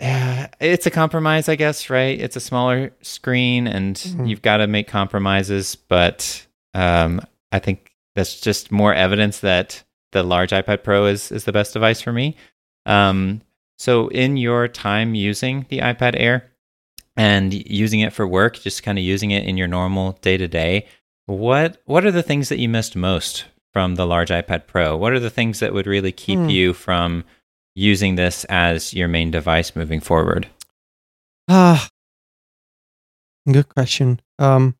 yeah, 0.00 0.48
it's 0.60 0.86
a 0.86 0.90
compromise, 0.90 1.48
I 1.48 1.56
guess, 1.56 1.90
right? 1.90 2.18
It's 2.18 2.36
a 2.36 2.40
smaller 2.40 2.90
screen 3.02 3.66
and 3.66 3.96
Mhm. 3.96 4.28
you've 4.28 4.40
got 4.42 4.58
to 4.58 4.66
make 4.66 4.88
compromises, 4.88 5.76
but 5.76 6.46
um, 6.72 7.20
I 7.52 7.58
think 7.58 7.92
that's 8.16 8.40
just 8.40 8.70
more 8.72 8.94
evidence 8.94 9.40
that 9.40 9.82
the 10.12 10.22
large 10.22 10.50
iPad 10.50 10.82
Pro 10.82 11.06
is 11.06 11.30
is 11.32 11.44
the 11.44 11.52
best 11.52 11.72
device 11.72 12.00
for 12.00 12.12
me. 12.12 12.36
Um, 12.86 13.42
so 13.78 14.08
in 14.08 14.36
your 14.36 14.68
time 14.68 15.14
using 15.14 15.66
the 15.68 15.78
iPad 15.78 16.14
Air 16.16 16.50
and 17.16 17.52
using 17.52 18.00
it 18.00 18.12
for 18.12 18.26
work, 18.26 18.54
just 18.60 18.82
kind 18.82 18.98
of 18.98 19.04
using 19.04 19.30
it 19.30 19.44
in 19.44 19.56
your 19.56 19.68
normal 19.68 20.12
day 20.20 20.36
to 20.36 20.48
day, 20.48 20.86
what 21.26 21.80
what 21.84 22.04
are 22.04 22.10
the 22.10 22.22
things 22.22 22.48
that 22.48 22.58
you 22.58 22.68
missed 22.68 22.96
most 22.96 23.44
from 23.72 23.94
the 23.94 24.06
large 24.06 24.30
iPad 24.30 24.66
Pro? 24.66 24.96
What 24.96 25.12
are 25.12 25.20
the 25.20 25.30
things 25.30 25.60
that 25.60 25.72
would 25.72 25.86
really 25.86 26.12
keep 26.12 26.38
Hmm. 26.38 26.48
you 26.48 26.72
from 26.72 27.24
using 27.74 28.16
this 28.16 28.44
as 28.48 28.92
your 28.94 29.06
main 29.08 29.30
device 29.30 29.76
moving 29.76 30.00
forward? 30.00 30.48
Ah, 31.48 31.88
good 33.50 33.68
question. 33.68 34.20
Um, 34.38 34.76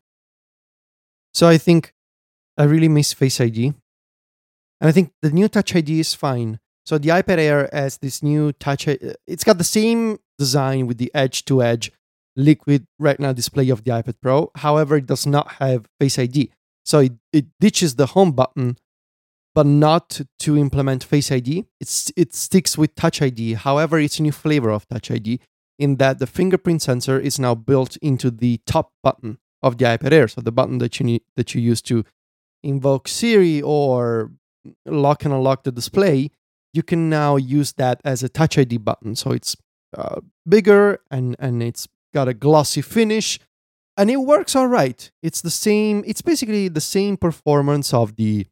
so 1.33 1.47
I 1.47 1.57
think 1.57 1.93
I 2.57 2.63
really 2.63 2.87
miss 2.89 3.13
Face 3.13 3.39
ID, 3.41 3.73
and 4.81 4.89
I 4.89 4.91
think 4.91 5.13
the 5.21 5.29
new 5.31 5.47
Touch 5.47 5.73
ID 5.75 5.99
is 6.01 6.13
fine. 6.13 6.59
So 6.85 6.97
the 6.97 7.09
iPad 7.09 7.37
Air 7.37 7.69
has 7.71 7.99
this 7.99 8.21
new 8.23 8.51
Touch. 8.53 8.87
I- 8.87 8.97
It's 9.27 9.43
got 9.45 9.57
the 9.57 9.63
same 9.63 10.17
design 10.37 10.87
with 10.87 10.97
the 10.97 11.11
edge-to-edge 11.13 11.91
liquid 12.35 12.87
Retina 12.99 13.33
display 13.33 13.69
of 13.69 13.83
the 13.83 13.91
iPad 13.91 14.15
Pro. 14.21 14.49
However, 14.55 14.97
it 14.97 15.05
does 15.05 15.25
not 15.25 15.53
have 15.53 15.87
Face 15.99 16.17
ID, 16.17 16.51
so 16.83 16.99
it, 16.99 17.13
it 17.31 17.45
ditches 17.59 17.95
the 17.95 18.07
home 18.07 18.31
button, 18.31 18.77
but 19.53 19.65
not 19.67 20.21
to 20.39 20.57
implement 20.57 21.03
Face 21.03 21.31
ID. 21.31 21.65
It's 21.79 22.11
it 22.17 22.33
sticks 22.33 22.77
with 22.77 22.95
Touch 22.95 23.21
ID. 23.21 23.53
However, 23.53 23.99
it's 23.99 24.19
a 24.19 24.23
new 24.23 24.31
flavor 24.31 24.71
of 24.71 24.87
Touch 24.87 25.11
ID 25.11 25.39
in 25.77 25.97
that 25.97 26.19
the 26.19 26.27
fingerprint 26.27 26.81
sensor 26.81 27.19
is 27.19 27.37
now 27.37 27.53
built 27.53 27.97
into 27.97 28.31
the 28.31 28.59
top 28.65 28.93
button 29.03 29.37
of 29.61 29.77
the 29.77 29.85
iPad 29.85 30.11
Air. 30.13 30.27
So 30.27 30.41
the 30.41 30.51
button 30.51 30.77
that 30.79 30.99
you 30.99 31.05
need 31.05 31.21
that 31.35 31.53
you 31.53 31.61
use 31.61 31.81
to 31.83 32.03
invoke 32.63 33.07
Siri 33.07 33.61
or 33.61 34.31
lock 34.85 35.25
and 35.25 35.33
unlock 35.33 35.63
the 35.63 35.71
display, 35.71 36.29
you 36.73 36.83
can 36.83 37.09
now 37.09 37.35
use 37.35 37.73
that 37.73 38.01
as 38.05 38.23
a 38.23 38.29
Touch 38.29 38.57
ID 38.57 38.77
button. 38.77 39.15
So 39.15 39.31
it's 39.31 39.55
uh, 39.97 40.21
bigger 40.47 40.99
and 41.09 41.35
and 41.39 41.61
it's 41.61 41.87
got 42.13 42.27
a 42.27 42.33
glossy 42.33 42.81
finish, 42.81 43.39
and 43.97 44.09
it 44.09 44.17
works 44.17 44.55
all 44.55 44.67
right. 44.67 45.11
It's 45.21 45.41
the 45.41 45.49
same. 45.49 46.03
It's 46.05 46.21
basically 46.21 46.67
the 46.67 46.81
same 46.81 47.17
performance 47.17 47.93
of 47.93 48.15
the 48.15 48.45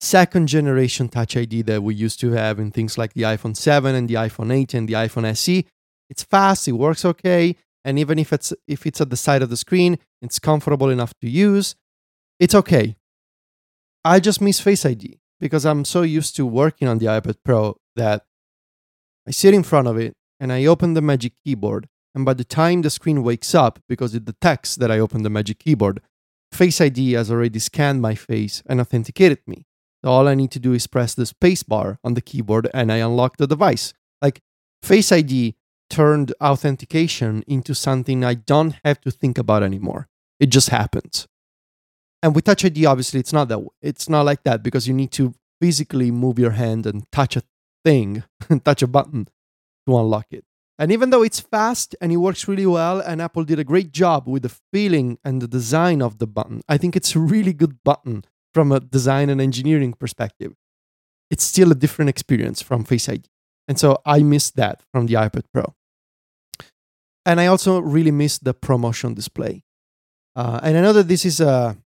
second 0.00 0.48
generation 0.48 1.08
Touch 1.08 1.36
ID 1.36 1.62
that 1.62 1.82
we 1.82 1.94
used 1.94 2.20
to 2.20 2.32
have 2.32 2.58
in 2.58 2.70
things 2.70 2.98
like 2.98 3.14
the 3.14 3.22
iPhone 3.22 3.56
7 3.56 3.94
and 3.94 4.08
the 4.08 4.14
iPhone 4.14 4.52
8 4.52 4.74
and 4.74 4.88
the 4.88 4.92
iPhone 4.94 5.24
SE. 5.24 5.64
It's 6.10 6.22
fast, 6.22 6.68
it 6.68 6.72
works 6.72 7.04
okay, 7.04 7.56
and 7.84 7.98
even 7.98 8.18
if 8.18 8.32
it's 8.32 8.52
if 8.68 8.86
it's 8.86 9.00
at 9.00 9.10
the 9.10 9.16
side 9.16 9.42
of 9.42 9.50
the 9.50 9.56
screen, 9.56 9.98
it's 10.20 10.38
comfortable 10.38 10.90
enough 10.90 11.14
to 11.20 11.30
use. 11.30 11.74
It's 12.38 12.54
okay. 12.54 12.96
I 14.04 14.20
just 14.20 14.40
miss 14.40 14.60
Face 14.60 14.84
ID 14.84 15.18
because 15.40 15.64
I'm 15.64 15.84
so 15.84 16.02
used 16.02 16.36
to 16.36 16.44
working 16.44 16.88
on 16.88 16.98
the 16.98 17.06
iPad 17.06 17.36
Pro 17.42 17.76
that 17.96 18.26
I 19.26 19.30
sit 19.30 19.54
in 19.54 19.62
front 19.62 19.88
of 19.88 19.96
it 19.96 20.14
and 20.38 20.52
I 20.52 20.66
open 20.66 20.92
the 20.92 21.00
Magic 21.00 21.32
Keyboard, 21.42 21.88
and 22.14 22.24
by 22.24 22.34
the 22.34 22.44
time 22.44 22.82
the 22.82 22.90
screen 22.90 23.22
wakes 23.22 23.54
up 23.54 23.78
because 23.88 24.14
it 24.14 24.26
detects 24.26 24.76
that 24.76 24.90
I 24.90 24.98
opened 24.98 25.24
the 25.24 25.30
Magic 25.30 25.58
Keyboard, 25.58 26.00
Face 26.52 26.80
ID 26.80 27.12
has 27.12 27.30
already 27.30 27.58
scanned 27.58 28.02
my 28.02 28.14
face 28.14 28.62
and 28.66 28.80
authenticated 28.80 29.38
me. 29.46 29.66
So 30.04 30.10
all 30.10 30.28
I 30.28 30.34
need 30.34 30.50
to 30.52 30.60
do 30.60 30.74
is 30.74 30.86
press 30.86 31.14
the 31.14 31.24
space 31.24 31.62
bar 31.62 31.98
on 32.04 32.12
the 32.12 32.20
keyboard 32.20 32.68
and 32.74 32.92
I 32.92 32.96
unlock 32.96 33.38
the 33.38 33.46
device. 33.46 33.94
Like 34.20 34.40
Face 34.82 35.10
ID 35.10 35.56
turned 35.88 36.34
authentication 36.42 37.42
into 37.46 37.74
something 37.74 38.22
I 38.22 38.34
don't 38.34 38.76
have 38.84 39.00
to 39.00 39.10
think 39.10 39.38
about 39.38 39.62
anymore. 39.62 40.08
It 40.38 40.46
just 40.46 40.68
happens. 40.68 41.26
And 42.24 42.34
with 42.34 42.44
Touch 42.44 42.64
ID, 42.64 42.86
obviously, 42.86 43.20
it's 43.20 43.34
not 43.34 43.48
that. 43.48 43.60
It's 43.82 44.08
not 44.08 44.24
like 44.24 44.44
that 44.44 44.62
because 44.62 44.88
you 44.88 44.94
need 44.94 45.12
to 45.12 45.34
physically 45.60 46.10
move 46.10 46.38
your 46.38 46.52
hand 46.52 46.86
and 46.86 47.04
touch 47.12 47.36
a 47.36 47.42
thing, 47.84 48.24
touch 48.64 48.80
a 48.80 48.86
button 48.86 49.28
to 49.86 49.98
unlock 49.98 50.28
it. 50.30 50.42
And 50.78 50.90
even 50.90 51.10
though 51.10 51.22
it's 51.22 51.38
fast 51.38 51.94
and 52.00 52.10
it 52.10 52.16
works 52.16 52.48
really 52.48 52.64
well, 52.64 53.00
and 53.00 53.20
Apple 53.20 53.44
did 53.44 53.58
a 53.58 53.62
great 53.64 53.92
job 53.92 54.26
with 54.26 54.44
the 54.44 54.56
feeling 54.72 55.18
and 55.22 55.42
the 55.42 55.46
design 55.46 56.00
of 56.00 56.16
the 56.16 56.26
button, 56.26 56.62
I 56.66 56.78
think 56.78 56.96
it's 56.96 57.14
a 57.14 57.18
really 57.18 57.52
good 57.52 57.84
button 57.84 58.24
from 58.54 58.72
a 58.72 58.80
design 58.80 59.28
and 59.28 59.38
engineering 59.38 59.92
perspective. 59.92 60.54
It's 61.30 61.44
still 61.44 61.72
a 61.72 61.74
different 61.74 62.08
experience 62.08 62.62
from 62.62 62.84
Face 62.84 63.06
ID. 63.06 63.28
And 63.68 63.78
so 63.78 64.00
I 64.06 64.22
miss 64.22 64.50
that 64.52 64.80
from 64.92 65.08
the 65.08 65.14
iPad 65.14 65.42
Pro. 65.52 65.74
And 67.26 67.38
I 67.38 67.48
also 67.48 67.80
really 67.80 68.10
miss 68.10 68.38
the 68.38 68.54
ProMotion 68.54 69.14
display. 69.14 69.62
Uh, 70.34 70.58
and 70.62 70.78
I 70.78 70.80
know 70.80 70.94
that 70.94 71.08
this 71.08 71.26
is 71.26 71.40
a 71.40 71.76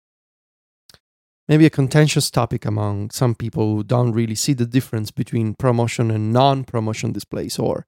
maybe 1.49 1.67
a 1.67 1.71
contentious 1.71 2.31
topic 2.31 2.65
among 2.67 3.11
some 3.11 3.35
people 3.35 3.77
who 3.77 3.83
don't 3.85 4.13
really 4.13 4.35
see 4.35 4.53
the 4.53 4.67
difference 4.67 5.11
between 5.11 5.55
ProMotion 5.55 6.15
and 6.15 6.33
non-ProMotion 6.33 7.13
displays 7.13 7.59
or 7.59 7.87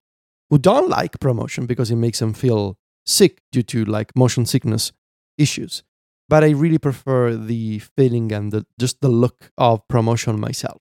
who 0.49 0.59
don't 0.59 0.89
like 0.89 1.19
ProMotion 1.19 1.67
because 1.67 1.91
it 1.91 1.97
makes 1.97 2.19
them 2.21 2.33
feel 2.33 2.77
sick 3.07 3.41
due 3.53 3.63
to 3.63 3.85
like 3.85 4.15
motion 4.17 4.45
sickness 4.47 4.93
issues 5.39 5.83
but 6.29 6.45
i 6.45 6.51
really 6.51 6.77
prefer 6.79 7.35
the 7.35 7.79
feeling 7.97 8.31
and 8.31 8.53
the 8.53 8.65
just 8.79 9.01
the 9.01 9.09
look 9.09 9.51
of 9.57 9.87
ProMotion 9.89 10.39
myself 10.39 10.81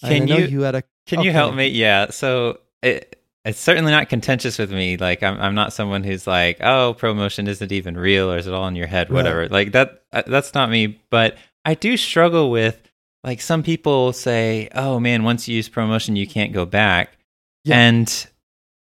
Can 0.00 0.12
I 0.12 0.18
know 0.24 0.38
you, 0.38 0.46
you 0.46 0.60
had 0.62 0.74
a 0.74 0.82
can 1.06 1.20
you 1.20 1.30
help 1.32 1.54
me? 1.54 1.66
Yeah. 1.66 2.10
So 2.10 2.58
it, 2.82 3.20
it's 3.44 3.58
certainly 3.58 3.90
not 3.90 4.08
contentious 4.08 4.56
with 4.58 4.70
me. 4.72 4.96
Like 4.96 5.22
I'm 5.22 5.38
I'm 5.40 5.54
not 5.54 5.72
someone 5.72 6.04
who's 6.04 6.26
like, 6.28 6.58
oh, 6.60 6.94
ProMotion 6.98 7.48
isn't 7.48 7.72
even 7.72 7.96
real, 7.96 8.30
or 8.30 8.38
is 8.38 8.46
it 8.46 8.54
all 8.54 8.68
in 8.68 8.76
your 8.76 8.86
head? 8.86 9.10
Right. 9.10 9.16
Whatever. 9.16 9.48
Like 9.48 9.72
that. 9.72 10.04
uh, 10.12 10.22
That's 10.26 10.54
not 10.54 10.70
me. 10.70 11.02
But 11.10 11.36
I 11.64 11.74
do 11.74 11.96
struggle 11.96 12.50
with 12.50 12.80
like 13.24 13.40
some 13.40 13.62
people 13.62 14.12
say, 14.12 14.68
oh 14.74 14.98
man, 14.98 15.22
once 15.22 15.46
you 15.48 15.56
use 15.56 15.68
ProMotion, 15.68 16.16
you 16.16 16.26
can't 16.26 16.52
go 16.52 16.64
back. 16.66 17.16
Yeah. 17.64 17.78
And 17.78 18.26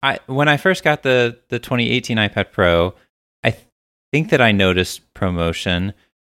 I 0.02 0.18
when 0.26 0.48
I 0.48 0.56
first 0.58 0.84
got 0.84 1.02
the 1.02 1.38
the 1.48 1.58
2018 1.58 2.16
iPad 2.18 2.52
Pro, 2.52 2.94
I 3.42 3.50
th- 3.52 3.64
think 4.12 4.30
that 4.30 4.40
I 4.40 4.52
noticed 4.52 5.12
ProMotion, 5.14 5.94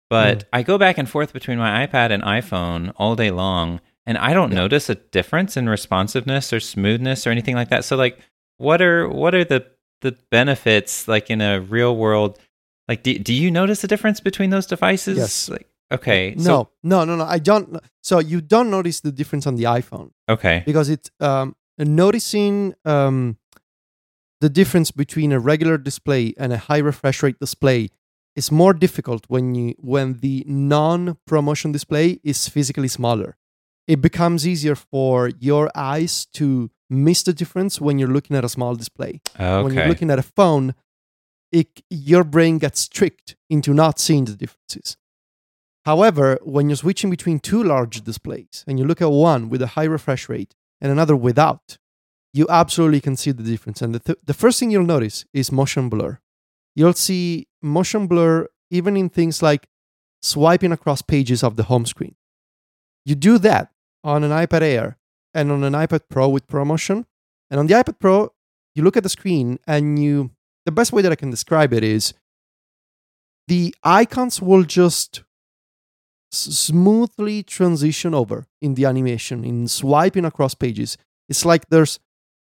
but 0.09 0.39
Mm. 0.39 0.43
I 0.53 0.63
go 0.63 0.77
back 0.77 0.97
and 0.97 1.09
forth 1.09 1.33
between 1.33 1.57
my 1.57 1.85
iPad 1.85 2.11
and 2.11 2.23
iPhone 2.23 2.93
all 2.95 3.15
day 3.15 3.29
long, 3.31 3.81
and 4.05 4.17
I 4.17 4.33
don't 4.33 4.51
Yeah. 4.51 4.57
notice 4.59 4.89
a 4.89 4.95
difference 4.95 5.57
in 5.57 5.67
responsiveness 5.69 6.53
or 6.53 6.59
smoothness 6.61 7.27
or 7.27 7.31
anything 7.31 7.55
like 7.55 7.69
that. 7.69 7.83
So 7.85 7.95
like, 7.97 8.17
what 8.57 8.81
are 8.81 9.07
what 9.09 9.35
are 9.35 9.43
the 9.43 9.65
the 10.01 10.15
benefits 10.31 11.07
like 11.07 11.29
in 11.29 11.41
a 11.41 11.59
real 11.59 11.95
world? 11.95 12.39
Like, 12.87 13.03
do 13.03 13.19
do 13.19 13.33
you 13.33 13.51
notice 13.51 13.83
a 13.83 13.87
difference 13.87 14.19
between 14.21 14.49
those 14.49 14.65
devices? 14.65 15.17
Yes. 15.17 15.49
Like, 15.49 15.67
okay. 15.91 16.33
no 16.37 16.43
So, 16.43 16.69
no 16.83 17.03
no 17.05 17.15
no 17.15 17.25
i 17.25 17.39
don't 17.39 17.77
so 18.01 18.19
you 18.19 18.41
don't 18.41 18.69
notice 18.69 19.01
the 19.01 19.11
difference 19.11 19.45
on 19.45 19.55
the 19.55 19.63
iphone 19.63 20.11
okay. 20.29 20.63
because 20.65 20.89
it's 20.89 21.09
um, 21.19 21.55
noticing 21.77 22.73
um, 22.85 23.37
the 24.39 24.49
difference 24.49 24.91
between 24.91 25.31
a 25.31 25.39
regular 25.39 25.77
display 25.77 26.33
and 26.37 26.51
a 26.51 26.57
high 26.57 26.79
refresh 26.79 27.21
rate 27.23 27.39
display 27.39 27.89
is 28.35 28.51
more 28.51 28.73
difficult 28.73 29.25
when 29.27 29.55
you 29.55 29.75
when 29.77 30.19
the 30.19 30.43
non-ProMotion 30.47 31.71
display 31.73 32.19
is 32.23 32.47
physically 32.47 32.87
smaller. 32.87 33.37
It 33.87 34.01
becomes 34.01 34.47
easier 34.47 34.75
for 34.75 35.29
your 35.39 35.69
eyes 35.75 36.25
to 36.33 36.71
miss 36.89 37.23
the 37.23 37.33
difference 37.33 37.81
when 37.81 37.99
you're 37.99 38.07
looking 38.07 38.37
at 38.37 38.45
a 38.45 38.49
small 38.49 38.75
display. 38.75 39.21
Okay. 39.35 39.63
When 39.63 39.73
you're 39.73 39.87
looking 39.87 40.11
at 40.11 40.19
a 40.19 40.23
phone, 40.23 40.75
it, 41.51 41.81
your 41.89 42.23
brain 42.23 42.57
gets 42.57 42.87
tricked 42.87 43.35
into 43.49 43.73
not 43.73 43.99
seeing 43.99 44.25
the 44.25 44.35
differences. 44.35 44.97
However, 45.85 46.37
when 46.43 46.69
you're 46.69 46.75
switching 46.75 47.09
between 47.09 47.39
two 47.39 47.63
large 47.63 48.01
displays 48.01 48.63
and 48.67 48.77
you 48.77 48.85
look 48.85 49.01
at 49.01 49.09
one 49.11 49.49
with 49.49 49.61
a 49.61 49.67
high 49.67 49.85
refresh 49.85 50.29
rate 50.29 50.53
and 50.79 50.91
another 50.91 51.15
without, 51.15 51.77
you 52.33 52.45
absolutely 52.49 53.01
can 53.01 53.15
see 53.15 53.31
the 53.31 53.43
difference. 53.43 53.81
And 53.81 53.95
the, 53.95 53.99
th- 53.99 54.19
the 54.23 54.33
first 54.33 54.59
thing 54.59 54.71
you'll 54.71 54.85
notice 54.85 55.25
is 55.33 55.51
motion 55.51 55.89
blur. 55.89 56.19
You'll 56.75 56.93
see 56.93 57.47
motion 57.61 58.07
blur 58.07 58.47
even 58.69 58.95
in 58.95 59.09
things 59.09 59.41
like 59.41 59.67
swiping 60.21 60.71
across 60.71 61.01
pages 61.01 61.43
of 61.43 61.55
the 61.55 61.63
home 61.63 61.85
screen. 61.85 62.15
You 63.03 63.15
do 63.15 63.37
that 63.39 63.71
on 64.03 64.23
an 64.23 64.31
iPad 64.31 64.61
Air 64.61 64.97
and 65.33 65.51
on 65.51 65.63
an 65.63 65.73
iPad 65.73 66.01
Pro 66.09 66.29
with 66.29 66.47
ProMotion. 66.47 67.05
And 67.49 67.59
on 67.59 67.67
the 67.67 67.73
iPad 67.73 67.99
Pro, 67.99 68.31
you 68.75 68.83
look 68.83 68.95
at 68.95 69.03
the 69.03 69.09
screen 69.09 69.59
and 69.67 70.01
you, 70.01 70.31
the 70.65 70.71
best 70.71 70.93
way 70.93 71.01
that 71.01 71.11
I 71.11 71.15
can 71.15 71.31
describe 71.31 71.73
it 71.73 71.83
is 71.83 72.13
the 73.47 73.75
icons 73.83 74.41
will 74.41 74.63
just 74.63 75.23
smoothly 76.31 77.43
transition 77.43 78.13
over 78.13 78.45
in 78.61 78.75
the 78.75 78.85
animation, 78.85 79.43
in 79.43 79.67
swiping 79.67 80.25
across 80.25 80.53
pages. 80.55 80.97
It's 81.29 81.45
like 81.45 81.69
there's 81.69 81.99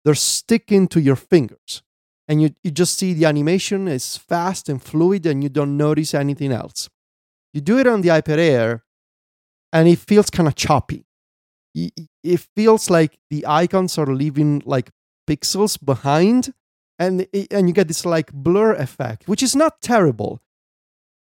they're 0.05 0.15
sticking 0.15 0.87
to 0.89 1.01
your 1.01 1.17
fingers. 1.17 1.83
And 2.29 2.43
you, 2.43 2.55
you 2.63 2.71
just 2.71 2.97
see 2.99 3.13
the 3.13 3.25
animation 3.25 3.89
is 3.89 4.17
fast 4.17 4.69
and 4.69 4.83
fluid 4.83 5.27
and 5.27 5.43
you 5.43 5.49
don't 5.49 5.77
notice 5.77 6.15
anything 6.15 6.53
else. 6.53 6.89
You 7.53 7.61
do 7.61 7.79
it 7.79 7.87
on 7.87 8.03
the 8.03 8.09
iPad 8.09 8.39
Air 8.39 8.85
and 9.73 9.89
it 9.89 9.99
feels 9.99 10.31
kind 10.31 10.49
of 10.49 10.55
choppy. 10.55 11.07
It 11.75 12.41
feels 12.55 12.89
like 12.89 13.19
the 13.31 13.45
icons 13.47 13.99
are 13.99 14.07
leaving 14.07 14.63
like 14.65 14.91
pixels 15.29 15.77
behind 15.85 16.53
and, 16.99 17.27
and 17.51 17.69
you 17.69 17.75
get 17.75 17.89
this 17.89 18.07
like 18.07 18.33
blur 18.33 18.73
effect, 18.75 19.29
which 19.29 19.43
is 19.43 19.55
not 19.55 19.81
terrible. 19.83 20.41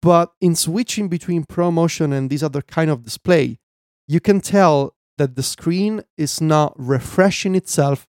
But 0.06 0.30
in 0.40 0.54
switching 0.54 1.08
between 1.08 1.42
ProMotion 1.42 2.12
and 2.12 2.30
this 2.30 2.44
other 2.44 2.62
kind 2.62 2.92
of 2.92 3.02
display, 3.02 3.58
you 4.06 4.20
can 4.20 4.40
tell 4.40 4.94
that 5.18 5.34
the 5.34 5.42
screen 5.42 6.04
is 6.16 6.40
not 6.40 6.74
refreshing 6.76 7.56
itself 7.56 8.06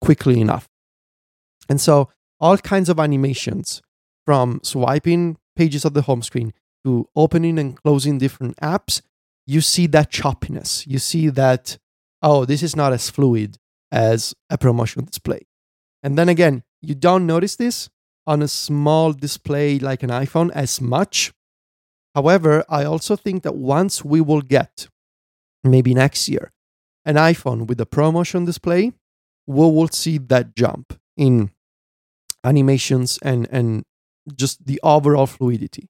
quickly 0.00 0.40
enough. 0.40 0.68
And 1.68 1.80
so, 1.80 2.08
all 2.40 2.58
kinds 2.58 2.88
of 2.88 2.98
animations 2.98 3.82
from 4.26 4.58
swiping 4.64 5.36
pages 5.54 5.84
of 5.84 5.94
the 5.94 6.02
home 6.02 6.22
screen 6.22 6.54
to 6.84 7.08
opening 7.14 7.56
and 7.56 7.80
closing 7.80 8.18
different 8.18 8.56
apps, 8.56 9.00
you 9.46 9.60
see 9.60 9.86
that 9.86 10.10
choppiness. 10.10 10.88
You 10.88 10.98
see 10.98 11.28
that, 11.28 11.78
oh, 12.20 12.46
this 12.46 12.64
is 12.64 12.74
not 12.74 12.92
as 12.92 13.10
fluid 13.10 13.58
as 13.92 14.34
a 14.50 14.58
ProMotion 14.58 15.06
display. 15.06 15.46
And 16.02 16.18
then 16.18 16.28
again, 16.28 16.64
you 16.82 16.96
don't 16.96 17.26
notice 17.26 17.54
this 17.54 17.88
on 18.28 18.42
a 18.42 18.48
small 18.48 19.14
display 19.14 19.78
like 19.78 20.02
an 20.02 20.10
iPhone 20.10 20.50
as 20.52 20.80
much. 20.80 21.32
However, 22.14 22.62
I 22.68 22.84
also 22.84 23.16
think 23.16 23.42
that 23.42 23.56
once 23.56 24.04
we 24.04 24.20
will 24.20 24.42
get, 24.42 24.88
maybe 25.64 25.94
next 25.94 26.28
year, 26.28 26.52
an 27.06 27.14
iPhone 27.16 27.66
with 27.66 27.80
a 27.80 27.86
ProMotion 27.86 28.44
display, 28.44 28.92
we 29.46 29.64
will 29.76 29.88
see 29.88 30.18
that 30.18 30.54
jump 30.54 31.00
in 31.16 31.50
animations 32.44 33.18
and, 33.22 33.48
and 33.50 33.84
just 34.36 34.66
the 34.66 34.78
overall 34.82 35.26
fluidity. 35.26 35.88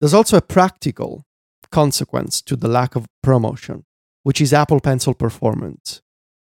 There's 0.00 0.14
also 0.14 0.36
a 0.36 0.42
practical 0.56 1.24
consequence 1.70 2.40
to 2.42 2.54
the 2.54 2.68
lack 2.68 2.94
of 2.94 3.06
ProMotion, 3.26 3.82
which 4.22 4.40
is 4.40 4.52
Apple 4.52 4.78
Pencil 4.78 5.14
performance. 5.14 6.00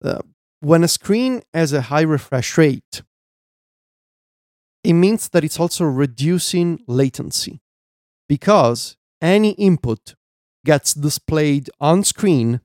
Uh, 0.04 0.22
when 0.60 0.84
a 0.84 0.90
screen 0.90 1.42
has 1.54 1.72
a 1.72 1.84
high 1.84 2.02
refresh 2.02 2.58
rate, 2.58 3.02
it 4.84 4.94
means 4.94 5.30
that 5.30 5.44
it's 5.44 5.60
also 5.60 5.86
reducing 5.86 6.80
latency 6.88 7.62
because 8.28 8.98
any 9.22 9.52
input 9.52 10.16
gets 10.66 10.94
displayed 10.94 11.70
on 11.80 12.04
screen 12.04 12.62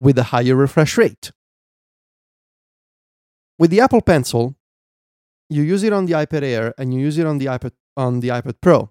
with 0.00 0.18
a 0.18 0.24
higher 0.24 0.56
refresh 0.56 0.98
rate. 0.98 1.32
With 3.58 3.70
the 3.70 3.80
Apple 3.80 4.02
Pencil, 4.02 4.56
you 5.48 5.62
use 5.62 5.82
it 5.82 5.92
on 5.92 6.06
the 6.06 6.14
iPad 6.14 6.42
Air 6.42 6.74
and 6.76 6.92
you 6.92 7.00
use 7.00 7.18
it 7.18 7.26
on 7.26 7.38
the 7.38 7.46
iPad 7.46 7.72
on 7.96 8.20
the 8.20 8.28
iPad 8.28 8.54
Pro. 8.60 8.90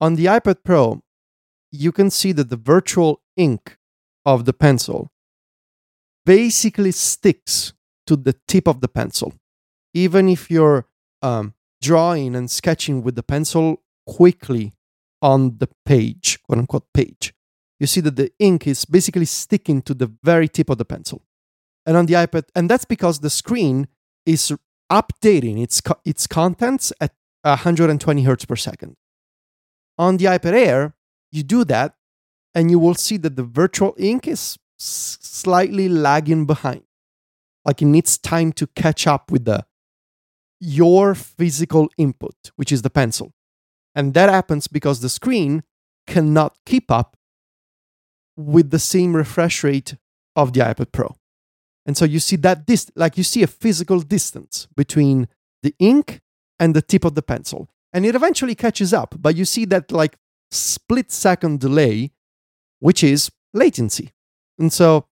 On 0.00 0.16
the 0.16 0.26
iPad 0.26 0.56
Pro, 0.64 1.02
you 1.70 1.92
can 1.92 2.10
see 2.10 2.32
that 2.32 2.48
the 2.48 2.56
virtual 2.56 3.22
ink 3.36 3.76
of 4.24 4.44
the 4.44 4.52
pencil 4.52 5.10
basically 6.24 6.92
sticks 6.92 7.72
to 8.06 8.16
the 8.16 8.34
tip 8.48 8.66
of 8.66 8.80
the 8.80 8.88
pencil. 8.88 9.34
Even 9.94 10.28
if 10.28 10.50
you're 10.50 10.86
um, 11.22 11.54
drawing 11.80 12.34
and 12.34 12.50
sketching 12.50 13.02
with 13.02 13.14
the 13.14 13.22
pencil 13.22 13.82
quickly 14.06 14.74
on 15.22 15.58
the 15.58 15.68
page, 15.84 16.38
quote 16.42 16.58
unquote 16.58 16.86
page, 16.92 17.34
you 17.78 17.86
see 17.86 18.00
that 18.00 18.16
the 18.16 18.30
ink 18.38 18.66
is 18.66 18.84
basically 18.84 19.24
sticking 19.24 19.82
to 19.82 19.94
the 19.94 20.12
very 20.22 20.48
tip 20.48 20.70
of 20.70 20.78
the 20.78 20.84
pencil. 20.84 21.22
And 21.86 21.96
on 21.96 22.06
the 22.06 22.14
iPad, 22.14 22.44
and 22.54 22.68
that's 22.68 22.84
because 22.84 23.20
the 23.20 23.30
screen 23.30 23.88
is 24.26 24.52
updating 24.92 25.62
its, 25.62 25.80
co- 25.80 26.00
its 26.04 26.26
contents 26.26 26.92
at 27.00 27.12
120 27.42 28.22
hertz 28.22 28.44
per 28.44 28.56
second. 28.56 28.96
On 29.98 30.18
the 30.18 30.26
iPad 30.26 30.52
Air, 30.52 30.94
you 31.32 31.42
do 31.42 31.64
that, 31.64 31.94
and 32.54 32.70
you 32.70 32.78
will 32.78 32.94
see 32.94 33.16
that 33.18 33.36
the 33.36 33.42
virtual 33.42 33.94
ink 33.98 34.26
is 34.26 34.58
slightly 34.78 35.88
lagging 35.88 36.46
behind. 36.46 36.82
Like 37.64 37.82
it 37.82 37.86
needs 37.86 38.18
time 38.18 38.52
to 38.54 38.66
catch 38.68 39.06
up 39.06 39.30
with 39.30 39.44
the 39.44 39.64
your 40.60 41.14
physical 41.14 41.88
input, 41.96 42.34
which 42.56 42.70
is 42.70 42.82
the 42.82 42.90
pencil. 42.90 43.32
And 43.94 44.14
that 44.14 44.30
happens 44.30 44.68
because 44.68 45.00
the 45.00 45.08
screen 45.08 45.62
cannot 46.06 46.56
keep 46.66 46.90
up 46.90 47.16
with 48.36 48.70
the 48.70 48.78
same 48.78 49.16
refresh 49.16 49.64
rate 49.64 49.96
of 50.36 50.52
the 50.52 50.60
iPad 50.60 50.92
Pro. 50.92 51.16
And 51.86 51.96
so 51.96 52.04
you 52.04 52.20
see 52.20 52.36
that 52.36 52.66
this 52.66 52.90
like 52.94 53.16
you 53.16 53.24
see 53.24 53.42
a 53.42 53.46
physical 53.46 54.00
distance 54.00 54.68
between 54.76 55.28
the 55.62 55.74
ink 55.78 56.20
and 56.58 56.74
the 56.74 56.82
tip 56.82 57.04
of 57.04 57.14
the 57.14 57.22
pencil. 57.22 57.68
And 57.92 58.06
it 58.06 58.14
eventually 58.14 58.54
catches 58.54 58.92
up, 58.92 59.14
but 59.18 59.34
you 59.34 59.44
see 59.44 59.64
that 59.66 59.90
like 59.90 60.16
split 60.50 61.10
second 61.10 61.60
delay, 61.60 62.12
which 62.78 63.02
is 63.02 63.30
latency. 63.52 64.12
And 64.58 64.72
so 64.72 65.06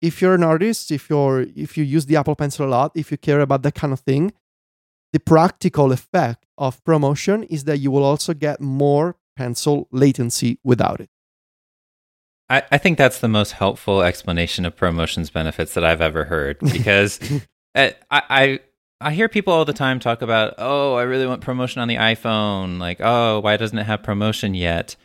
if 0.00 0.20
you're 0.20 0.34
an 0.34 0.44
artist, 0.44 0.90
if 0.90 1.08
you're 1.08 1.46
if 1.56 1.76
you 1.76 1.84
use 1.84 2.06
the 2.06 2.16
Apple 2.16 2.36
Pencil 2.36 2.66
a 2.66 2.68
lot, 2.68 2.92
if 2.94 3.10
you 3.10 3.16
care 3.16 3.40
about 3.40 3.62
that 3.62 3.74
kind 3.74 3.92
of 3.92 4.00
thing, 4.00 4.32
the 5.12 5.20
practical 5.20 5.92
effect 5.92 6.46
of 6.56 6.82
ProMotion 6.84 7.46
is 7.50 7.64
that 7.64 7.78
you 7.78 7.90
will 7.90 8.04
also 8.04 8.34
get 8.34 8.60
more 8.60 9.16
pencil 9.36 9.88
latency 9.90 10.58
without 10.64 11.00
it. 11.00 11.10
I, 12.48 12.62
I 12.70 12.78
think 12.78 12.98
that's 12.98 13.20
the 13.20 13.28
most 13.28 13.52
helpful 13.52 14.02
explanation 14.02 14.64
of 14.64 14.76
ProMotion's 14.76 15.30
benefits 15.30 15.74
that 15.74 15.84
I've 15.84 16.00
ever 16.00 16.24
heard 16.24 16.58
because 16.72 17.20
eh, 17.74 17.92
I, 18.10 18.22
I 18.28 18.60
I 19.02 19.12
hear 19.12 19.28
people 19.28 19.52
all 19.52 19.64
the 19.64 19.72
time 19.72 19.98
talk 19.98 20.22
about, 20.22 20.54
oh, 20.58 20.94
I 20.94 21.02
really 21.02 21.26
want 21.26 21.44
ProMotion 21.44 21.82
on 21.82 21.88
the 21.88 21.96
iPhone. 21.96 22.78
Like, 22.78 23.00
oh, 23.00 23.40
why 23.40 23.56
doesn't 23.56 23.76
it 23.76 23.84
have 23.84 24.02
ProMotion 24.02 24.56
yet? 24.56 24.96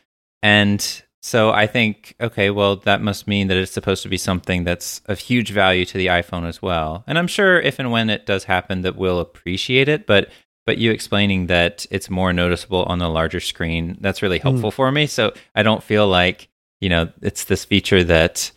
And 0.43 1.03
so 1.27 1.51
I 1.51 1.67
think, 1.67 2.15
okay, 2.21 2.49
well, 2.51 2.77
that 2.77 3.01
must 3.01 3.27
mean 3.27 3.49
that 3.49 3.57
it's 3.57 3.73
supposed 3.73 4.01
to 4.03 4.09
be 4.09 4.17
something 4.17 4.63
that's 4.63 5.01
of 5.07 5.19
huge 5.19 5.51
value 5.51 5.83
to 5.83 5.97
the 5.97 6.07
iPhone 6.07 6.47
as 6.47 6.61
well. 6.61 7.03
And 7.05 7.19
I'm 7.19 7.27
sure 7.27 7.59
if 7.59 7.79
and 7.79 7.91
when 7.91 8.09
it 8.09 8.25
does 8.25 8.45
happen, 8.45 8.81
that 8.83 8.95
we'll 8.95 9.19
appreciate 9.19 9.89
it. 9.89 10.07
But 10.07 10.29
but 10.65 10.77
you 10.77 10.89
explaining 10.91 11.47
that 11.47 11.85
it's 11.91 12.09
more 12.09 12.31
noticeable 12.31 12.83
on 12.83 12.99
the 12.99 13.09
larger 13.09 13.41
screen, 13.41 13.97
that's 13.99 14.21
really 14.21 14.39
helpful 14.39 14.71
mm. 14.71 14.73
for 14.73 14.89
me. 14.89 15.05
So 15.05 15.33
I 15.53 15.63
don't 15.63 15.83
feel 15.83 16.07
like 16.07 16.47
you 16.79 16.87
know 16.87 17.11
it's 17.21 17.43
this 17.43 17.65
feature 17.65 18.05
that 18.05 18.49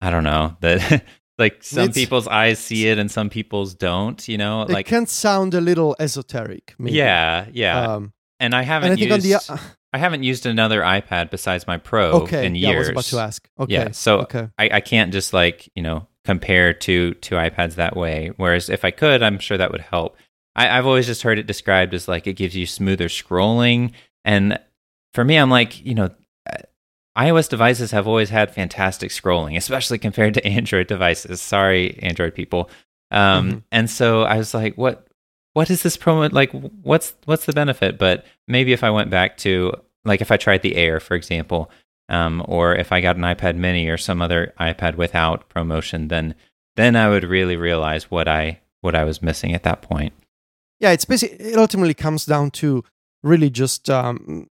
I 0.00 0.10
don't 0.10 0.22
know 0.22 0.56
that 0.60 1.04
like 1.38 1.64
some 1.64 1.88
it's, 1.88 1.98
people's 1.98 2.28
eyes 2.28 2.60
see 2.60 2.86
it 2.86 2.98
and 2.98 3.10
some 3.10 3.30
people's 3.30 3.74
don't. 3.74 4.28
You 4.28 4.38
know, 4.38 4.62
it 4.62 4.70
like 4.70 4.86
can 4.86 5.06
sound 5.06 5.54
a 5.54 5.60
little 5.60 5.96
esoteric. 5.98 6.76
Maybe. 6.78 6.98
Yeah, 6.98 7.46
yeah. 7.50 7.94
Um, 7.94 8.12
and 8.38 8.54
I 8.54 8.62
haven't 8.62 8.92
and 8.92 9.12
I 9.12 9.16
used. 9.16 9.48
The, 9.48 9.52
uh, 9.54 9.58
I 9.96 9.98
haven't 9.98 10.24
used 10.24 10.44
another 10.44 10.82
iPad 10.82 11.30
besides 11.30 11.66
my 11.66 11.78
Pro 11.78 12.10
okay, 12.22 12.44
in 12.44 12.54
years. 12.54 12.70
Yeah, 12.70 12.74
I 12.74 12.78
was 12.78 12.88
about 12.90 13.04
to 13.04 13.18
ask. 13.18 13.48
Okay. 13.58 13.72
Yeah, 13.72 13.90
so 13.92 14.20
okay. 14.20 14.50
I, 14.58 14.68
I 14.74 14.80
can't 14.82 15.10
just 15.10 15.32
like 15.32 15.70
you 15.74 15.82
know 15.82 16.06
compare 16.22 16.74
to 16.74 17.14
to 17.14 17.36
iPads 17.36 17.76
that 17.76 17.96
way. 17.96 18.30
Whereas 18.36 18.68
if 18.68 18.84
I 18.84 18.90
could, 18.90 19.22
I'm 19.22 19.38
sure 19.38 19.56
that 19.56 19.72
would 19.72 19.80
help. 19.80 20.18
I, 20.54 20.76
I've 20.76 20.84
always 20.84 21.06
just 21.06 21.22
heard 21.22 21.38
it 21.38 21.46
described 21.46 21.94
as 21.94 22.08
like 22.08 22.26
it 22.26 22.34
gives 22.34 22.54
you 22.54 22.66
smoother 22.66 23.08
scrolling, 23.08 23.92
and 24.22 24.58
for 25.14 25.24
me, 25.24 25.38
I'm 25.38 25.48
like 25.48 25.82
you 25.82 25.94
know 25.94 26.10
iOS 27.16 27.48
devices 27.48 27.92
have 27.92 28.06
always 28.06 28.28
had 28.28 28.54
fantastic 28.54 29.10
scrolling, 29.10 29.56
especially 29.56 29.96
compared 29.96 30.34
to 30.34 30.46
Android 30.46 30.88
devices. 30.88 31.40
Sorry, 31.40 31.98
Android 32.02 32.34
people. 32.34 32.68
Um, 33.10 33.48
mm-hmm. 33.48 33.58
And 33.72 33.88
so 33.88 34.24
I 34.24 34.36
was 34.36 34.52
like, 34.52 34.76
what? 34.76 35.06
what 35.56 35.70
is 35.70 35.82
this 35.82 35.96
promo 35.96 36.30
like? 36.30 36.52
What's 36.82 37.14
what's 37.24 37.46
the 37.46 37.54
benefit? 37.54 37.96
But 37.96 38.26
maybe 38.46 38.74
if 38.74 38.84
I 38.84 38.90
went 38.90 39.08
back 39.08 39.38
to 39.38 39.72
like 40.06 40.20
if 40.20 40.30
I 40.30 40.36
tried 40.36 40.62
the 40.62 40.76
Air, 40.76 41.00
for 41.00 41.14
example, 41.14 41.70
um, 42.08 42.42
or 42.46 42.74
if 42.74 42.92
I 42.92 43.00
got 43.00 43.16
an 43.16 43.22
iPad 43.22 43.56
Mini 43.56 43.88
or 43.88 43.98
some 43.98 44.22
other 44.22 44.54
iPad 44.60 44.96
without 44.96 45.48
ProMotion, 45.48 46.08
then 46.08 46.34
then 46.76 46.94
I 46.94 47.08
would 47.08 47.24
really 47.24 47.56
realize 47.56 48.10
what 48.10 48.28
I 48.28 48.60
what 48.80 48.94
I 48.94 49.04
was 49.04 49.22
missing 49.22 49.54
at 49.54 49.64
that 49.64 49.82
point. 49.82 50.12
Yeah, 50.78 50.92
it's 50.92 51.04
basically 51.04 51.44
it 51.44 51.58
ultimately 51.58 51.94
comes 51.94 52.24
down 52.24 52.50
to 52.52 52.84
really 53.22 53.50
just 53.50 53.90
um, 53.90 54.46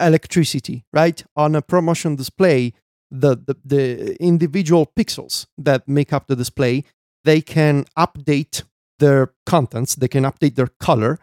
electricity, 0.00 0.84
right? 0.92 1.24
On 1.36 1.54
a 1.54 1.62
ProMotion 1.62 2.16
display, 2.16 2.74
the, 3.10 3.36
the 3.36 3.56
the 3.64 4.22
individual 4.22 4.90
pixels 4.98 5.46
that 5.56 5.88
make 5.88 6.12
up 6.12 6.26
the 6.26 6.36
display, 6.36 6.84
they 7.24 7.40
can 7.40 7.86
update 7.96 8.64
their 8.98 9.32
contents, 9.46 9.94
they 9.94 10.08
can 10.08 10.24
update 10.24 10.56
their 10.56 10.68
color 10.78 11.18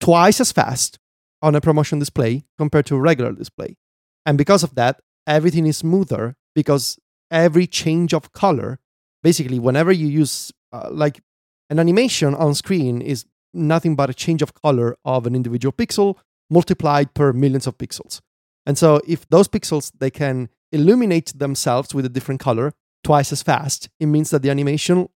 twice 0.00 0.40
as 0.40 0.50
fast 0.50 0.98
on 1.42 1.54
a 1.54 1.60
ProMotion 1.60 1.98
display 1.98 2.44
compared 2.56 2.86
to 2.86 2.96
a 2.96 3.00
regular 3.00 3.32
display. 3.32 3.76
And 4.24 4.38
because 4.38 4.62
of 4.62 4.74
that, 4.76 5.00
everything 5.26 5.66
is 5.66 5.78
smoother 5.78 6.36
because 6.54 6.98
every 7.30 7.66
change 7.66 8.14
of 8.14 8.32
color, 8.32 8.78
basically, 9.22 9.58
whenever 9.58 9.90
you 9.90 10.06
use 10.06 10.52
uh, 10.72 10.88
like 10.90 11.20
an 11.68 11.78
animation 11.78 12.34
on 12.34 12.54
screen, 12.54 13.02
is 13.02 13.26
nothing 13.52 13.96
but 13.96 14.10
a 14.10 14.14
change 14.14 14.42
of 14.42 14.54
color 14.54 14.96
of 15.04 15.26
an 15.26 15.34
individual 15.34 15.72
pixel 15.72 16.16
multiplied 16.50 17.14
per 17.14 17.32
millions 17.32 17.66
of 17.66 17.76
pixels. 17.78 18.20
And 18.64 18.78
so 18.78 19.00
if 19.06 19.28
those 19.28 19.48
pixels 19.48 19.92
they 19.98 20.10
can 20.10 20.48
illuminate 20.70 21.38
themselves 21.38 21.94
with 21.94 22.04
a 22.04 22.08
different 22.08 22.40
color 22.40 22.72
twice 23.02 23.32
as 23.32 23.42
fast, 23.42 23.88
it 23.98 24.06
means 24.06 24.30
that 24.30 24.42
the 24.42 24.50
animation 24.50 25.08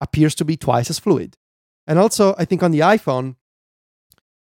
appears 0.00 0.34
to 0.36 0.44
be 0.44 0.56
twice 0.56 0.90
as 0.90 0.98
fluid. 0.98 1.36
And 1.86 1.98
also, 1.98 2.34
I 2.38 2.44
think 2.44 2.62
on 2.62 2.70
the 2.70 2.80
iPhone, 2.80 3.36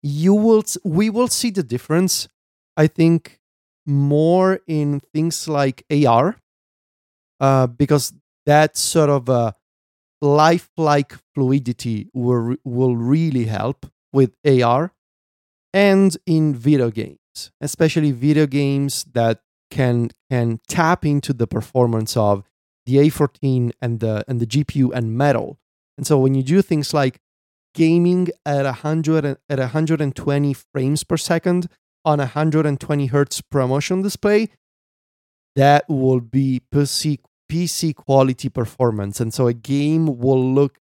you 0.05 0.35
will 0.35 0.63
we 0.83 1.09
will 1.09 1.27
see 1.27 1.49
the 1.49 1.63
difference. 1.63 2.27
I 2.77 2.85
think 2.85 3.39
more 3.87 4.59
in 4.67 5.01
things 5.13 5.47
like 5.47 5.83
AR, 5.89 6.37
uh, 7.39 7.65
because 7.67 8.13
that 8.45 8.77
sort 8.77 9.09
of 9.09 9.29
uh, 9.29 9.53
lifelike 10.21 11.15
fluidity 11.33 12.09
will 12.13 12.55
will 12.63 12.95
really 12.95 13.45
help 13.45 13.87
with 14.13 14.35
AR, 14.45 14.93
and 15.73 16.15
in 16.27 16.53
video 16.53 16.91
games, 16.91 17.17
especially 17.59 18.11
video 18.11 18.45
games 18.45 19.05
that 19.13 19.41
can 19.71 20.11
can 20.29 20.59
tap 20.67 21.03
into 21.03 21.33
the 21.33 21.47
performance 21.47 22.15
of 22.15 22.43
the 22.85 22.97
A14 22.97 23.71
and 23.81 23.99
the 24.01 24.23
and 24.27 24.39
the 24.39 24.45
GPU 24.45 24.91
and 24.93 25.17
metal. 25.17 25.57
And 25.97 26.05
so 26.05 26.19
when 26.19 26.35
you 26.35 26.43
do 26.43 26.61
things 26.61 26.93
like 26.93 27.21
gaming 27.75 28.29
at 28.45 28.65
100 28.65 29.38
at 29.49 29.59
120 29.59 30.53
frames 30.73 31.03
per 31.03 31.17
second 31.17 31.67
on 32.03 32.19
a 32.19 32.23
120 32.23 33.05
hertz 33.07 33.41
ProMotion 33.41 34.01
display, 34.01 34.49
that 35.55 35.85
will 35.88 36.21
be 36.21 36.61
PC, 36.73 37.19
PC 37.51 37.93
quality 37.93 38.49
performance. 38.49 39.19
And 39.19 39.33
so 39.33 39.47
a 39.47 39.53
game 39.53 40.17
will 40.17 40.53
look 40.53 40.79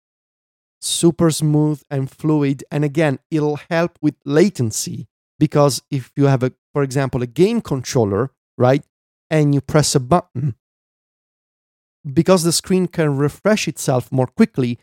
super 0.82 1.32
smooth 1.32 1.82
and 1.90 2.10
fluid. 2.10 2.64
And 2.72 2.84
again, 2.84 3.20
it'll 3.30 3.60
help 3.70 3.98
with 4.02 4.16
latency 4.26 5.08
because 5.40 5.82
if 5.90 6.12
you 6.16 6.26
have 6.26 6.44
a, 6.44 6.54
for 6.74 6.84
example, 6.84 7.22
a 7.22 7.28
game 7.28 7.62
controller, 7.62 8.32
right, 8.58 8.84
and 9.30 9.56
you 9.56 9.62
press 9.62 9.96
a 9.96 10.00
button, 10.00 10.56
because 12.12 12.44
the 12.44 12.52
screen 12.52 12.88
can 12.88 13.18
refresh 13.18 13.68
itself 13.68 14.12
more 14.12 14.28
quickly, 14.28 14.80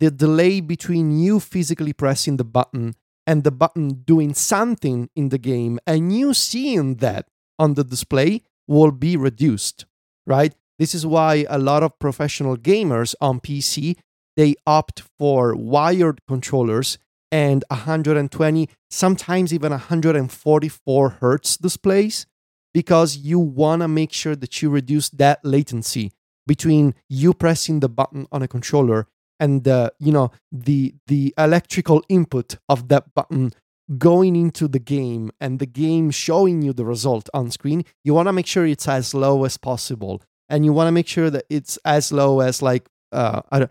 the 0.00 0.10
delay 0.10 0.60
between 0.60 1.18
you 1.18 1.38
physically 1.38 1.92
pressing 1.92 2.36
the 2.36 2.44
button 2.44 2.94
and 3.26 3.44
the 3.44 3.52
button 3.52 4.02
doing 4.04 4.34
something 4.34 5.08
in 5.14 5.28
the 5.28 5.38
game 5.38 5.78
and 5.86 6.16
you 6.16 6.34
seeing 6.34 6.96
that 6.96 7.28
on 7.58 7.74
the 7.74 7.84
display 7.84 8.42
will 8.66 8.90
be 8.90 9.16
reduced, 9.16 9.84
right? 10.26 10.54
This 10.78 10.94
is 10.94 11.06
why 11.06 11.44
a 11.48 11.58
lot 11.58 11.82
of 11.82 11.98
professional 11.98 12.56
gamers 12.56 13.14
on 13.20 13.40
PC 13.40 13.96
they 14.36 14.54
opt 14.66 15.02
for 15.18 15.54
wired 15.54 16.20
controllers 16.26 16.98
and 17.30 17.62
120, 17.68 18.68
sometimes 18.88 19.52
even 19.52 19.70
144 19.70 21.08
hertz 21.20 21.56
displays 21.56 22.26
because 22.72 23.18
you 23.18 23.38
want 23.38 23.82
to 23.82 23.88
make 23.88 24.12
sure 24.12 24.34
that 24.34 24.62
you 24.62 24.70
reduce 24.70 25.10
that 25.10 25.44
latency 25.44 26.12
between 26.46 26.94
you 27.08 27.34
pressing 27.34 27.80
the 27.80 27.88
button 27.88 28.26
on 28.32 28.42
a 28.42 28.48
controller 28.48 29.06
and 29.40 29.64
the 29.64 29.92
you 29.98 30.12
know 30.12 30.30
the 30.52 30.94
the 31.08 31.34
electrical 31.36 32.04
input 32.08 32.56
of 32.68 32.88
that 32.88 33.12
button 33.14 33.52
going 33.98 34.36
into 34.36 34.68
the 34.68 34.78
game 34.78 35.32
and 35.40 35.58
the 35.58 35.66
game 35.66 36.12
showing 36.12 36.62
you 36.62 36.72
the 36.72 36.84
result 36.84 37.28
on 37.34 37.50
screen 37.50 37.84
you 38.04 38.14
want 38.14 38.28
to 38.28 38.32
make 38.32 38.46
sure 38.46 38.64
it's 38.64 38.86
as 38.86 39.14
low 39.14 39.44
as 39.44 39.56
possible 39.56 40.22
and 40.48 40.64
you 40.64 40.72
want 40.72 40.86
to 40.86 40.92
make 40.92 41.08
sure 41.08 41.30
that 41.30 41.44
it's 41.50 41.76
as 41.84 42.12
low 42.12 42.40
as 42.40 42.62
like 42.62 42.86
uh, 43.10 43.40
I, 43.50 43.66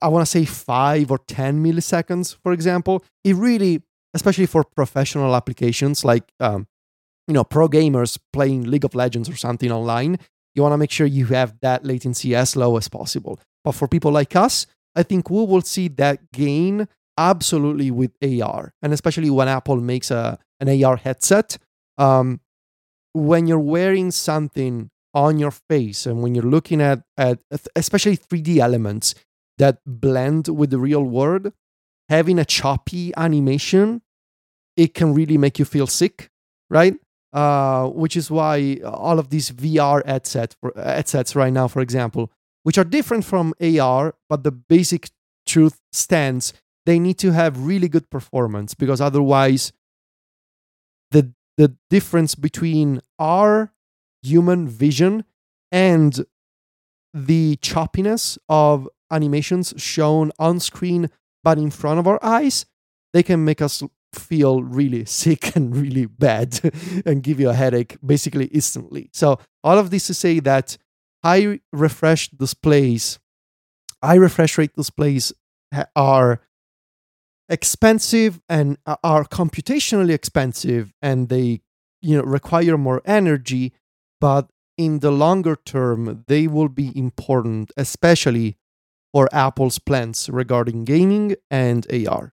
I 0.00 0.08
want 0.08 0.22
to 0.22 0.30
say 0.30 0.46
5 0.46 1.10
or 1.10 1.18
10 1.18 1.62
milliseconds 1.62 2.36
for 2.42 2.52
example 2.52 3.04
it 3.24 3.34
really 3.36 3.82
especially 4.14 4.46
for 4.46 4.64
professional 4.64 5.36
applications 5.36 6.02
like 6.04 6.24
um, 6.40 6.66
you 7.28 7.34
know 7.34 7.44
pro 7.44 7.68
gamers 7.68 8.18
playing 8.32 8.70
league 8.70 8.86
of 8.86 8.94
legends 8.94 9.28
or 9.28 9.36
something 9.36 9.70
online 9.70 10.18
you 10.54 10.62
want 10.62 10.72
to 10.72 10.78
make 10.78 10.90
sure 10.90 11.06
you 11.06 11.26
have 11.26 11.58
that 11.60 11.84
latency 11.84 12.34
as 12.34 12.56
low 12.56 12.76
as 12.76 12.88
possible. 12.88 13.38
But 13.64 13.72
for 13.72 13.88
people 13.88 14.10
like 14.10 14.36
us, 14.36 14.66
I 14.94 15.02
think 15.02 15.30
we 15.30 15.44
will 15.44 15.62
see 15.62 15.88
that 15.88 16.32
gain 16.32 16.88
absolutely 17.16 17.90
with 17.90 18.12
AR, 18.22 18.72
and 18.82 18.92
especially 18.92 19.30
when 19.30 19.48
Apple 19.48 19.76
makes 19.76 20.10
a 20.10 20.38
an 20.60 20.84
AR 20.84 20.96
headset. 20.96 21.58
Um, 21.98 22.40
when 23.12 23.46
you're 23.46 23.58
wearing 23.58 24.10
something 24.10 24.90
on 25.12 25.38
your 25.38 25.50
face, 25.50 26.06
and 26.06 26.22
when 26.22 26.34
you're 26.34 26.44
looking 26.44 26.80
at 26.80 27.02
at 27.16 27.38
especially 27.76 28.16
3D 28.16 28.58
elements 28.58 29.14
that 29.58 29.78
blend 29.86 30.48
with 30.48 30.70
the 30.70 30.78
real 30.78 31.04
world, 31.04 31.52
having 32.08 32.38
a 32.38 32.44
choppy 32.44 33.12
animation, 33.16 34.02
it 34.76 34.94
can 34.94 35.12
really 35.14 35.36
make 35.36 35.58
you 35.58 35.64
feel 35.64 35.86
sick, 35.86 36.30
right? 36.70 36.94
uh, 37.32 37.86
which 37.88 38.16
is 38.16 38.30
why 38.30 38.80
all 38.84 39.18
of 39.18 39.30
these 39.30 39.50
VR 39.50 40.04
headset 40.06 40.56
headsets 40.76 41.36
right 41.36 41.52
now, 41.52 41.68
for 41.68 41.80
example, 41.80 42.30
which 42.62 42.78
are 42.78 42.84
different 42.84 43.24
from 43.24 43.54
AR, 43.60 44.14
but 44.28 44.44
the 44.44 44.52
basic 44.52 45.10
truth 45.46 45.80
stands. 45.92 46.52
They 46.86 46.98
need 46.98 47.18
to 47.18 47.32
have 47.32 47.66
really 47.66 47.88
good 47.88 48.10
performance 48.10 48.74
because 48.74 49.00
otherwise, 49.00 49.72
the 51.10 51.32
the 51.56 51.76
difference 51.90 52.34
between 52.34 53.00
our 53.18 53.72
human 54.22 54.66
vision 54.68 55.24
and 55.70 56.24
the 57.12 57.56
choppiness 57.56 58.38
of 58.48 58.88
animations 59.10 59.74
shown 59.76 60.30
on 60.38 60.60
screen 60.60 61.10
but 61.42 61.58
in 61.58 61.70
front 61.70 61.98
of 61.98 62.06
our 62.06 62.22
eyes, 62.22 62.66
they 63.12 63.22
can 63.22 63.44
make 63.44 63.62
us 63.62 63.82
feel 64.14 64.62
really 64.62 65.04
sick 65.20 65.56
and 65.56 65.76
really 65.76 66.06
bad 66.06 66.60
and 67.06 67.22
give 67.22 67.40
you 67.40 67.50
a 67.50 67.54
headache 67.54 67.96
basically 68.04 68.46
instantly. 68.46 69.10
So, 69.12 69.38
all 69.62 69.78
of 69.78 69.90
this 69.90 70.06
to 70.08 70.14
say 70.14 70.40
that 70.40 70.76
high 71.22 71.60
refresh 71.72 72.28
displays, 72.28 73.18
high 74.02 74.16
refresh 74.16 74.58
rate 74.58 74.74
displays 74.74 75.32
are 75.94 76.40
expensive 77.48 78.40
and 78.48 78.78
uh, 78.86 78.96
are 79.02 79.24
computationally 79.24 80.12
expensive 80.12 80.92
and 81.02 81.28
they 81.28 81.60
you 82.00 82.16
know 82.16 82.22
require 82.22 82.78
more 82.78 83.02
energy 83.04 83.72
but 84.20 84.50
in 84.78 85.00
the 85.00 85.10
longer 85.10 85.56
term 85.56 86.24
they 86.28 86.46
will 86.46 86.68
be 86.68 86.96
important 86.96 87.72
especially 87.76 88.56
for 89.12 89.28
apple's 89.32 89.80
plans 89.80 90.30
regarding 90.30 90.84
gaming 90.84 91.34
and 91.50 91.86
ar 92.08 92.32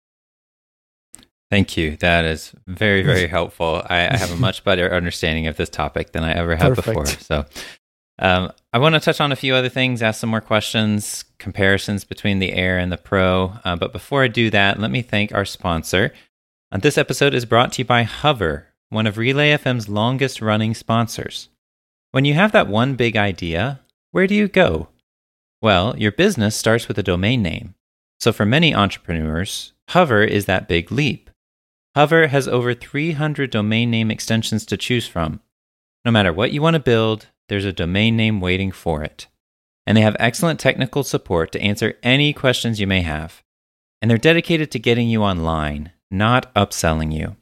Thank 1.49 1.77
you. 1.77 1.95
That 2.01 2.25
is 2.25 2.53
very, 2.67 3.03
very 3.03 3.25
helpful. 3.37 3.81
I, 3.89 4.09
I, 4.09 4.17
have 4.17 4.31
a 4.31 4.35
much 4.35 4.65
better 4.65 4.93
understanding 4.93 5.47
of 5.47 5.55
this 5.55 5.69
topic 5.69 6.11
than 6.11 6.25
I 6.25 6.33
ever 6.33 6.57
had 6.57 6.75
Perfect. 6.75 6.87
before. 6.87 7.05
So, 7.05 7.45
um, 8.19 8.51
I 8.73 8.79
want 8.79 8.95
to 8.95 8.99
touch 8.99 9.21
on 9.21 9.31
a 9.31 9.35
few 9.35 9.53
other 9.53 9.69
things, 9.69 10.01
ask 10.01 10.19
some 10.19 10.29
more 10.29 10.41
questions, 10.41 11.25
comparisons 11.37 12.03
between 12.03 12.39
the 12.39 12.53
Air 12.53 12.79
and 12.79 12.91
the 12.91 12.97
Pro. 12.97 13.53
Uh, 13.63 13.75
but 13.75 13.93
before 13.93 14.23
I 14.23 14.27
do 14.27 14.49
that, 14.49 14.79
let 14.79 14.91
me 14.91 15.01
thank 15.01 15.33
our 15.33 15.45
sponsor. 15.45 16.13
And 16.71 16.81
this 16.81 16.97
episode 16.97 17.33
is 17.33 17.45
brought 17.45 17.73
to 17.73 17.81
you 17.81 17.85
by 17.85 18.03
Hover, 18.03 18.67
one 18.89 19.07
of 19.07 19.17
Relay 19.17 19.51
FM's 19.51 19.87
longest 19.87 20.41
running 20.41 20.73
sponsors. 20.73 21.49
When 22.11 22.25
you 22.25 22.33
have 22.33 22.51
that 22.53 22.67
one 22.67 22.95
big 22.95 23.15
idea, 23.15 23.81
where 24.11 24.27
do 24.27 24.33
you 24.33 24.47
go? 24.47 24.89
Well, 25.61 25.97
your 25.97 26.11
business 26.11 26.55
starts 26.55 26.87
with 26.87 26.97
a 26.97 27.03
domain 27.03 27.41
name. 27.41 27.75
So 28.19 28.33
for 28.33 28.45
many 28.45 28.73
entrepreneurs, 28.73 29.73
Hover 29.89 30.23
is 30.23 30.45
that 30.45 30.67
big 30.67 30.91
leap. 30.91 31.29
Hover 31.95 32.27
has 32.27 32.47
over 32.47 32.73
300 32.73 33.49
domain 33.49 33.91
name 33.91 34.11
extensions 34.11 34.65
to 34.67 34.77
choose 34.77 35.07
from. 35.07 35.39
No 36.03 36.11
matter 36.11 36.33
what 36.33 36.51
you 36.51 36.61
want 36.61 36.75
to 36.75 36.79
build, 36.79 37.27
there's 37.49 37.65
a 37.65 37.73
domain 37.73 38.15
name 38.17 38.39
waiting 38.41 38.71
for 38.71 39.03
it. 39.03 39.27
And 39.85 39.95
they 39.95 40.01
have 40.01 40.17
excellent 40.19 40.59
technical 40.59 41.03
support 41.03 41.51
to 41.53 41.61
answer 41.61 41.97
any 42.03 42.33
questions 42.33 42.79
you 42.79 42.87
may 42.87 43.01
have. 43.01 43.43
and 44.01 44.09
they're 44.09 44.17
dedicated 44.17 44.71
to 44.71 44.79
getting 44.79 45.09
you 45.09 45.23
online, 45.23 45.91
not 46.11 46.53
upselling 46.55 47.13
you. 47.13 47.35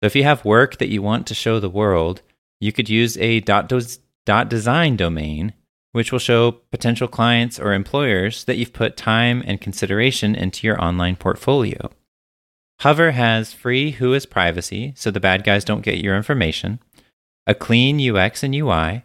So 0.00 0.06
if 0.06 0.16
you 0.16 0.24
have 0.24 0.44
work 0.44 0.78
that 0.78 0.88
you 0.88 1.02
want 1.02 1.26
to 1.28 1.34
show 1.34 1.60
the 1.60 1.70
world, 1.70 2.22
you 2.60 2.72
could 2.72 2.88
use 2.88 3.16
a 3.18 3.40
.design 3.40 4.96
domain, 4.96 5.54
which 5.92 6.12
will 6.12 6.18
show 6.18 6.52
potential 6.52 7.08
clients 7.08 7.58
or 7.58 7.72
employers 7.72 8.44
that 8.44 8.56
you've 8.56 8.72
put 8.72 8.96
time 8.96 9.42
and 9.46 9.60
consideration 9.60 10.34
into 10.34 10.66
your 10.66 10.82
online 10.82 11.16
portfolio. 11.16 11.90
Hover 12.80 13.12
has 13.12 13.52
free 13.52 13.92
WHOIS 13.92 14.26
privacy, 14.26 14.92
so 14.96 15.10
the 15.10 15.20
bad 15.20 15.44
guys 15.44 15.64
don't 15.64 15.84
get 15.84 15.98
your 15.98 16.16
information, 16.16 16.80
a 17.46 17.54
clean 17.54 18.00
UX 18.00 18.42
and 18.42 18.54
UI, 18.54 19.04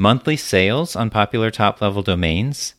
monthly 0.00 0.36
sales 0.36 0.96
on 0.96 1.10
popular 1.10 1.50
top 1.50 1.82
level 1.82 2.02
domains. 2.02 2.74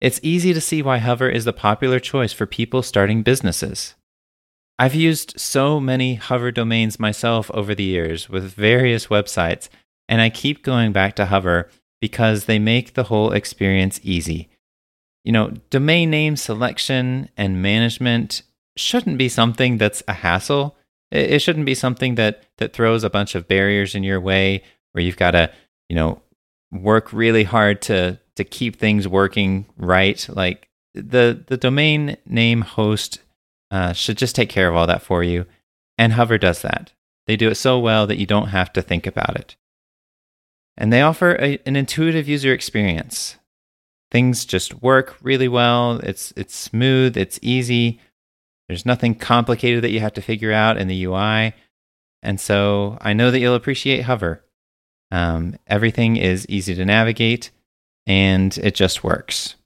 It's 0.00 0.18
easy 0.22 0.54
to 0.54 0.62
see 0.62 0.80
why 0.80 0.96
Hover 0.96 1.28
is 1.28 1.44
the 1.44 1.52
popular 1.52 2.00
choice 2.00 2.32
for 2.32 2.46
people 2.46 2.82
starting 2.82 3.22
businesses. 3.22 3.94
I've 4.78 4.94
used 4.94 5.38
so 5.38 5.78
many 5.78 6.14
Hover 6.14 6.50
domains 6.50 6.98
myself 6.98 7.50
over 7.52 7.74
the 7.74 7.84
years 7.84 8.30
with 8.30 8.54
various 8.54 9.08
websites, 9.08 9.68
and 10.08 10.22
I 10.22 10.30
keep 10.30 10.62
going 10.62 10.90
back 10.90 11.14
to 11.16 11.26
Hover 11.26 11.68
because 12.00 12.46
they 12.46 12.58
make 12.58 12.94
the 12.94 13.04
whole 13.04 13.32
experience 13.32 14.00
easy. 14.02 14.48
You 15.24 15.32
know, 15.32 15.50
domain 15.68 16.08
name 16.08 16.36
selection 16.36 17.28
and 17.36 17.60
management 17.60 18.42
shouldn't 18.74 19.18
be 19.18 19.28
something 19.28 19.76
that's 19.76 20.02
a 20.08 20.14
hassle. 20.14 20.76
It 21.10 21.42
shouldn't 21.42 21.66
be 21.66 21.74
something 21.74 22.14
that 22.14 22.44
that 22.56 22.72
throws 22.72 23.04
a 23.04 23.10
bunch 23.10 23.34
of 23.34 23.48
barriers 23.48 23.94
in 23.94 24.02
your 24.02 24.20
way 24.20 24.62
where 24.92 25.04
you've 25.04 25.16
got 25.16 25.32
to, 25.32 25.52
you 25.90 25.96
know, 25.96 26.22
work 26.72 27.12
really 27.12 27.44
hard 27.44 27.82
to 27.82 28.18
to 28.36 28.44
keep 28.44 28.76
things 28.76 29.08
working 29.08 29.66
right. 29.76 30.26
Like 30.28 30.68
the 30.94 31.44
the 31.46 31.56
domain 31.56 32.16
name 32.26 32.62
host 32.62 33.20
uh, 33.70 33.92
should 33.92 34.18
just 34.18 34.34
take 34.34 34.48
care 34.48 34.68
of 34.68 34.76
all 34.76 34.86
that 34.86 35.02
for 35.02 35.22
you, 35.22 35.46
and 35.96 36.12
Hover 36.12 36.38
does 36.38 36.62
that. 36.62 36.92
They 37.26 37.36
do 37.36 37.50
it 37.50 37.56
so 37.56 37.78
well 37.78 38.06
that 38.06 38.18
you 38.18 38.26
don't 38.26 38.48
have 38.48 38.72
to 38.72 38.82
think 38.82 39.06
about 39.06 39.36
it. 39.36 39.56
And 40.78 40.92
they 40.92 41.02
offer 41.02 41.36
a, 41.40 41.58
an 41.66 41.76
intuitive 41.76 42.28
user 42.28 42.52
experience. 42.52 43.36
Things 44.10 44.46
just 44.46 44.82
work 44.82 45.18
really 45.20 45.48
well. 45.48 45.98
It's 45.98 46.32
it's 46.36 46.56
smooth. 46.56 47.16
It's 47.16 47.38
easy. 47.42 48.00
There's 48.68 48.86
nothing 48.86 49.14
complicated 49.14 49.82
that 49.84 49.90
you 49.90 50.00
have 50.00 50.14
to 50.14 50.22
figure 50.22 50.52
out 50.52 50.78
in 50.78 50.88
the 50.88 51.04
UI. 51.04 51.54
And 52.22 52.40
so 52.40 52.98
I 53.00 53.12
know 53.12 53.30
that 53.30 53.38
you'll 53.38 53.54
appreciate 53.54 54.02
Hover. 54.02 54.44
Um, 55.10 55.56
everything 55.66 56.16
is 56.16 56.46
easy 56.48 56.74
to 56.74 56.84
navigate 56.84 57.50
and 58.06 58.56
it 58.58 58.74
just 58.74 59.04
works. 59.04 59.56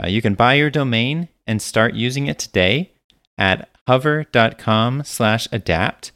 Uh, 0.00 0.06
you 0.06 0.22
can 0.22 0.34
buy 0.34 0.54
your 0.54 0.70
domain 0.70 1.28
and 1.46 1.60
start 1.60 1.94
using 1.94 2.26
it 2.26 2.38
today 2.38 2.92
at 3.36 3.68
hover.com 3.86 5.02
slash 5.04 5.48
adapt. 5.52 6.12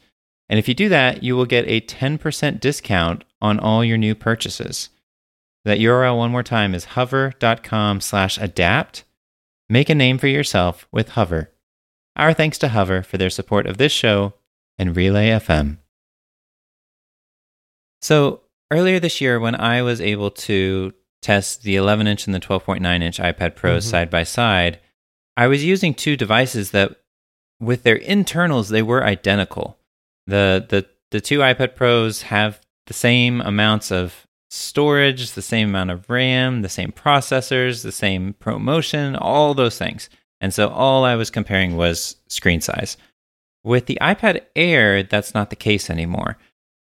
And 0.49 0.57
if 0.57 0.67
you 0.67 0.73
do 0.73 0.89
that, 0.89 1.23
you 1.23 1.35
will 1.35 1.45
get 1.45 1.67
a 1.67 1.81
10% 1.81 2.59
discount 2.59 3.23
on 3.41 3.59
all 3.59 3.83
your 3.83 3.97
new 3.97 4.15
purchases. 4.15 4.89
That 5.65 5.79
URL 5.79 6.17
one 6.17 6.31
more 6.31 6.43
time 6.43 6.73
is 6.73 6.85
hover.com 6.85 8.01
slash 8.01 8.37
adapt. 8.37 9.03
Make 9.69 9.89
a 9.89 9.95
name 9.95 10.17
for 10.17 10.27
yourself 10.27 10.87
with 10.91 11.09
Hover. 11.09 11.51
Our 12.15 12.33
thanks 12.33 12.57
to 12.59 12.69
Hover 12.69 13.03
for 13.03 13.17
their 13.17 13.29
support 13.29 13.67
of 13.67 13.77
this 13.77 13.91
show 13.91 14.33
and 14.79 14.95
Relay 14.95 15.29
FM. 15.29 15.77
So, 18.01 18.41
earlier 18.71 18.99
this 18.99 19.21
year, 19.21 19.39
when 19.39 19.55
I 19.55 19.81
was 19.81 20.01
able 20.01 20.31
to 20.31 20.93
test 21.21 21.63
the 21.63 21.75
11 21.75 22.07
inch 22.07 22.25
and 22.25 22.35
the 22.35 22.39
12.9 22.39 23.01
inch 23.01 23.19
iPad 23.19 23.55
Pros 23.55 23.83
mm-hmm. 23.83 23.91
side 23.91 24.09
by 24.09 24.23
side, 24.23 24.79
I 25.35 25.47
was 25.47 25.63
using 25.63 25.93
two 25.93 26.15
devices 26.15 26.71
that, 26.71 26.95
with 27.59 27.83
their 27.83 27.95
internals, 27.95 28.69
they 28.69 28.81
were 28.81 29.03
identical. 29.03 29.77
The, 30.25 30.65
the, 30.67 30.85
the 31.11 31.21
two 31.21 31.39
iPad 31.39 31.75
Pros 31.75 32.23
have 32.23 32.59
the 32.87 32.93
same 32.93 33.41
amounts 33.41 33.91
of 33.91 34.27
storage, 34.49 35.31
the 35.31 35.41
same 35.41 35.69
amount 35.69 35.91
of 35.91 36.09
RAM, 36.09 36.61
the 36.61 36.69
same 36.69 36.91
processors, 36.91 37.83
the 37.83 37.91
same 37.91 38.35
ProMotion, 38.39 39.17
all 39.19 39.53
those 39.53 39.77
things. 39.77 40.09
And 40.39 40.53
so 40.53 40.69
all 40.69 41.03
I 41.03 41.15
was 41.15 41.29
comparing 41.29 41.75
was 41.75 42.15
screen 42.27 42.61
size. 42.61 42.97
With 43.63 43.87
the 43.87 43.97
iPad 44.01 44.45
Air, 44.55 45.03
that's 45.03 45.33
not 45.33 45.49
the 45.49 45.55
case 45.55 45.89
anymore. 45.89 46.37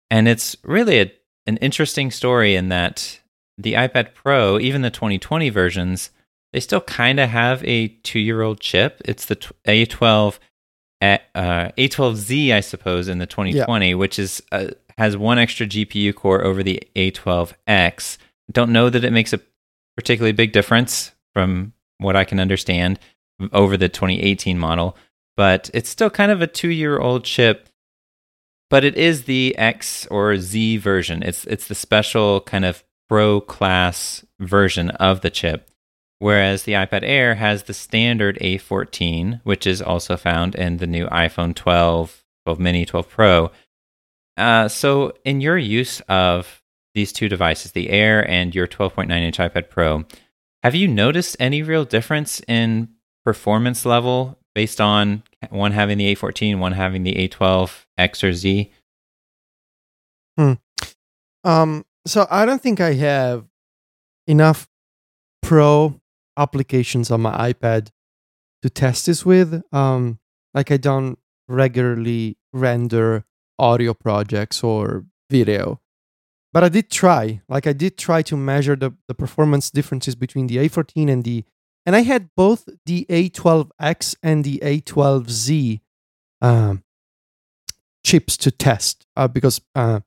And 0.10 0.28
it's 0.28 0.56
really 0.64 1.02
a, 1.02 1.12
an 1.50 1.58
interesting 1.58 2.12
story 2.12 2.56
in 2.56 2.70
that 2.70 3.20
the 3.58 3.74
iPad 3.74 4.14
Pro, 4.14 4.58
even 4.60 4.84
the 4.84 4.90
2020 4.90 5.50
versions, 5.50 6.12
they 6.54 6.60
still 6.60 6.82
kind 6.82 7.20
of 7.20 7.30
have 7.30 7.64
a 7.66 7.90
two 7.90 8.20
year 8.20 8.42
old 8.42 8.62
chip. 8.62 9.02
It's 9.04 9.26
the 9.26 9.36
A12. 9.68 10.40
Uh, 11.02 11.18
A12Z, 11.36 12.54
I 12.54 12.60
suppose, 12.60 13.08
in 13.08 13.20
the 13.20 13.26
2020, 13.26 13.90
yeah. 13.90 13.94
which 13.96 14.20
is 14.20 14.44
uh, 14.52 14.68
has 14.98 15.16
one 15.16 15.40
extra 15.40 15.66
GPU 15.66 16.14
core 16.14 16.44
over 16.44 16.62
the 16.62 16.84
A12X. 16.96 18.18
Don't 18.52 18.72
know 18.72 18.90
that 18.90 19.04
it 19.04 19.12
makes 19.12 19.34
a 19.34 19.40
particularly 19.96 20.34
big 20.34 20.52
difference 20.52 21.14
from 21.34 21.74
what 22.00 22.16
I 22.16 22.26
can 22.26 22.40
understand 22.40 23.00
over 23.54 23.78
the 23.78 23.88
2018 23.90 24.60
model, 24.60 24.98
but 25.38 25.70
it's 25.74 25.90
still 25.90 26.10
kind 26.10 26.32
of 26.32 26.42
a 26.42 26.48
two 26.48 26.70
year 26.70 27.00
old 27.00 27.24
chip. 27.24 27.70
But 28.70 28.84
it 28.84 28.96
is 28.96 29.24
the 29.24 29.58
X 29.58 30.06
or 30.08 30.38
Z 30.38 30.78
version. 30.78 31.24
It's 31.24 31.46
it's 31.46 31.68
the 31.68 31.76
special 31.76 32.42
kind 32.42 32.66
of 32.66 32.84
pro 33.08 33.42
class 33.42 34.24
version 34.40 34.92
of 34.92 35.22
the 35.22 35.30
chip. 35.30 35.70
Whereas 36.20 36.64
the 36.64 36.74
iPad 36.74 37.04
Air 37.04 37.36
has 37.36 37.64
the 37.64 37.74
standard 37.74 38.38
A14, 38.42 39.40
which 39.44 39.66
is 39.66 39.82
also 39.82 40.18
found 40.18 40.54
in 40.54 40.78
the 40.78 40.88
new 40.88 41.08
iPhone 41.08 41.56
12, 41.56 42.26
12 42.46 42.60
mini, 42.60 42.86
12 42.86 43.10
Pro. 43.10 43.52
Uh, 44.36 44.68
so, 44.68 45.14
in 45.24 45.40
your 45.40 45.58
use 45.58 46.02
of 46.02 46.62
these 46.94 47.14
two 47.14 47.30
devices, 47.30 47.72
the 47.72 47.90
Air 47.90 48.30
and 48.30 48.54
your 48.54 48.68
12.9 48.68 49.10
inch 49.12 49.38
iPad 49.38 49.70
Pro, 49.70 50.04
have 50.62 50.76
you 50.76 50.88
noticed 50.88 51.38
any 51.40 51.64
real 51.64 51.86
difference 51.86 52.42
in 52.48 52.90
performance 53.24 53.86
level 53.86 54.39
based 54.56 54.82
on 54.82 55.24
one 55.50 55.72
having 55.72 55.98
the 55.98 56.16
A14, 56.16 56.60
one 56.60 56.74
having 56.74 57.04
the 57.04 57.14
A12 57.16 57.86
X 57.98 58.24
or 58.24 58.34
Z? 58.34 58.72
Hmm. 60.38 60.54
Um, 61.44 61.86
so 62.06 62.28
I 62.30 62.46
don't 62.46 62.62
think 62.62 62.82
I 62.82 62.94
have 62.94 63.46
enough 64.28 64.68
pro 65.42 66.00
applications 66.38 67.12
on 67.12 67.22
my 67.22 67.54
iPad 67.54 67.90
to 68.62 68.70
test 68.70 69.06
this 69.06 69.26
with. 69.26 69.64
Um, 69.74 70.20
like 70.54 70.72
I 70.72 70.78
don't 70.78 71.18
regularly 71.48 72.38
render 72.54 73.26
audio 73.58 73.94
projects 73.94 74.64
or 74.64 75.06
video. 75.30 75.80
But 76.52 76.64
I 76.64 76.70
did 76.70 76.90
try. 76.90 77.42
Like 77.48 77.68
I 77.68 77.74
did 77.74 77.98
try 77.98 78.22
to 78.24 78.36
measure 78.36 78.76
the, 78.76 78.92
the 79.08 79.14
performance 79.14 79.70
differences 79.70 80.16
between 80.16 80.48
the 80.48 80.58
A14 80.58 81.10
and 81.10 81.24
the 81.24 81.44
and 81.86 81.96
I 81.96 82.02
had 82.02 82.30
both 82.36 82.68
the 82.86 83.06
A12X 83.10 84.16
and 84.22 84.44
the 84.44 84.60
A12Z 84.64 85.82
um, 86.42 86.84
chips 88.04 88.38
to 88.38 88.52
test 88.52 89.06
uh, 89.16 89.28
because 89.28 89.62
uh, 89.76 90.00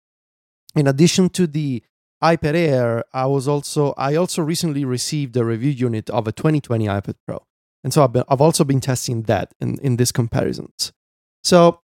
in 0.74 0.86
addition 0.86 1.28
to 1.30 1.46
the 1.46 1.82
iPad 2.22 2.54
Air, 2.54 3.04
I 3.12 3.26
was 3.26 3.48
also 3.48 3.94
I 3.96 4.14
also 4.14 4.42
recently 4.42 4.84
received 4.84 5.36
a 5.36 5.44
review 5.44 5.70
unit 5.70 6.08
of 6.10 6.28
a 6.28 6.32
2020 6.32 6.86
iPad 6.86 7.14
Pro, 7.26 7.44
and 7.82 7.92
so 7.92 8.04
I've, 8.04 8.12
been, 8.12 8.24
I've 8.28 8.40
also 8.40 8.64
been 8.64 8.80
testing 8.80 9.22
that 9.22 9.52
in 9.60 9.78
in 9.80 9.96
these 9.96 10.12
comparisons. 10.12 10.92
So. 11.42 11.80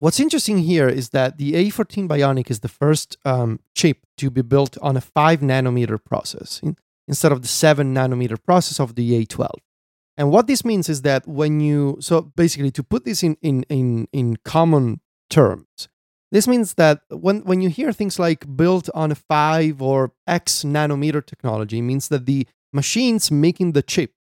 What's 0.00 0.18
interesting 0.18 0.58
here 0.58 0.88
is 0.88 1.10
that 1.10 1.38
the 1.38 1.52
A14 1.52 2.08
Bionic 2.08 2.50
is 2.50 2.58
the 2.58 2.66
first 2.66 3.16
um, 3.24 3.60
chip 3.76 3.98
to 4.16 4.30
be 4.30 4.42
built 4.42 4.76
on 4.82 4.96
a 4.96 5.00
5 5.00 5.38
nanometer 5.38 5.96
process 6.04 6.60
instead 7.12 7.32
of 7.32 7.42
the 7.42 7.48
7 7.48 7.94
nanometer 7.94 8.38
process 8.42 8.80
of 8.80 8.94
the 8.94 9.06
A12. 9.18 9.48
And 10.16 10.30
what 10.30 10.46
this 10.46 10.64
means 10.64 10.88
is 10.88 11.02
that 11.02 11.26
when 11.26 11.60
you, 11.60 11.98
so 12.00 12.22
basically 12.42 12.70
to 12.72 12.82
put 12.82 13.04
this 13.04 13.22
in, 13.22 13.36
in, 13.42 13.64
in, 13.68 14.08
in 14.12 14.36
common 14.44 15.00
terms, 15.28 15.88
this 16.30 16.48
means 16.48 16.74
that 16.74 17.02
when, 17.10 17.40
when 17.40 17.60
you 17.60 17.68
hear 17.68 17.92
things 17.92 18.18
like 18.18 18.56
built 18.56 18.88
on 18.94 19.12
a 19.12 19.14
5 19.14 19.82
or 19.82 20.12
X 20.26 20.64
nanometer 20.64 21.24
technology, 21.24 21.82
means 21.82 22.08
that 22.08 22.24
the 22.24 22.46
machines 22.72 23.30
making 23.30 23.72
the 23.72 23.82
chip 23.82 24.12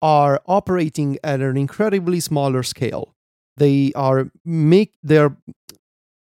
are 0.00 0.42
operating 0.46 1.18
at 1.22 1.40
an 1.40 1.56
incredibly 1.56 2.18
smaller 2.18 2.64
scale. 2.64 3.14
They 3.56 3.92
are 3.94 4.30
make 4.44 4.94
they're 5.02 5.36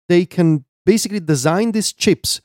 they 0.09 0.25
can 0.25 0.65
basically 0.85 1.19
design 1.19 1.73
these 1.73 1.93
chips 1.93 2.41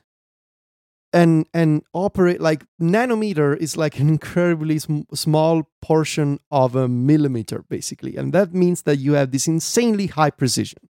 and 1.12 1.46
and 1.52 1.82
operate 1.92 2.40
like 2.40 2.64
nanometer 2.80 3.56
is 3.56 3.76
like 3.76 3.98
an 3.98 4.08
incredibly 4.08 4.78
sm- 4.78 5.00
small 5.14 5.68
portion 5.80 6.38
of 6.50 6.74
a 6.74 6.88
millimeter 6.88 7.64
basically 7.68 8.16
and 8.16 8.32
that 8.32 8.54
means 8.54 8.82
that 8.82 8.96
you 8.96 9.12
have 9.12 9.30
this 9.30 9.46
insanely 9.46 10.06
high 10.06 10.30
precision 10.30 10.88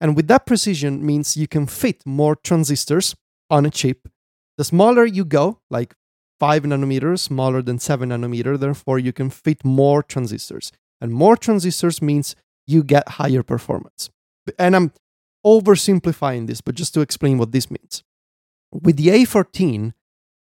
and 0.00 0.16
with 0.16 0.28
that 0.28 0.46
precision 0.46 1.04
means 1.04 1.36
you 1.36 1.48
can 1.48 1.66
fit 1.66 2.04
more 2.06 2.34
transistors 2.36 3.14
on 3.50 3.66
a 3.66 3.70
chip 3.70 4.08
the 4.56 4.64
smaller 4.64 5.04
you 5.04 5.24
go 5.24 5.60
like 5.70 5.94
5 6.40 6.62
nanometers, 6.62 7.20
smaller 7.20 7.62
than 7.62 7.78
7 7.78 8.10
nanometer. 8.10 8.58
Therefore, 8.58 8.98
you 8.98 9.12
can 9.12 9.30
fit 9.30 9.64
more 9.64 10.02
transistors. 10.02 10.72
And 11.00 11.12
more 11.12 11.36
transistors 11.36 12.00
means 12.00 12.36
you 12.66 12.82
get 12.84 13.08
higher 13.08 13.42
performance. 13.42 14.10
And 14.58 14.76
I'm 14.76 14.92
oversimplifying 15.44 16.46
this, 16.46 16.60
but 16.60 16.74
just 16.74 16.94
to 16.94 17.00
explain 17.00 17.38
what 17.38 17.52
this 17.52 17.70
means. 17.70 18.02
With 18.72 18.96
the 18.96 19.08
A14, 19.08 19.94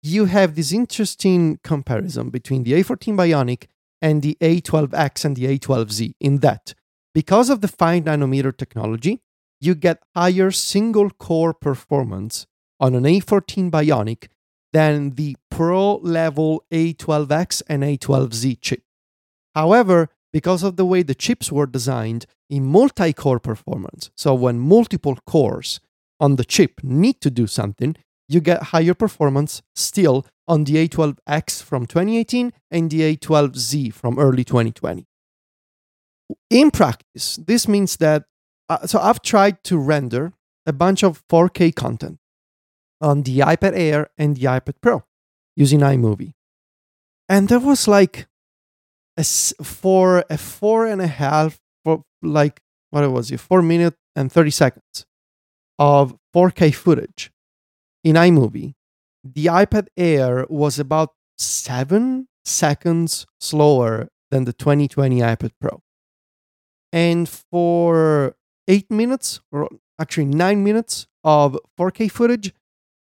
you 0.02 0.26
have 0.26 0.56
this 0.56 0.72
interesting 0.72 1.60
comparison 1.64 2.30
between 2.30 2.64
the 2.64 2.74
A14 2.74 3.16
Bionic 3.16 3.68
and 4.02 4.22
the 4.22 4.38
A12X 4.42 5.26
and 5.26 5.36
the 5.36 5.58
A12Z 5.58 6.14
in 6.20 6.40
that 6.40 6.74
because 7.14 7.50
of 7.50 7.62
the 7.62 7.68
5 7.68 8.04
nanometer 8.04 8.56
technology, 8.56 9.22
you 9.62 9.76
get 9.76 10.04
higher 10.16 10.52
single 10.52 11.10
core 11.10 11.54
performance 11.54 12.48
on 12.80 12.96
an 12.96 13.04
A14 13.04 13.72
Bionic 13.72 14.28
than 14.74 15.12
the 15.12 15.38
pro 15.50 15.98
level 15.98 16.66
A12X 16.72 17.62
and 17.70 17.84
A12Z 17.84 18.60
chip. 18.60 18.84
However, 19.56 20.10
because 20.34 20.64
of 20.64 20.76
the 20.76 20.86
way 20.86 21.04
the 21.04 21.16
chips 21.16 21.52
were 21.52 21.68
designed 21.68 22.26
in 22.50 22.66
multi 22.66 23.14
core 23.14 23.40
performance, 23.40 24.10
so 24.16 24.34
when 24.34 24.60
multiple 24.60 25.18
cores 25.28 25.80
on 26.20 26.36
the 26.36 26.46
chip 26.46 26.84
need 26.84 27.22
to 27.22 27.30
do 27.30 27.46
something, 27.46 27.96
you 28.28 28.40
get 28.40 28.64
higher 28.64 28.94
performance 28.94 29.62
still 29.76 30.26
on 30.48 30.64
the 30.64 30.88
A12X 30.88 31.64
from 31.64 31.86
2018 31.86 32.52
and 32.72 32.90
the 32.90 33.16
A12Z 33.16 33.94
from 33.94 34.20
early 34.20 34.44
2020. 34.44 35.06
In 36.50 36.72
practice, 36.72 37.38
this 37.38 37.68
means 37.68 37.98
that 37.98 38.26
uh, 38.70 38.88
so 38.88 39.00
I've 39.00 39.22
tried 39.22 39.64
to 39.66 39.78
render 39.78 40.34
a 40.66 40.74
bunch 40.74 41.04
of 41.04 41.26
4K 41.28 41.76
content 41.76 42.20
on 43.02 43.24
the 43.24 43.40
iPad 43.40 43.74
Air 43.76 44.10
and 44.18 44.38
the 44.38 44.46
iPad 44.46 44.76
Pro 44.82 45.04
using 45.56 45.82
iMovie. 45.82 46.34
And 47.28 47.50
there 47.50 47.60
was 47.60 47.88
like 47.88 48.28
a, 49.18 49.24
for 49.24 50.24
a 50.30 50.38
four 50.38 50.88
and 50.88 51.02
a 51.02 51.08
half, 51.08 51.60
for 51.84 52.04
like, 52.22 52.62
what 52.92 53.10
was 53.12 53.32
it, 53.32 53.40
four 53.40 53.62
minutes 53.62 53.98
and 54.16 54.32
30 54.32 54.52
seconds 54.52 55.06
of 55.78 56.18
4K 56.34 56.74
footage 56.74 57.32
in 58.04 58.16
iMovie. 58.16 58.74
The 59.24 59.46
iPad 59.46 59.88
Air 59.98 60.46
was 60.50 60.80
about 60.80 61.10
seven 61.38 62.28
seconds 62.46 63.26
slower 63.40 64.10
than 64.32 64.46
the 64.46 64.54
2020 64.54 65.20
iPad 65.20 65.52
Pro. 65.62 65.82
And 66.92 67.28
for 67.28 68.36
eight 68.68 68.92
minutes, 68.92 69.40
or 69.52 69.70
actually 70.00 70.26
nine 70.26 70.64
minutes 70.64 71.08
of 71.24 71.58
4K 71.80 72.12
footage, 72.12 72.54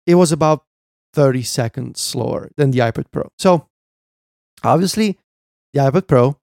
it 0.05 0.15
was 0.15 0.31
about 0.31 0.65
30 1.13 1.43
seconds 1.43 2.01
slower 2.01 2.49
than 2.57 2.71
the 2.71 2.79
iPad 2.79 3.05
Pro. 3.11 3.29
So 3.37 3.67
obviously, 4.63 5.17
the 5.73 5.81
iPad 5.81 6.07
Pro 6.07 6.37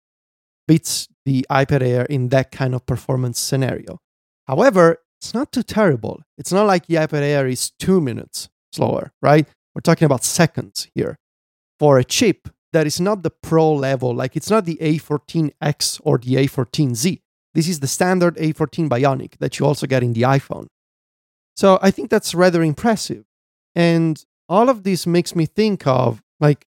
beats 0.67 1.09
the 1.25 1.47
iPad 1.51 1.83
Air 1.83 2.05
in 2.07 2.29
that 2.31 2.51
kind 2.51 2.75
of 2.75 2.87
performance 2.87 3.39
scenario. 3.39 3.99
However, 4.47 4.99
it's 5.21 5.35
not 5.35 5.53
too 5.53 5.63
terrible. 5.63 6.23
It's 6.39 6.53
not 6.53 6.67
like 6.67 6.87
the 6.87 6.97
iPad 6.97 7.23
Air 7.23 7.47
is 7.47 7.71
two 7.79 8.01
minutes 8.01 8.49
slower, 8.73 9.13
right? 9.23 9.49
We're 9.75 9.81
talking 9.81 10.07
about 10.07 10.25
seconds 10.25 10.89
here. 10.95 11.19
For 11.79 11.99
a 11.99 12.05
chip 12.05 12.49
that 12.73 12.87
is 12.87 13.01
not 13.01 13.23
the 13.23 13.31
pro 13.31 13.73
level, 13.73 14.15
like 14.15 14.37
it's 14.37 14.51
not 14.51 14.65
the 14.65 14.77
A14X 14.77 16.01
or 16.05 16.19
the 16.19 16.35
A14Z. 16.35 17.21
This 17.55 17.69
is 17.69 17.81
the 17.81 17.87
standard 17.87 18.37
A14 18.37 18.89
Bionic 18.89 19.39
that 19.39 19.59
you 19.59 19.67
also 19.67 19.87
get 19.87 20.03
in 20.03 20.13
the 20.13 20.23
iPhone. 20.23 20.67
So 21.57 21.79
I 21.81 21.91
think 21.91 22.11
that's 22.11 22.35
rather 22.35 22.63
impressive. 22.63 23.25
And 23.75 24.23
all 24.49 24.69
of 24.69 24.83
this 24.83 25.07
makes 25.07 25.35
me 25.35 25.47
think 25.47 25.87
of 25.87 26.23
like, 26.39 26.67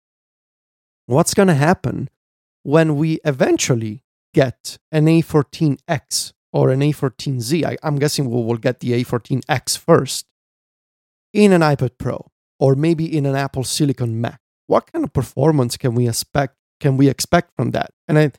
what's 1.05 1.33
going 1.33 1.47
to 1.47 1.53
happen 1.53 2.09
when 2.63 2.95
we 2.95 3.19
eventually 3.23 4.03
get 4.33 4.77
an 4.91 5.05
A14X 5.05 6.33
or 6.57 6.71
an 6.71 6.79
A14Z? 6.79 7.63
I, 7.63 7.77
am 7.87 7.97
guessing 7.97 8.31
we 8.31 8.41
will 8.41 8.57
get 8.57 8.79
the 8.79 8.91
A14X 9.03 9.77
first 9.77 10.25
in 11.31 11.53
an 11.53 11.61
iPad 11.61 11.91
Pro 11.99 12.31
or 12.59 12.73
maybe 12.75 13.05
in 13.15 13.27
an 13.27 13.35
Apple 13.35 13.63
Silicon 13.63 14.19
Mac. 14.19 14.41
What 14.65 14.91
kind 14.91 15.05
of 15.05 15.13
performance 15.13 15.77
can 15.77 15.93
we 15.93 16.09
expect? 16.09 16.55
Can 16.79 16.97
we 16.97 17.09
expect 17.09 17.51
from 17.55 17.71
that? 17.71 17.91
And 18.07 18.17
I, 18.17 18.31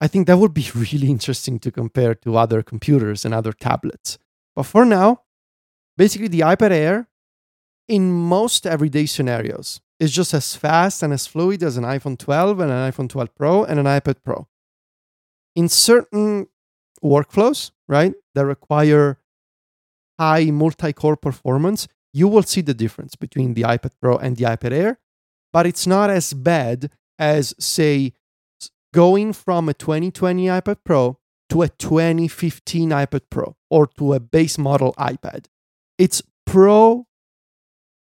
I 0.00 0.06
think 0.06 0.28
that 0.28 0.38
would 0.38 0.54
be 0.54 0.70
really 0.74 1.10
interesting 1.10 1.58
to 1.58 1.72
compare 1.72 2.14
to 2.14 2.36
other 2.36 2.62
computers 2.62 3.24
and 3.24 3.34
other 3.34 3.52
tablets. 3.52 4.18
But 4.54 4.66
for 4.66 4.84
now, 4.84 5.22
basically 5.96 6.28
the 6.28 6.40
iPad 6.40 6.70
Air, 6.70 7.08
in 7.88 8.12
most 8.12 8.68
everyday 8.68 9.06
scenarios, 9.06 9.80
is 9.98 10.12
just 10.12 10.32
as 10.32 10.54
fast 10.54 11.02
and 11.02 11.12
as 11.12 11.26
fluid 11.26 11.64
as 11.64 11.76
an 11.76 11.82
iPhone 11.82 12.16
12 12.16 12.60
and 12.60 12.70
an 12.70 12.92
iPhone 12.92 13.08
12 13.08 13.34
Pro 13.34 13.64
and 13.64 13.80
an 13.80 13.86
iPad 13.86 14.22
Pro. 14.22 14.46
In 15.56 15.68
certain 15.68 16.46
workflows, 17.02 17.70
right, 17.88 18.14
that 18.34 18.44
require 18.44 19.18
high 20.18 20.46
multi 20.46 20.92
core 20.92 21.16
performance, 21.16 21.88
you 22.12 22.28
will 22.28 22.42
see 22.42 22.60
the 22.60 22.74
difference 22.74 23.14
between 23.14 23.54
the 23.54 23.62
iPad 23.62 23.92
Pro 24.00 24.16
and 24.16 24.36
the 24.36 24.44
iPad 24.44 24.72
Air, 24.72 24.98
but 25.52 25.66
it's 25.66 25.86
not 25.86 26.10
as 26.10 26.32
bad 26.32 26.90
as, 27.18 27.54
say, 27.58 28.12
going 28.92 29.32
from 29.32 29.68
a 29.68 29.74
2020 29.74 30.46
iPad 30.46 30.76
Pro 30.84 31.18
to 31.50 31.62
a 31.62 31.68
2015 31.68 32.90
iPad 32.90 33.22
Pro 33.30 33.56
or 33.70 33.86
to 33.86 34.14
a 34.14 34.20
base 34.20 34.58
model 34.58 34.94
iPad. 34.98 35.46
It's 35.98 36.22
pro, 36.46 37.06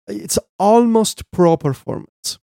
it's 0.07 0.39
almost 0.59 1.31
pro 1.31 1.57
performance. 1.57 2.39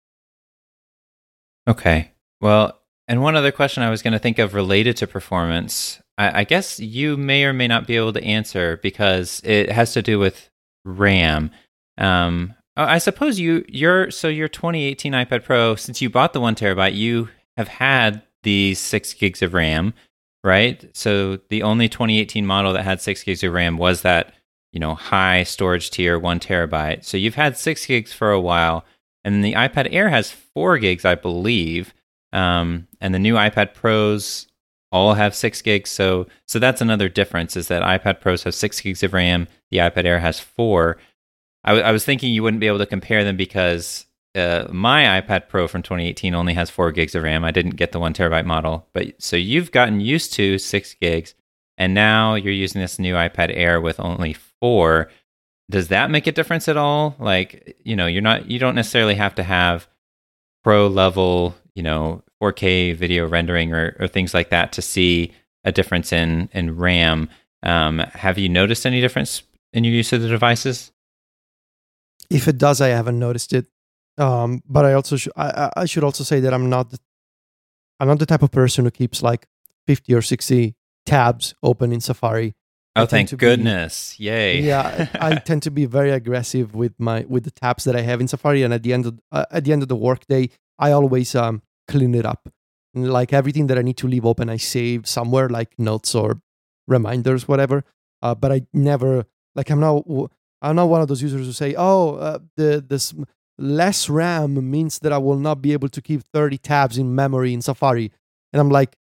Okay. 1.66 2.12
Well, 2.40 2.78
and 3.06 3.22
one 3.22 3.36
other 3.36 3.52
question 3.52 3.82
I 3.82 3.90
was 3.90 4.02
going 4.02 4.12
to 4.12 4.18
think 4.18 4.38
of 4.38 4.54
related 4.54 4.96
to 4.98 5.06
performance, 5.06 6.00
I, 6.22 6.40
I, 6.40 6.44
guess 6.44 6.78
you 6.78 7.16
may 7.16 7.44
or 7.44 7.52
may 7.52 7.66
not 7.66 7.86
be 7.86 7.96
able 7.96 8.12
to 8.12 8.24
answer 8.24 8.78
because 8.82 9.40
it 9.44 9.70
has 9.70 9.92
to 9.94 10.02
do 10.02 10.18
with 10.18 10.50
RAM. 10.84 11.50
Um, 11.98 12.54
I 12.76 12.98
suppose 12.98 13.38
you 13.38 13.64
your 13.68 14.10
so 14.10 14.28
your 14.28 14.48
2018 14.48 15.12
iPad 15.12 15.44
Pro, 15.44 15.74
since 15.74 16.00
you 16.00 16.08
bought 16.08 16.32
the 16.32 16.40
one 16.40 16.54
terabyte, 16.54 16.94
you 16.94 17.28
have 17.56 17.68
had 17.68 18.22
the 18.42 18.74
six 18.74 19.12
gigs 19.12 19.42
of 19.42 19.52
RAM, 19.52 19.94
right? 20.42 20.84
So 20.96 21.38
the 21.50 21.62
only 21.62 21.88
2018 21.88 22.46
model 22.46 22.72
that 22.72 22.84
had 22.84 23.00
six 23.00 23.22
gigs 23.22 23.42
of 23.42 23.52
RAM 23.52 23.76
was 23.76 24.02
that, 24.02 24.32
you 24.72 24.80
know, 24.80 24.94
high 24.94 25.42
storage 25.42 25.90
tier, 25.90 26.18
one 26.18 26.40
terabyte. 26.40 27.04
So 27.04 27.16
you've 27.16 27.34
had 27.34 27.58
six 27.58 27.84
gigs 27.84 28.12
for 28.12 28.30
a 28.30 28.40
while. 28.40 28.84
And 29.24 29.44
the 29.44 29.52
iPad 29.52 29.88
Air 29.92 30.08
has 30.08 30.30
four 30.30 30.78
gigs, 30.78 31.04
I 31.04 31.14
believe. 31.14 31.94
Um, 32.32 32.88
and 33.00 33.14
the 33.14 33.18
new 33.18 33.34
iPad 33.34 33.74
Pros 33.74 34.46
all 34.92 35.14
have 35.14 35.34
six 35.34 35.62
gigs. 35.62 35.90
So 35.90 36.26
so 36.46 36.58
that's 36.58 36.80
another 36.80 37.08
difference 37.08 37.56
is 37.56 37.68
that 37.68 37.82
iPad 37.82 38.20
Pros 38.20 38.44
have 38.44 38.54
six 38.54 38.80
gigs 38.80 39.02
of 39.02 39.14
RAM. 39.14 39.48
The 39.70 39.78
iPad 39.78 40.04
Air 40.04 40.20
has 40.20 40.38
four. 40.38 40.98
I, 41.64 41.70
w- 41.70 41.84
I 41.84 41.92
was 41.92 42.04
thinking 42.04 42.32
you 42.32 42.42
wouldn't 42.42 42.60
be 42.60 42.66
able 42.66 42.78
to 42.78 42.86
compare 42.86 43.24
them 43.24 43.36
because 43.36 44.06
uh, 44.34 44.66
my 44.70 45.20
iPad 45.20 45.48
Pro 45.48 45.68
from 45.68 45.82
2018 45.82 46.34
only 46.34 46.54
has 46.54 46.70
four 46.70 46.92
gigs 46.92 47.14
of 47.14 47.22
RAM. 47.22 47.44
I 47.44 47.50
didn't 47.50 47.76
get 47.76 47.92
the 47.92 48.00
one 48.00 48.14
terabyte 48.14 48.46
model, 48.46 48.86
but 48.92 49.20
so 49.20 49.36
you've 49.36 49.72
gotten 49.72 50.00
used 50.00 50.32
to 50.34 50.58
six 50.58 50.94
gigs, 50.94 51.34
and 51.78 51.94
now 51.94 52.34
you're 52.34 52.52
using 52.52 52.80
this 52.80 52.98
new 52.98 53.14
iPad 53.14 53.50
Air 53.54 53.80
with 53.80 54.00
only 54.00 54.32
four. 54.32 55.10
Does 55.70 55.88
that 55.88 56.10
make 56.10 56.26
a 56.26 56.32
difference 56.32 56.68
at 56.68 56.76
all? 56.76 57.14
Like, 57.18 57.76
you 57.84 57.96
know, 57.96 58.06
you're 58.06 58.22
not, 58.22 58.50
you 58.50 58.58
don't 58.58 58.74
necessarily 58.74 59.14
have 59.14 59.34
to 59.36 59.42
have 59.42 59.86
pro 60.64 60.86
level, 60.86 61.54
you 61.74 61.82
know, 61.82 62.22
4K 62.42 62.96
video 62.96 63.28
rendering 63.28 63.72
or, 63.72 63.96
or 64.00 64.08
things 64.08 64.34
like 64.34 64.50
that 64.50 64.72
to 64.72 64.82
see 64.82 65.32
a 65.64 65.70
difference 65.70 66.12
in 66.12 66.48
in 66.52 66.76
RAM. 66.76 67.28
Um, 67.62 68.00
have 68.00 68.38
you 68.38 68.48
noticed 68.48 68.84
any 68.84 69.00
difference 69.00 69.44
in 69.72 69.84
your 69.84 69.94
use 69.94 70.12
of 70.12 70.22
the 70.22 70.28
devices? 70.28 70.90
If 72.28 72.48
it 72.48 72.58
does, 72.58 72.80
I 72.80 72.88
haven't 72.88 73.18
noticed 73.18 73.52
it. 73.52 73.66
Um, 74.18 74.62
but 74.68 74.84
I 74.84 74.94
also 74.94 75.16
sh- 75.16 75.28
I, 75.36 75.70
I 75.76 75.84
should 75.86 76.04
also 76.04 76.24
say 76.24 76.40
that 76.40 76.52
I'm 76.52 76.68
not 76.68 76.90
the, 76.90 76.98
I'm 78.00 78.08
not 78.08 78.18
the 78.18 78.26
type 78.26 78.42
of 78.42 78.50
person 78.50 78.84
who 78.84 78.90
keeps 78.90 79.22
like 79.22 79.46
50 79.86 80.14
or 80.14 80.22
60 80.22 80.74
tabs 81.06 81.54
open 81.62 81.92
in 81.92 82.00
Safari. 82.00 82.54
Oh, 82.94 83.06
thank 83.06 83.34
goodness! 83.38 84.16
Be, 84.18 84.24
Yay! 84.24 84.60
yeah, 84.60 85.08
I 85.14 85.36
tend 85.46 85.62
to 85.62 85.70
be 85.70 85.86
very 85.86 86.10
aggressive 86.10 86.74
with 86.74 86.92
my 86.98 87.24
with 87.26 87.44
the 87.44 87.50
tabs 87.50 87.84
that 87.84 87.96
I 87.96 88.02
have 88.02 88.20
in 88.20 88.28
Safari, 88.28 88.62
and 88.62 88.74
at 88.74 88.82
the 88.82 88.92
end 88.92 89.06
of 89.06 89.18
uh, 89.30 89.46
at 89.50 89.64
the 89.64 89.72
end 89.72 89.80
of 89.80 89.88
the 89.88 89.96
workday, 89.96 90.50
I 90.78 90.92
always 90.92 91.34
um 91.34 91.62
clean 91.92 92.14
it 92.14 92.26
up. 92.26 92.48
Like 92.94 93.32
everything 93.32 93.68
that 93.68 93.78
I 93.78 93.82
need 93.82 93.96
to 93.98 94.08
leave 94.08 94.26
open, 94.26 94.50
I 94.50 94.58
save 94.58 95.06
somewhere, 95.06 95.48
like 95.48 95.70
notes 95.78 96.14
or 96.14 96.40
reminders, 96.86 97.48
whatever. 97.48 97.84
Uh, 98.20 98.34
but 98.34 98.52
I 98.52 98.62
never 98.72 99.24
like 99.54 99.70
I'm 99.70 99.80
not 99.80 100.04
I'm 100.60 100.76
not 100.76 100.88
one 100.88 101.00
of 101.02 101.08
those 101.08 101.22
users 101.22 101.46
who 101.46 101.52
say, 101.52 101.74
"Oh, 101.76 102.16
uh, 102.16 102.38
the 102.56 102.84
this 102.86 103.14
less 103.58 104.08
RAM 104.08 104.70
means 104.70 104.98
that 105.00 105.12
I 105.12 105.18
will 105.18 105.38
not 105.38 105.62
be 105.62 105.72
able 105.72 105.88
to 105.88 106.02
keep 106.02 106.22
30 106.32 106.58
tabs 106.58 106.98
in 106.98 107.14
memory 107.14 107.52
in 107.54 107.62
Safari. 107.62 108.10
And 108.52 108.60
I'm 108.60 108.70
like, 108.70 108.96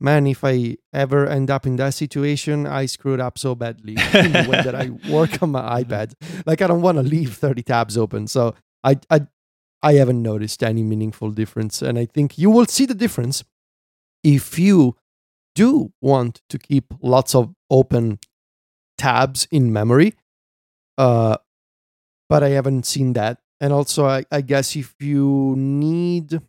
man, 0.00 0.26
if 0.26 0.44
I 0.44 0.76
ever 0.92 1.26
end 1.26 1.50
up 1.50 1.66
in 1.66 1.76
that 1.76 1.94
situation, 1.94 2.66
I 2.66 2.86
screwed 2.86 3.20
up 3.20 3.38
so 3.38 3.54
badly 3.54 3.96
in 4.14 4.32
the 4.32 4.46
way 4.48 4.62
that 4.62 4.74
I 4.74 4.90
work 5.10 5.42
on 5.42 5.50
my 5.50 5.82
iPad. 5.82 6.14
Like 6.46 6.62
I 6.62 6.66
don't 6.66 6.82
want 6.82 6.98
to 6.98 7.02
leave 7.02 7.34
30 7.34 7.62
tabs 7.62 7.96
open. 7.96 8.26
So 8.28 8.54
I 8.82 8.98
I 9.10 9.26
I 9.84 9.92
haven't 9.94 10.22
noticed 10.22 10.64
any 10.64 10.82
meaningful 10.82 11.30
difference. 11.30 11.82
And 11.82 11.98
I 11.98 12.06
think 12.06 12.38
you 12.38 12.48
will 12.48 12.64
see 12.64 12.86
the 12.86 12.94
difference 12.94 13.44
if 14.24 14.58
you 14.58 14.96
do 15.54 15.92
want 16.00 16.40
to 16.48 16.58
keep 16.58 16.86
lots 17.02 17.34
of 17.34 17.54
open 17.70 18.18
tabs 18.96 19.46
in 19.50 19.74
memory. 19.74 20.14
Uh, 20.96 21.36
but 22.30 22.42
I 22.42 22.48
haven't 22.48 22.86
seen 22.86 23.12
that. 23.12 23.40
And 23.60 23.74
also, 23.74 24.06
I, 24.06 24.24
I 24.32 24.40
guess 24.40 24.74
if 24.74 24.94
you 25.00 25.54
need 25.58 26.40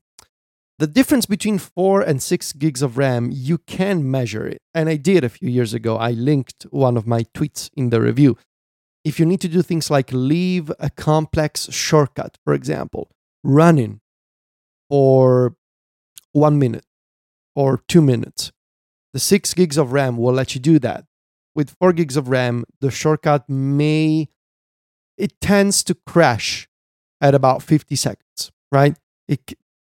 the 0.80 0.88
difference 0.88 1.26
between 1.26 1.58
four 1.58 2.02
and 2.02 2.24
six 2.24 2.54
gigs 2.54 2.82
of 2.82 2.98
RAM, 2.98 3.30
you 3.34 3.58
can 3.58 4.10
measure 4.10 4.48
it. 4.48 4.62
And 4.74 4.88
I 4.88 4.96
did 4.96 5.26
a 5.26 5.30
few 5.30 5.50
years 5.50 5.74
ago. 5.74 5.98
I 5.98 6.12
linked 6.12 6.64
one 6.72 6.96
of 6.96 7.06
my 7.06 7.24
tweets 7.36 7.70
in 7.76 7.90
the 7.90 8.00
review. 8.00 8.38
If 9.04 9.20
you 9.20 9.26
need 9.26 9.42
to 9.42 9.50
do 9.50 9.62
things 9.62 9.92
like 9.92 10.12
leave 10.14 10.72
a 10.80 10.90
complex 10.90 11.70
shortcut, 11.72 12.38
for 12.46 12.54
example, 12.54 13.10
running 13.46 14.02
for 14.90 15.56
one 16.34 16.60
minute 16.60 16.86
or 17.56 17.82
two 17.88 18.02
minutes, 18.02 18.52
the 19.14 19.20
six 19.20 19.54
gigs 19.54 19.78
of 19.78 19.94
RAM 19.94 20.18
will 20.18 20.34
let 20.34 20.56
you 20.56 20.62
do 20.62 20.80
that. 20.80 21.06
With 21.54 21.76
four 21.80 21.94
gigs 21.94 22.18
of 22.18 22.28
RAM, 22.28 22.66
the 22.82 22.92
shortcut 22.92 23.50
may, 23.50 24.28
it 25.18 25.40
tends 25.40 25.84
to 25.86 25.96
crash 26.06 26.68
at 27.22 27.34
about 27.34 27.64
50 27.64 27.96
seconds, 27.96 28.52
right? 28.72 28.98
It, 29.28 29.54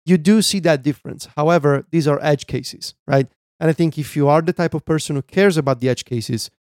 you 0.06 0.18
do 0.18 0.42
see 0.44 0.60
that 0.60 0.84
difference. 0.84 1.28
However, 1.36 1.88
these 1.90 2.08
are 2.08 2.20
edge 2.22 2.46
cases, 2.46 2.94
right? 3.08 3.28
And 3.60 3.70
I 3.70 3.74
think 3.74 3.98
if 3.98 4.16
you 4.16 4.28
are 4.28 4.42
the 4.42 4.54
type 4.54 4.76
of 4.76 4.86
person 4.86 5.16
who 5.16 5.24
cares 5.24 5.58
about 5.58 5.80
the 5.80 5.90
edge 5.90 6.06
cases, 6.06 6.52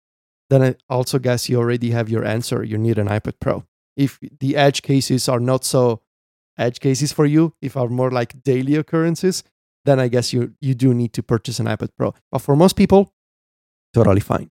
then 0.48 0.62
I 0.62 0.76
also 0.88 1.18
guess 1.18 1.48
you 1.48 1.58
already 1.58 1.90
have 1.90 2.08
your 2.08 2.24
answer. 2.24 2.64
You 2.64 2.78
need 2.78 2.96
an 2.96 3.08
iPad 3.08 3.34
Pro. 3.38 3.64
If 3.96 4.18
the 4.40 4.56
edge 4.56 4.82
cases 4.82 5.28
are 5.28 5.40
not 5.40 5.64
so 5.64 6.00
edge 6.58 6.80
cases 6.80 7.12
for 7.12 7.26
you, 7.26 7.54
if 7.60 7.76
are 7.76 7.88
more 7.88 8.10
like 8.10 8.42
daily 8.42 8.74
occurrences, 8.74 9.42
then 9.84 10.00
I 10.00 10.08
guess 10.08 10.32
you 10.32 10.54
you 10.60 10.74
do 10.74 10.94
need 10.94 11.12
to 11.14 11.22
purchase 11.22 11.60
an 11.60 11.66
iPad 11.66 11.90
Pro. 11.96 12.14
But 12.30 12.40
for 12.40 12.56
most 12.56 12.76
people, 12.76 13.12
totally 13.94 14.20
fine. 14.20 14.50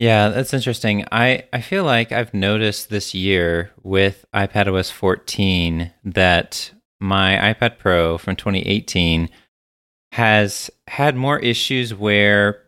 Yeah, 0.00 0.30
that's 0.30 0.54
interesting. 0.54 1.04
I, 1.12 1.44
I 1.52 1.60
feel 1.60 1.84
like 1.84 2.10
I've 2.10 2.32
noticed 2.32 2.88
this 2.88 3.12
year 3.14 3.70
with 3.82 4.24
iPadOS 4.34 4.90
14 4.90 5.92
that 6.04 6.72
my 6.98 7.36
iPad 7.52 7.76
Pro 7.76 8.16
from 8.16 8.34
2018 8.34 9.28
has 10.12 10.70
had 10.88 11.16
more 11.16 11.38
issues 11.38 11.94
where 11.94 12.62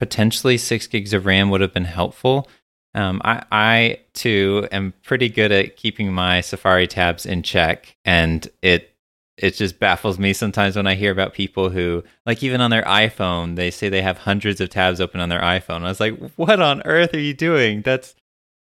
potentially 0.00 0.56
six 0.56 0.86
gigs 0.86 1.12
of 1.12 1.26
RAM 1.26 1.50
would 1.50 1.60
have 1.60 1.74
been 1.74 1.84
helpful. 1.84 2.48
Um, 2.94 3.22
I, 3.24 3.42
I 3.50 4.00
too 4.12 4.68
am 4.70 4.92
pretty 5.02 5.28
good 5.28 5.50
at 5.50 5.76
keeping 5.76 6.12
my 6.12 6.40
Safari 6.40 6.86
tabs 6.86 7.24
in 7.24 7.42
check, 7.42 7.96
and 8.04 8.48
it 8.62 8.94
it 9.38 9.54
just 9.54 9.78
baffles 9.78 10.18
me 10.18 10.34
sometimes 10.34 10.76
when 10.76 10.86
I 10.86 10.94
hear 10.94 11.10
about 11.10 11.32
people 11.32 11.70
who, 11.70 12.04
like, 12.26 12.42
even 12.42 12.60
on 12.60 12.70
their 12.70 12.82
iPhone, 12.82 13.56
they 13.56 13.70
say 13.70 13.88
they 13.88 14.02
have 14.02 14.18
hundreds 14.18 14.60
of 14.60 14.68
tabs 14.68 15.00
open 15.00 15.20
on 15.20 15.30
their 15.30 15.40
iPhone. 15.40 15.82
I 15.82 15.88
was 15.88 16.00
like, 16.00 16.18
what 16.36 16.60
on 16.60 16.82
earth 16.84 17.14
are 17.14 17.20
you 17.20 17.34
doing? 17.34 17.82
That's 17.82 18.14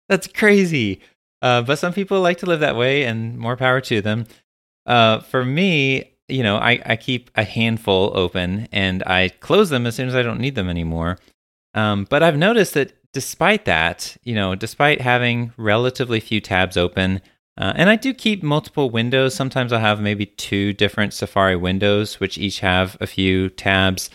that's 0.07 0.27
crazy. 0.27 1.01
Uh, 1.41 1.61
but 1.63 1.79
some 1.79 1.93
people 1.93 2.21
like 2.21 2.37
to 2.39 2.45
live 2.45 2.59
that 2.59 2.75
way, 2.75 3.03
and 3.03 3.37
more 3.37 3.57
power 3.57 3.81
to 3.81 4.01
them. 4.01 4.25
Uh, 4.85 5.19
for 5.19 5.43
me, 5.45 6.11
you 6.27 6.43
know, 6.43 6.57
I, 6.57 6.81
I 6.85 6.95
keep 6.95 7.31
a 7.35 7.43
handful 7.43 8.11
open 8.15 8.67
and 8.71 9.03
I 9.03 9.29
close 9.29 9.69
them 9.69 9.85
as 9.85 9.95
soon 9.95 10.07
as 10.07 10.15
I 10.15 10.21
don't 10.21 10.39
need 10.39 10.55
them 10.55 10.69
anymore. 10.69 11.17
Um, 11.73 12.05
but 12.09 12.23
I've 12.23 12.37
noticed 12.37 12.73
that 12.75 12.93
despite 13.13 13.65
that, 13.65 14.17
you 14.23 14.35
know, 14.35 14.55
despite 14.55 15.01
having 15.01 15.53
relatively 15.57 16.19
few 16.19 16.41
tabs 16.41 16.77
open, 16.77 17.21
uh, 17.57 17.73
and 17.75 17.89
I 17.89 17.97
do 17.97 18.13
keep 18.13 18.41
multiple 18.41 18.89
windows. 18.89 19.35
Sometimes 19.35 19.73
I'll 19.73 19.81
have 19.81 19.99
maybe 19.99 20.25
two 20.25 20.71
different 20.73 21.13
Safari 21.13 21.57
windows, 21.57 22.19
which 22.19 22.37
each 22.37 22.61
have 22.61 22.95
a 23.01 23.07
few 23.07 23.49
tabs. 23.49 24.09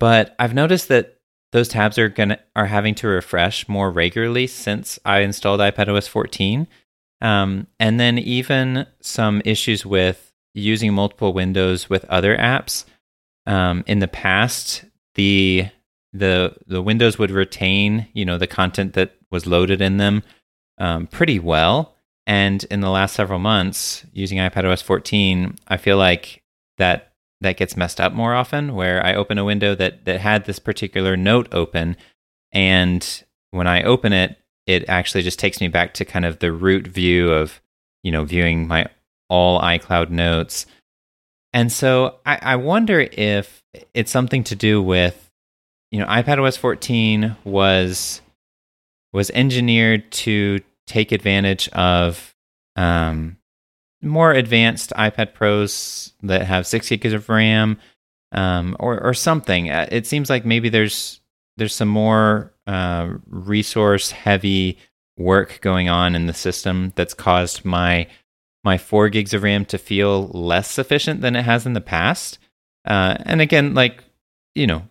But 0.00 0.34
I've 0.38 0.54
noticed 0.54 0.88
that 0.88 1.18
those 1.52 1.68
tabs 1.68 1.98
are 1.98 2.08
gonna 2.08 2.38
are 2.56 2.66
having 2.66 2.94
to 2.96 3.08
refresh 3.08 3.68
more 3.68 3.90
regularly 3.90 4.46
since 4.46 4.98
I 5.04 5.20
installed 5.20 5.60
iPadOS 5.60 6.08
14. 6.08 6.66
Um, 7.20 7.66
and 7.78 8.00
then 8.00 8.18
even 8.18 8.86
some 9.00 9.42
issues 9.44 9.84
with 9.84 10.32
using 10.54 10.94
multiple 10.94 11.32
windows 11.34 11.90
with 11.90 12.04
other 12.06 12.36
apps. 12.36 12.84
Um, 13.46 13.84
in 13.86 13.98
the 13.98 14.08
past, 14.08 14.84
the 15.14 15.68
the 16.12 16.54
the 16.66 16.82
windows 16.82 17.18
would 17.18 17.30
retain 17.30 18.06
you 18.12 18.24
know 18.24 18.38
the 18.38 18.46
content 18.46 18.94
that 18.94 19.14
was 19.30 19.46
loaded 19.46 19.80
in 19.80 19.96
them 19.96 20.22
um, 20.78 21.06
pretty 21.06 21.38
well. 21.38 21.94
And 22.26 22.62
in 22.64 22.80
the 22.80 22.90
last 22.90 23.14
several 23.14 23.40
months, 23.40 24.06
using 24.12 24.38
iPadOS 24.38 24.82
14, 24.82 25.58
I 25.66 25.76
feel 25.76 25.96
like 25.96 26.42
that 26.78 27.12
that 27.40 27.56
gets 27.56 27.76
messed 27.76 28.00
up 28.00 28.12
more 28.12 28.34
often. 28.34 28.74
Where 28.74 29.04
I 29.04 29.14
open 29.14 29.38
a 29.38 29.44
window 29.44 29.74
that 29.74 30.04
that 30.04 30.20
had 30.20 30.44
this 30.44 30.58
particular 30.58 31.16
note 31.16 31.48
open, 31.52 31.96
and 32.52 33.24
when 33.50 33.66
I 33.66 33.82
open 33.82 34.12
it, 34.12 34.36
it 34.66 34.88
actually 34.88 35.22
just 35.22 35.38
takes 35.38 35.60
me 35.60 35.68
back 35.68 35.94
to 35.94 36.04
kind 36.04 36.24
of 36.24 36.38
the 36.38 36.52
root 36.52 36.86
view 36.86 37.30
of, 37.30 37.60
you 38.02 38.12
know, 38.12 38.24
viewing 38.24 38.66
my 38.66 38.86
all 39.28 39.60
iCloud 39.60 40.10
notes. 40.10 40.66
And 41.52 41.70
so 41.70 42.16
I, 42.24 42.38
I 42.42 42.56
wonder 42.56 43.00
if 43.12 43.62
it's 43.94 44.10
something 44.10 44.44
to 44.44 44.56
do 44.56 44.82
with, 44.82 45.21
you 45.92 46.00
know, 46.00 46.06
iPadOS 46.06 46.58
14 46.58 47.36
was 47.44 48.22
was 49.12 49.30
engineered 49.30 50.10
to 50.10 50.58
take 50.86 51.12
advantage 51.12 51.68
of 51.68 52.34
um, 52.76 53.36
more 54.00 54.32
advanced 54.32 54.90
iPad 54.96 55.34
Pros 55.34 56.14
that 56.22 56.46
have 56.46 56.66
six 56.66 56.88
gigs 56.88 57.12
of 57.12 57.28
RAM, 57.28 57.78
um, 58.32 58.74
or 58.80 59.00
or 59.02 59.12
something. 59.12 59.70
Uh, 59.70 59.86
it 59.92 60.06
seems 60.06 60.30
like 60.30 60.46
maybe 60.46 60.70
there's 60.70 61.20
there's 61.58 61.74
some 61.74 61.88
more 61.88 62.54
uh, 62.66 63.10
resource 63.26 64.10
heavy 64.10 64.78
work 65.18 65.60
going 65.60 65.90
on 65.90 66.14
in 66.14 66.26
the 66.26 66.32
system 66.32 66.94
that's 66.96 67.12
caused 67.12 67.66
my 67.66 68.06
my 68.64 68.78
four 68.78 69.10
gigs 69.10 69.34
of 69.34 69.42
RAM 69.42 69.66
to 69.66 69.76
feel 69.76 70.28
less 70.28 70.70
sufficient 70.70 71.20
than 71.20 71.36
it 71.36 71.42
has 71.42 71.66
in 71.66 71.74
the 71.74 71.82
past. 71.82 72.38
Uh, 72.86 73.18
and 73.26 73.42
again, 73.42 73.74
like 73.74 74.02
you 74.54 74.66
know, 74.66 74.82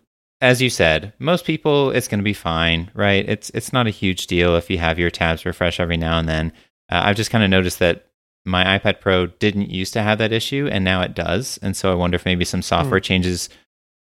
as 0.42 0.62
you 0.62 0.70
said, 0.70 1.14
most 1.20 1.46
people 1.46 1.92
it's 1.92 2.08
going 2.08 2.20
to 2.20 2.24
be 2.24 2.34
fine, 2.34 2.90
right? 2.94 3.28
It's 3.30 3.52
it's 3.52 3.72
not 3.72 3.88
a 3.88 3.92
huge 3.92 4.28
deal 4.28 4.56
if 4.56 4.70
you 4.70 4.80
have 4.80 5.00
your 5.00 5.12
tabs 5.12 5.46
refresh 5.46 5.80
every 5.80 5.98
now 5.98 6.18
and 6.18 6.28
then. 6.28 6.52
Uh, 6.90 7.02
I've 7.06 7.16
just 7.16 7.32
kind 7.32 7.44
of 7.44 7.50
noticed 7.50 7.80
that 7.80 8.08
my 8.44 8.78
iPad 8.78 9.00
Pro 9.00 9.28
didn't 9.28 9.70
used 9.70 9.94
to 9.94 10.02
have 10.02 10.18
that 10.18 10.32
issue, 10.34 10.68
and 10.72 10.84
now 10.84 11.02
it 11.02 11.14
does. 11.14 11.60
And 11.62 11.78
so 11.78 11.92
I 11.92 11.96
wonder 11.96 12.16
if 12.16 12.26
maybe 12.26 12.44
some 12.44 12.64
software 12.64 13.00
mm. 13.00 13.04
changes 13.04 13.50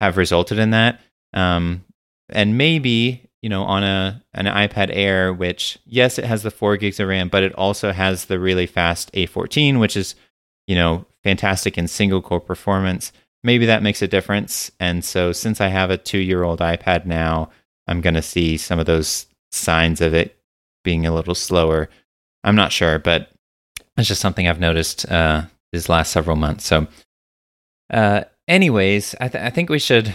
have 0.01 0.19
resulted 0.19 0.59
in 0.59 0.71
that. 0.71 1.01
Um, 1.33 1.85
and 2.29 2.59
maybe 2.59 3.31
you 3.41 3.49
know 3.49 3.63
on 3.63 3.83
a 3.83 4.23
an 4.35 4.45
iPad 4.45 4.91
Air, 4.93 5.33
which 5.33 5.79
yes, 5.87 6.19
it 6.19 6.27
has 6.27 6.43
the 6.43 6.51
four 6.51 6.77
gigs 6.77 7.01
of 7.01 7.09
RAM, 7.09 7.31
but 7.31 7.43
it 7.43 7.55
also 7.55 7.93
has 7.93 8.27
the 8.27 8.39
really 8.39 8.67
fast 8.67 9.11
A14, 9.15 9.81
which 9.81 9.97
is 9.97 10.15
you 10.67 10.75
know 10.75 11.07
fantastic 11.23 11.79
in 11.79 11.89
single 11.89 12.21
core 12.21 12.41
performance. 12.41 13.11
Maybe 13.47 13.67
that 13.67 13.85
makes 13.85 14.03
a 14.03 14.09
difference. 14.09 14.73
And 14.81 15.05
so 15.05 15.31
since 15.31 15.61
I 15.61 15.69
have 15.69 15.91
a 15.91 15.97
two 15.97 16.19
year 16.19 16.43
old 16.43 16.59
iPad 16.59 17.07
now, 17.07 17.51
I'm 17.87 18.01
going 18.01 18.15
to 18.15 18.21
see 18.23 18.57
some 18.57 18.81
of 18.81 18.87
those 18.87 19.27
signs 19.53 20.01
of 20.01 20.15
it 20.15 20.37
being 20.83 21.07
a 21.07 21.15
little 21.15 21.37
slower. 21.37 21.89
I'm 22.43 22.57
not 22.57 22.73
sure, 22.73 22.99
but 22.99 23.31
it's 23.97 24.09
just 24.09 24.21
something 24.21 24.49
I've 24.49 24.59
noticed 24.59 25.09
uh, 25.09 25.43
these 25.71 25.89
last 25.89 26.11
several 26.11 26.35
months. 26.35 26.67
So, 26.67 26.89
uh, 27.93 28.25
anyways, 28.49 29.15
I, 29.21 29.29
th- 29.29 29.45
I 29.45 29.51
think 29.51 29.71
we 29.71 29.79
should 29.79 30.13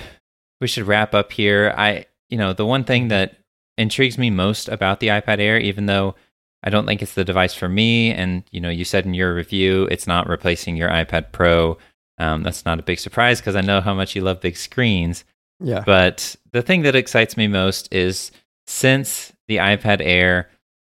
we 0.60 0.68
should 0.68 0.86
wrap 0.86 1.16
up 1.16 1.32
here. 1.32 1.74
I, 1.78 2.08
you 2.30 2.38
know, 2.38 2.52
the 2.52 2.66
one 2.66 2.84
thing 2.84 3.08
that 3.08 3.38
intrigues 3.78 4.18
me 4.18 4.30
most 4.30 4.68
about 4.68 5.00
the 5.00 5.08
iPad 5.08 5.40
Air, 5.40 5.58
even 5.58 5.86
though 5.86 6.16
I 6.64 6.70
don't 6.70 6.86
think 6.86 7.02
it's 7.02 7.14
the 7.14 7.24
device 7.24 7.54
for 7.54 7.70
me, 7.70 8.12
and 8.12 8.44
you 8.52 8.60
know, 8.60 8.70
you 8.70 8.84
said 8.84 9.06
in 9.06 9.14
your 9.14 9.34
review 9.34 9.88
it's 9.90 10.06
not 10.06 10.28
replacing 10.28 10.76
your 10.76 10.90
iPad 10.90 11.32
Pro. 11.32 11.78
Um, 12.22 12.44
that's 12.44 12.66
not 12.66 12.80
a 12.80 12.84
big 12.84 13.00
surprise 13.00 13.40
because 13.40 13.56
I 13.56 13.62
know 13.62 13.82
how 13.82 13.96
much 13.96 14.16
you 14.16 14.22
love 14.22 14.42
big 14.42 14.56
screens. 14.56 15.24
Yeah. 15.60 15.84
But 15.84 16.36
the 16.52 16.62
thing 16.62 16.84
that 16.84 16.96
excites 16.96 17.36
me 17.36 17.48
most 17.48 17.92
is 17.92 18.32
since 18.68 19.34
the 19.48 19.58
iPad 19.58 20.02
Air 20.02 20.50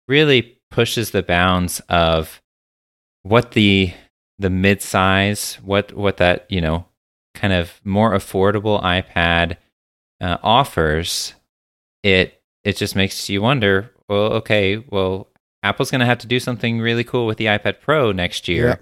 really 0.07 0.59
pushes 0.69 1.11
the 1.11 1.23
bounds 1.23 1.80
of 1.89 2.41
what 3.23 3.51
the 3.51 3.91
the 4.38 4.51
mid 4.51 4.82
size, 4.82 5.55
what 5.63 5.93
what 5.93 6.17
that 6.17 6.45
you 6.49 6.61
know 6.61 6.86
kind 7.34 7.53
of 7.53 7.82
more 7.84 8.11
affordable 8.11 8.82
iPad 8.84 9.57
uh, 10.21 10.38
offers, 10.43 11.34
it 12.03 12.39
it 12.63 12.78
just 12.78 12.95
makes 12.95 13.30
you 13.30 13.41
wonder. 13.41 13.91
Well, 14.07 14.34
okay, 14.34 14.78
well, 14.78 15.28
Apple's 15.63 15.89
going 15.89 16.01
to 16.01 16.05
have 16.05 16.19
to 16.19 16.28
do 16.28 16.39
something 16.39 16.80
really 16.80 17.03
cool 17.03 17.26
with 17.26 17.38
the 17.38 17.45
iPad 17.45 17.80
Pro 17.82 18.11
next 18.11 18.47
year 18.47 18.67
yeah. 18.67 18.76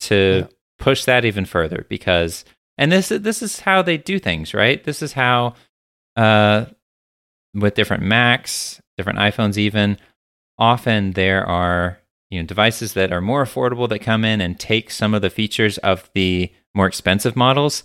to 0.00 0.46
yeah. 0.46 0.55
Push 0.78 1.04
that 1.04 1.24
even 1.24 1.44
further 1.44 1.86
because 1.88 2.44
and 2.78 2.92
this 2.92 3.08
this 3.08 3.42
is 3.42 3.60
how 3.60 3.82
they 3.82 3.96
do 3.96 4.18
things, 4.18 4.52
right? 4.52 4.82
This 4.82 5.02
is 5.02 5.14
how 5.14 5.54
uh, 6.16 6.66
with 7.54 7.74
different 7.74 8.02
Macs, 8.02 8.80
different 8.96 9.18
iPhones, 9.18 9.56
even 9.56 9.98
often 10.58 11.12
there 11.12 11.44
are 11.46 11.98
you 12.30 12.40
know 12.40 12.46
devices 12.46 12.92
that 12.94 13.12
are 13.12 13.20
more 13.20 13.44
affordable 13.44 13.88
that 13.88 14.00
come 14.00 14.24
in 14.24 14.40
and 14.40 14.58
take 14.58 14.90
some 14.90 15.14
of 15.14 15.22
the 15.22 15.30
features 15.30 15.78
of 15.78 16.10
the 16.14 16.52
more 16.74 16.86
expensive 16.86 17.36
models. 17.36 17.82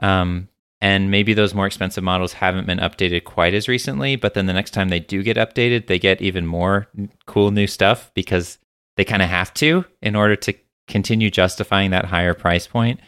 Um, 0.00 0.48
and 0.80 1.10
maybe 1.10 1.34
those 1.34 1.54
more 1.54 1.66
expensive 1.66 2.04
models 2.04 2.34
haven't 2.34 2.68
been 2.68 2.78
updated 2.78 3.24
quite 3.24 3.52
as 3.52 3.66
recently, 3.66 4.14
but 4.14 4.34
then 4.34 4.46
the 4.46 4.52
next 4.52 4.70
time 4.70 4.90
they 4.90 5.00
do 5.00 5.24
get 5.24 5.36
updated, 5.36 5.88
they 5.88 5.98
get 5.98 6.22
even 6.22 6.46
more 6.46 6.86
cool 7.26 7.50
new 7.50 7.66
stuff 7.66 8.12
because 8.14 8.58
they 8.96 9.04
kind 9.04 9.22
of 9.22 9.28
have 9.28 9.52
to 9.54 9.84
in 10.00 10.14
order 10.14 10.36
to 10.36 10.54
continue 10.88 11.30
justifying 11.30 11.90
that 11.90 12.06
higher 12.06 12.34
price 12.34 12.66
point. 12.66 13.00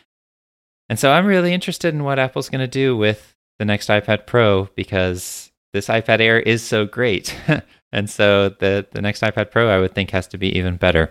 And 0.88 0.98
so 0.98 1.12
I'm 1.12 1.26
really 1.26 1.52
interested 1.52 1.94
in 1.94 2.04
what 2.04 2.18
Apple's 2.18 2.48
going 2.48 2.60
to 2.60 2.68
do 2.68 2.96
with 2.96 3.34
the 3.58 3.64
next 3.64 3.88
iPad 3.88 4.26
Pro 4.26 4.68
because 4.74 5.50
this 5.72 5.88
iPad 5.88 6.20
Air 6.20 6.40
is 6.40 6.62
so 6.62 6.86
great. 6.86 7.36
and 7.92 8.08
so 8.08 8.48
the 8.48 8.86
the 8.90 9.00
next 9.00 9.22
iPad 9.22 9.50
Pro 9.50 9.68
I 9.68 9.78
would 9.78 9.94
think 9.94 10.10
has 10.10 10.26
to 10.28 10.38
be 10.38 10.56
even 10.58 10.76
better. 10.76 11.10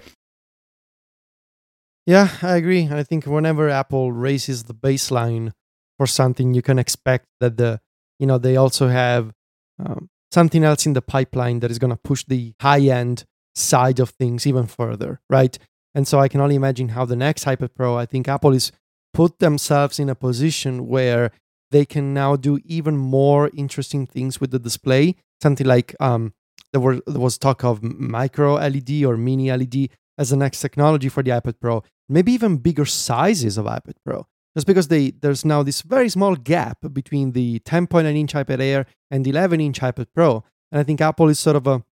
Yeah, 2.05 2.29
I 2.41 2.55
agree. 2.55 2.89
I 2.89 3.03
think 3.03 3.25
whenever 3.25 3.69
Apple 3.69 4.11
raises 4.11 4.63
the 4.63 4.73
baseline 4.73 5.51
for 5.97 6.07
something, 6.07 6.53
you 6.53 6.61
can 6.61 6.79
expect 6.79 7.27
that 7.39 7.57
the 7.57 7.79
you 8.19 8.27
know 8.27 8.37
they 8.37 8.57
also 8.57 8.87
have 8.87 9.31
um, 9.79 10.09
something 10.31 10.63
else 10.63 10.85
in 10.85 10.93
the 10.93 11.01
pipeline 11.01 11.59
that 11.59 11.71
is 11.71 11.79
going 11.79 11.91
to 11.91 11.99
push 12.03 12.25
the 12.25 12.53
high 12.59 12.81
end 12.81 13.25
side 13.55 13.99
of 13.99 14.09
things 14.09 14.47
even 14.47 14.67
further, 14.67 15.21
right? 15.29 15.57
And 15.95 16.07
so 16.07 16.19
I 16.19 16.27
can 16.27 16.41
only 16.41 16.55
imagine 16.55 16.89
how 16.89 17.05
the 17.05 17.15
next 17.15 17.45
iPad 17.45 17.69
Pro, 17.75 17.97
I 17.97 18.05
think 18.05 18.27
Apple 18.27 18.53
is 18.53 18.71
put 19.13 19.39
themselves 19.39 19.99
in 19.99 20.09
a 20.09 20.15
position 20.15 20.87
where 20.87 21.31
they 21.71 21.85
can 21.85 22.13
now 22.13 22.35
do 22.35 22.59
even 22.63 22.97
more 22.97 23.49
interesting 23.55 24.05
things 24.05 24.39
with 24.39 24.51
the 24.51 24.59
display. 24.59 25.15
Something 25.41 25.67
like 25.67 25.95
um, 25.99 26.33
there, 26.73 26.81
were, 26.81 27.01
there 27.07 27.19
was 27.19 27.37
talk 27.37 27.63
of 27.63 27.81
micro 27.81 28.55
LED 28.55 29.03
or 29.03 29.17
mini 29.17 29.51
LED 29.51 29.89
as 30.17 30.29
the 30.29 30.37
next 30.37 30.61
technology 30.61 31.09
for 31.09 31.23
the 31.23 31.31
iPad 31.31 31.59
Pro. 31.59 31.83
Maybe 32.07 32.31
even 32.33 32.57
bigger 32.57 32.85
sizes 32.85 33.57
of 33.57 33.65
iPad 33.65 33.95
Pro 34.05 34.27
just 34.55 34.67
because 34.67 34.87
they 34.87 35.11
there's 35.11 35.45
now 35.45 35.63
this 35.63 35.81
very 35.81 36.09
small 36.09 36.35
gap 36.35 36.79
between 36.93 37.31
the 37.31 37.59
10.9 37.61 38.05
inch 38.15 38.33
iPad 38.33 38.59
Air 38.61 38.85
and 39.11 39.25
the 39.25 39.29
11 39.29 39.61
inch 39.61 39.79
iPad 39.79 40.07
Pro, 40.13 40.43
and 40.71 40.79
I 40.79 40.83
think 40.83 41.01
Apple 41.01 41.29
is 41.29 41.39
sort 41.39 41.55
of 41.55 41.67
a, 41.67 41.83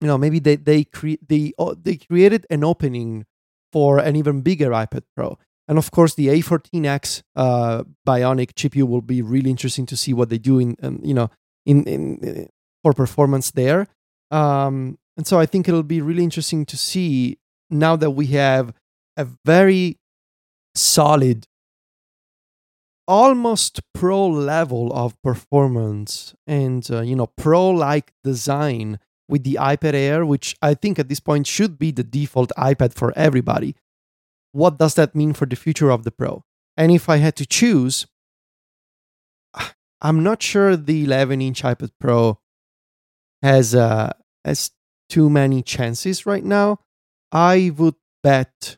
you 0.00 0.06
know, 0.06 0.18
maybe 0.18 0.38
they 0.38 0.56
they 0.56 0.84
cre- 0.84 1.22
they 1.26 1.52
uh, 1.58 1.74
they 1.80 1.96
created 1.96 2.46
an 2.50 2.62
opening 2.62 3.26
for 3.74 3.98
an 3.98 4.14
even 4.14 4.40
bigger 4.40 4.70
iPad 4.70 5.02
Pro, 5.16 5.36
and 5.66 5.78
of 5.78 5.90
course 5.90 6.14
the 6.14 6.28
A14X 6.28 7.22
uh, 7.34 7.82
Bionic 8.06 8.52
GPU 8.52 8.84
will 8.84 9.02
be 9.02 9.20
really 9.20 9.50
interesting 9.50 9.84
to 9.86 9.96
see 9.96 10.14
what 10.14 10.28
they 10.28 10.38
do 10.38 10.60
in, 10.60 10.76
um, 10.80 11.00
you 11.02 11.12
know, 11.12 11.28
in 11.66 11.82
in 11.94 12.02
uh, 12.22 12.44
for 12.84 12.92
performance 12.92 13.50
there. 13.50 13.88
Um, 14.30 14.96
and 15.16 15.26
so 15.26 15.40
I 15.40 15.46
think 15.46 15.66
it'll 15.66 15.82
be 15.82 16.00
really 16.00 16.22
interesting 16.22 16.64
to 16.66 16.76
see 16.76 17.38
now 17.68 17.96
that 17.96 18.12
we 18.12 18.26
have 18.28 18.72
a 19.16 19.26
very 19.44 19.98
solid 20.76 21.48
almost 23.08 23.80
pro 23.92 24.26
level 24.26 24.92
of 24.92 25.20
performance 25.22 26.34
and 26.46 26.88
uh, 26.90 27.00
you 27.00 27.16
know 27.16 27.26
pro 27.36 27.68
like 27.70 28.12
design 28.22 29.00
with 29.28 29.44
the 29.44 29.58
iPad 29.60 29.94
Air 29.94 30.24
which 30.26 30.56
I 30.60 30.74
think 30.74 30.98
at 30.98 31.08
this 31.08 31.20
point 31.20 31.46
should 31.46 31.78
be 31.78 31.90
the 31.90 32.04
default 32.04 32.52
iPad 32.58 32.94
for 32.94 33.12
everybody. 33.16 33.76
What 34.52 34.78
does 34.78 34.94
that 34.94 35.14
mean 35.14 35.32
for 35.32 35.46
the 35.46 35.56
future 35.56 35.90
of 35.90 36.04
the 36.04 36.10
Pro? 36.10 36.44
And 36.76 36.92
if 36.92 37.08
I 37.08 37.16
had 37.16 37.36
to 37.36 37.46
choose 37.46 38.06
I'm 40.02 40.22
not 40.22 40.42
sure 40.42 40.76
the 40.76 41.04
11 41.04 41.40
inch 41.40 41.62
iPad 41.62 41.90
Pro 41.98 42.38
has 43.42 43.74
uh, 43.74 44.12
has 44.44 44.70
too 45.08 45.28
many 45.30 45.62
chances 45.62 46.26
right 46.26 46.44
now. 46.44 46.78
I 47.32 47.72
would 47.76 47.94
bet 48.22 48.76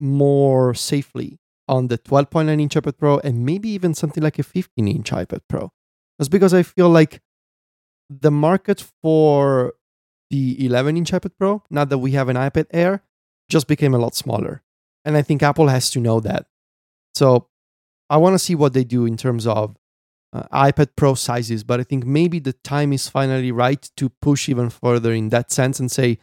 more 0.00 0.74
safely 0.74 1.38
on 1.68 1.88
the 1.88 1.98
12.9 1.98 2.60
inch 2.60 2.74
iPad 2.74 2.98
Pro 2.98 3.18
and 3.18 3.44
maybe 3.44 3.68
even 3.70 3.94
something 3.94 4.22
like 4.22 4.38
a 4.38 4.42
15 4.42 4.88
inch 4.88 5.10
iPad 5.10 5.40
Pro. 5.48 5.70
That's 6.18 6.28
because 6.28 6.54
I 6.54 6.62
feel 6.62 6.88
like 6.88 7.20
the 8.08 8.30
market 8.30 8.84
for 9.02 9.74
the 10.30 10.64
11 10.64 10.96
inch 10.96 11.12
iPad 11.12 11.32
Pro, 11.38 11.62
now 11.70 11.84
that 11.84 11.98
we 11.98 12.12
have 12.12 12.28
an 12.28 12.36
iPad 12.36 12.66
Air, 12.72 13.02
just 13.48 13.68
became 13.68 13.94
a 13.94 13.98
lot 13.98 14.14
smaller. 14.14 14.62
And 15.04 15.16
I 15.16 15.22
think 15.22 15.42
Apple 15.42 15.68
has 15.68 15.90
to 15.90 16.00
know 16.00 16.20
that. 16.20 16.46
So 17.14 17.48
I 18.10 18.16
want 18.16 18.34
to 18.34 18.38
see 18.38 18.54
what 18.54 18.72
they 18.72 18.84
do 18.84 19.06
in 19.06 19.16
terms 19.16 19.46
of 19.46 19.76
uh, 20.32 20.42
iPad 20.52 20.88
Pro 20.96 21.14
sizes, 21.14 21.64
but 21.64 21.80
I 21.80 21.84
think 21.84 22.04
maybe 22.04 22.38
the 22.40 22.52
time 22.52 22.92
is 22.92 23.08
finally 23.08 23.52
right 23.52 23.88
to 23.96 24.08
push 24.08 24.48
even 24.48 24.70
further 24.70 25.12
in 25.12 25.28
that 25.30 25.52
sense 25.52 25.78
and 25.78 25.90
say, 25.90 26.18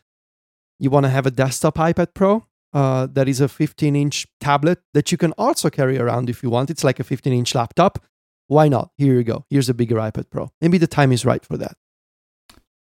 you 0.79 0.89
want 0.89 1.05
to 1.05 1.09
have 1.09 1.25
a 1.25 1.31
desktop 1.31 1.75
iPad 1.75 2.13
Pro? 2.13 2.45
uh, 2.73 3.07
that 3.13 3.27
is 3.27 3.39
a 3.39 3.47
15 3.47 3.95
inch 3.95 4.27
tablet 4.39 4.79
that 4.93 5.11
you 5.11 5.17
can 5.17 5.31
also 5.33 5.69
carry 5.69 5.97
around 5.97 6.29
if 6.29 6.43
you 6.43 6.49
want. 6.49 6.69
It's 6.69 6.83
like 6.83 6.99
a 6.99 7.03
15 7.03 7.31
inch 7.31 7.55
laptop. 7.55 8.03
Why 8.47 8.67
not? 8.67 8.91
Here 8.97 9.13
you 9.15 9.23
go. 9.23 9.45
Here's 9.49 9.69
a 9.69 9.73
bigger 9.73 9.95
iPad 9.95 10.29
Pro. 10.29 10.51
Maybe 10.59 10.77
the 10.77 10.87
time 10.87 11.11
is 11.11 11.25
right 11.25 11.45
for 11.45 11.57
that. 11.57 11.77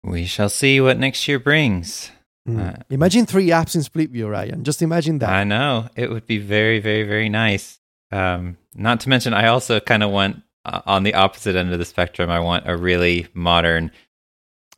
We 0.07 0.25
shall 0.25 0.49
see 0.49 0.81
what 0.81 0.99
next 0.99 1.27
year 1.27 1.41
brings. 1.41 2.13
Mm. 2.49 2.61
Uh, 2.61 2.83
imagine 2.91 3.27
three 3.27 3.49
apps 3.49 3.75
in 3.75 3.83
split 3.83 4.11
view, 4.11 4.29
Ryan. 4.29 4.63
Just 4.63 4.81
imagine 4.81 5.19
that. 5.19 5.31
I 5.31 5.43
know. 5.43 5.89
It 5.97 6.11
would 6.11 6.27
be 6.27 6.39
very, 6.39 6.79
very, 6.79 7.03
very 7.03 7.29
nice. 7.29 7.81
Um, 8.13 8.57
not 8.73 9.01
to 9.01 9.09
mention, 9.09 9.35
I 9.35 9.49
also 9.49 9.81
kind 9.81 10.05
of 10.05 10.11
want 10.11 10.43
uh, 10.65 10.83
on 10.87 11.03
the 11.03 11.15
opposite 11.15 11.57
end 11.57 11.73
of 11.73 11.81
the 11.81 11.85
spectrum, 11.85 12.31
I 12.31 12.39
want 12.39 12.69
a 12.69 12.77
really 12.77 13.27
modern 13.35 13.91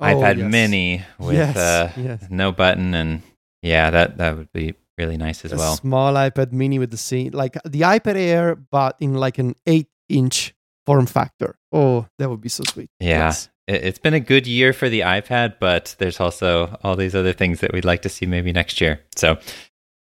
oh, 0.01 0.05
iPad 0.05 0.39
yes. 0.39 0.51
mini 0.51 1.03
with 1.19 1.37
yes, 1.37 1.57
uh, 1.57 1.93
yes. 1.97 2.27
no 2.31 2.51
button. 2.51 2.95
And 2.95 3.23
yeah, 3.63 3.91
that, 3.91 4.17
that 4.17 4.37
would 4.37 4.53
be 4.53 4.77
really 4.97 5.19
nice 5.19 5.45
as 5.45 5.53
a 5.53 5.57
well. 5.57 5.77
Small 5.77 6.15
iPad 6.15 6.53
mini 6.53 6.79
with 6.79 6.91
the 6.91 6.97
scene, 6.97 7.33
like 7.33 7.55
the 7.65 7.83
iPad 7.83 8.17
Air, 8.17 8.55
but 8.55 8.97
in 8.99 9.15
like 9.15 9.39
an 9.39 9.55
eight 9.67 9.89
inch 10.09 10.55
form 10.87 11.05
factor. 11.05 11.59
Oh, 11.71 12.07
that 12.19 12.31
would 12.31 12.41
be 12.41 12.49
so 12.49 12.65
sweet. 12.65 12.89
Yeah. 12.99 13.27
Yes. 13.27 13.51
It's 13.69 13.99
been 13.99 14.15
a 14.15 14.21
good 14.21 14.47
year 14.47 14.73
for 14.73 14.89
the 14.89 15.01
iPad, 15.01 15.57
but 15.61 15.95
there's 15.99 16.21
also 16.21 16.79
all 16.83 16.97
these 16.97 17.15
other 17.15 17.35
things 17.35 17.61
that 17.61 17.73
we'd 17.73 17.85
like 17.85 18.01
to 18.03 18.09
see 18.09 18.25
maybe 18.25 18.51
next 18.51 18.81
year. 18.81 19.01
So, 19.15 19.39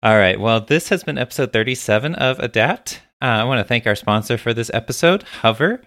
all 0.03 0.17
right. 0.17 0.39
Well, 0.39 0.61
this 0.61 0.89
has 0.89 1.03
been 1.03 1.17
episode 1.17 1.51
37 1.51 2.13
of 2.15 2.37
Adapt. 2.39 3.01
Uh, 3.21 3.25
I 3.25 3.43
want 3.45 3.59
to 3.59 3.63
thank 3.63 3.87
our 3.87 3.95
sponsor 3.95 4.37
for 4.37 4.53
this 4.53 4.69
episode, 4.73 5.23
Hover. 5.41 5.81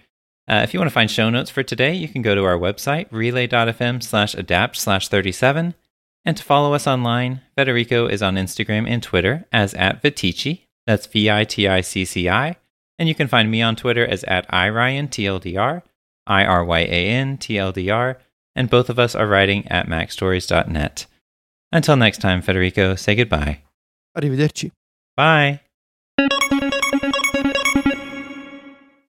Uh, 0.49 0.61
if 0.65 0.75
you 0.75 0.81
want 0.81 0.91
to 0.91 0.95
find 0.95 1.11
show 1.11 1.31
notes 1.31 1.51
for 1.51 1.63
today, 1.63 1.95
you 1.95 2.09
can 2.09 2.21
go 2.21 2.35
to 2.35 2.45
our 2.45 2.59
website, 2.59 3.07
relay.fm 3.13 4.03
slash 4.03 4.35
adapt 4.35 4.77
slash 4.77 5.09
37. 5.09 5.75
And 6.25 6.37
to 6.37 6.43
follow 6.43 6.75
us 6.75 6.87
online, 6.87 7.43
Federico 7.57 8.07
is 8.07 8.23
on 8.23 8.35
Instagram 8.35 8.89
and 8.89 9.03
Twitter 9.03 9.47
as 9.53 9.73
at 9.75 10.03
Viticci. 10.03 10.63
That's 10.87 11.07
V 11.07 11.31
I 11.31 11.45
T 11.45 11.69
I 11.69 11.81
C 11.81 12.05
C 12.05 12.29
I. 12.29 12.57
And 12.99 13.09
you 13.09 13.15
can 13.15 13.29
find 13.29 13.51
me 13.51 13.63
on 13.63 13.77
Twitter 13.77 14.07
as 14.07 14.25
at 14.25 14.49
IRyanTLDR, 14.51 15.83
I 16.27 16.45
R 16.45 16.65
Y 16.65 16.81
A 16.81 17.09
N 17.09 17.39
T 17.39 17.59
L 17.59 17.73
D 17.73 17.91
R. 17.91 18.19
And 18.55 18.69
both 18.69 18.91
of 18.91 18.99
us 18.99 19.15
are 19.15 19.27
writing 19.27 19.67
at 19.69 19.87
MacStories.net. 19.87 21.07
Until 21.73 21.97
next 21.97 22.19
time, 22.19 22.43
Federico, 22.43 22.95
say 22.97 23.15
goodbye. 23.15 23.63
Arrivederci. 24.17 24.71
Bye. 25.17 25.61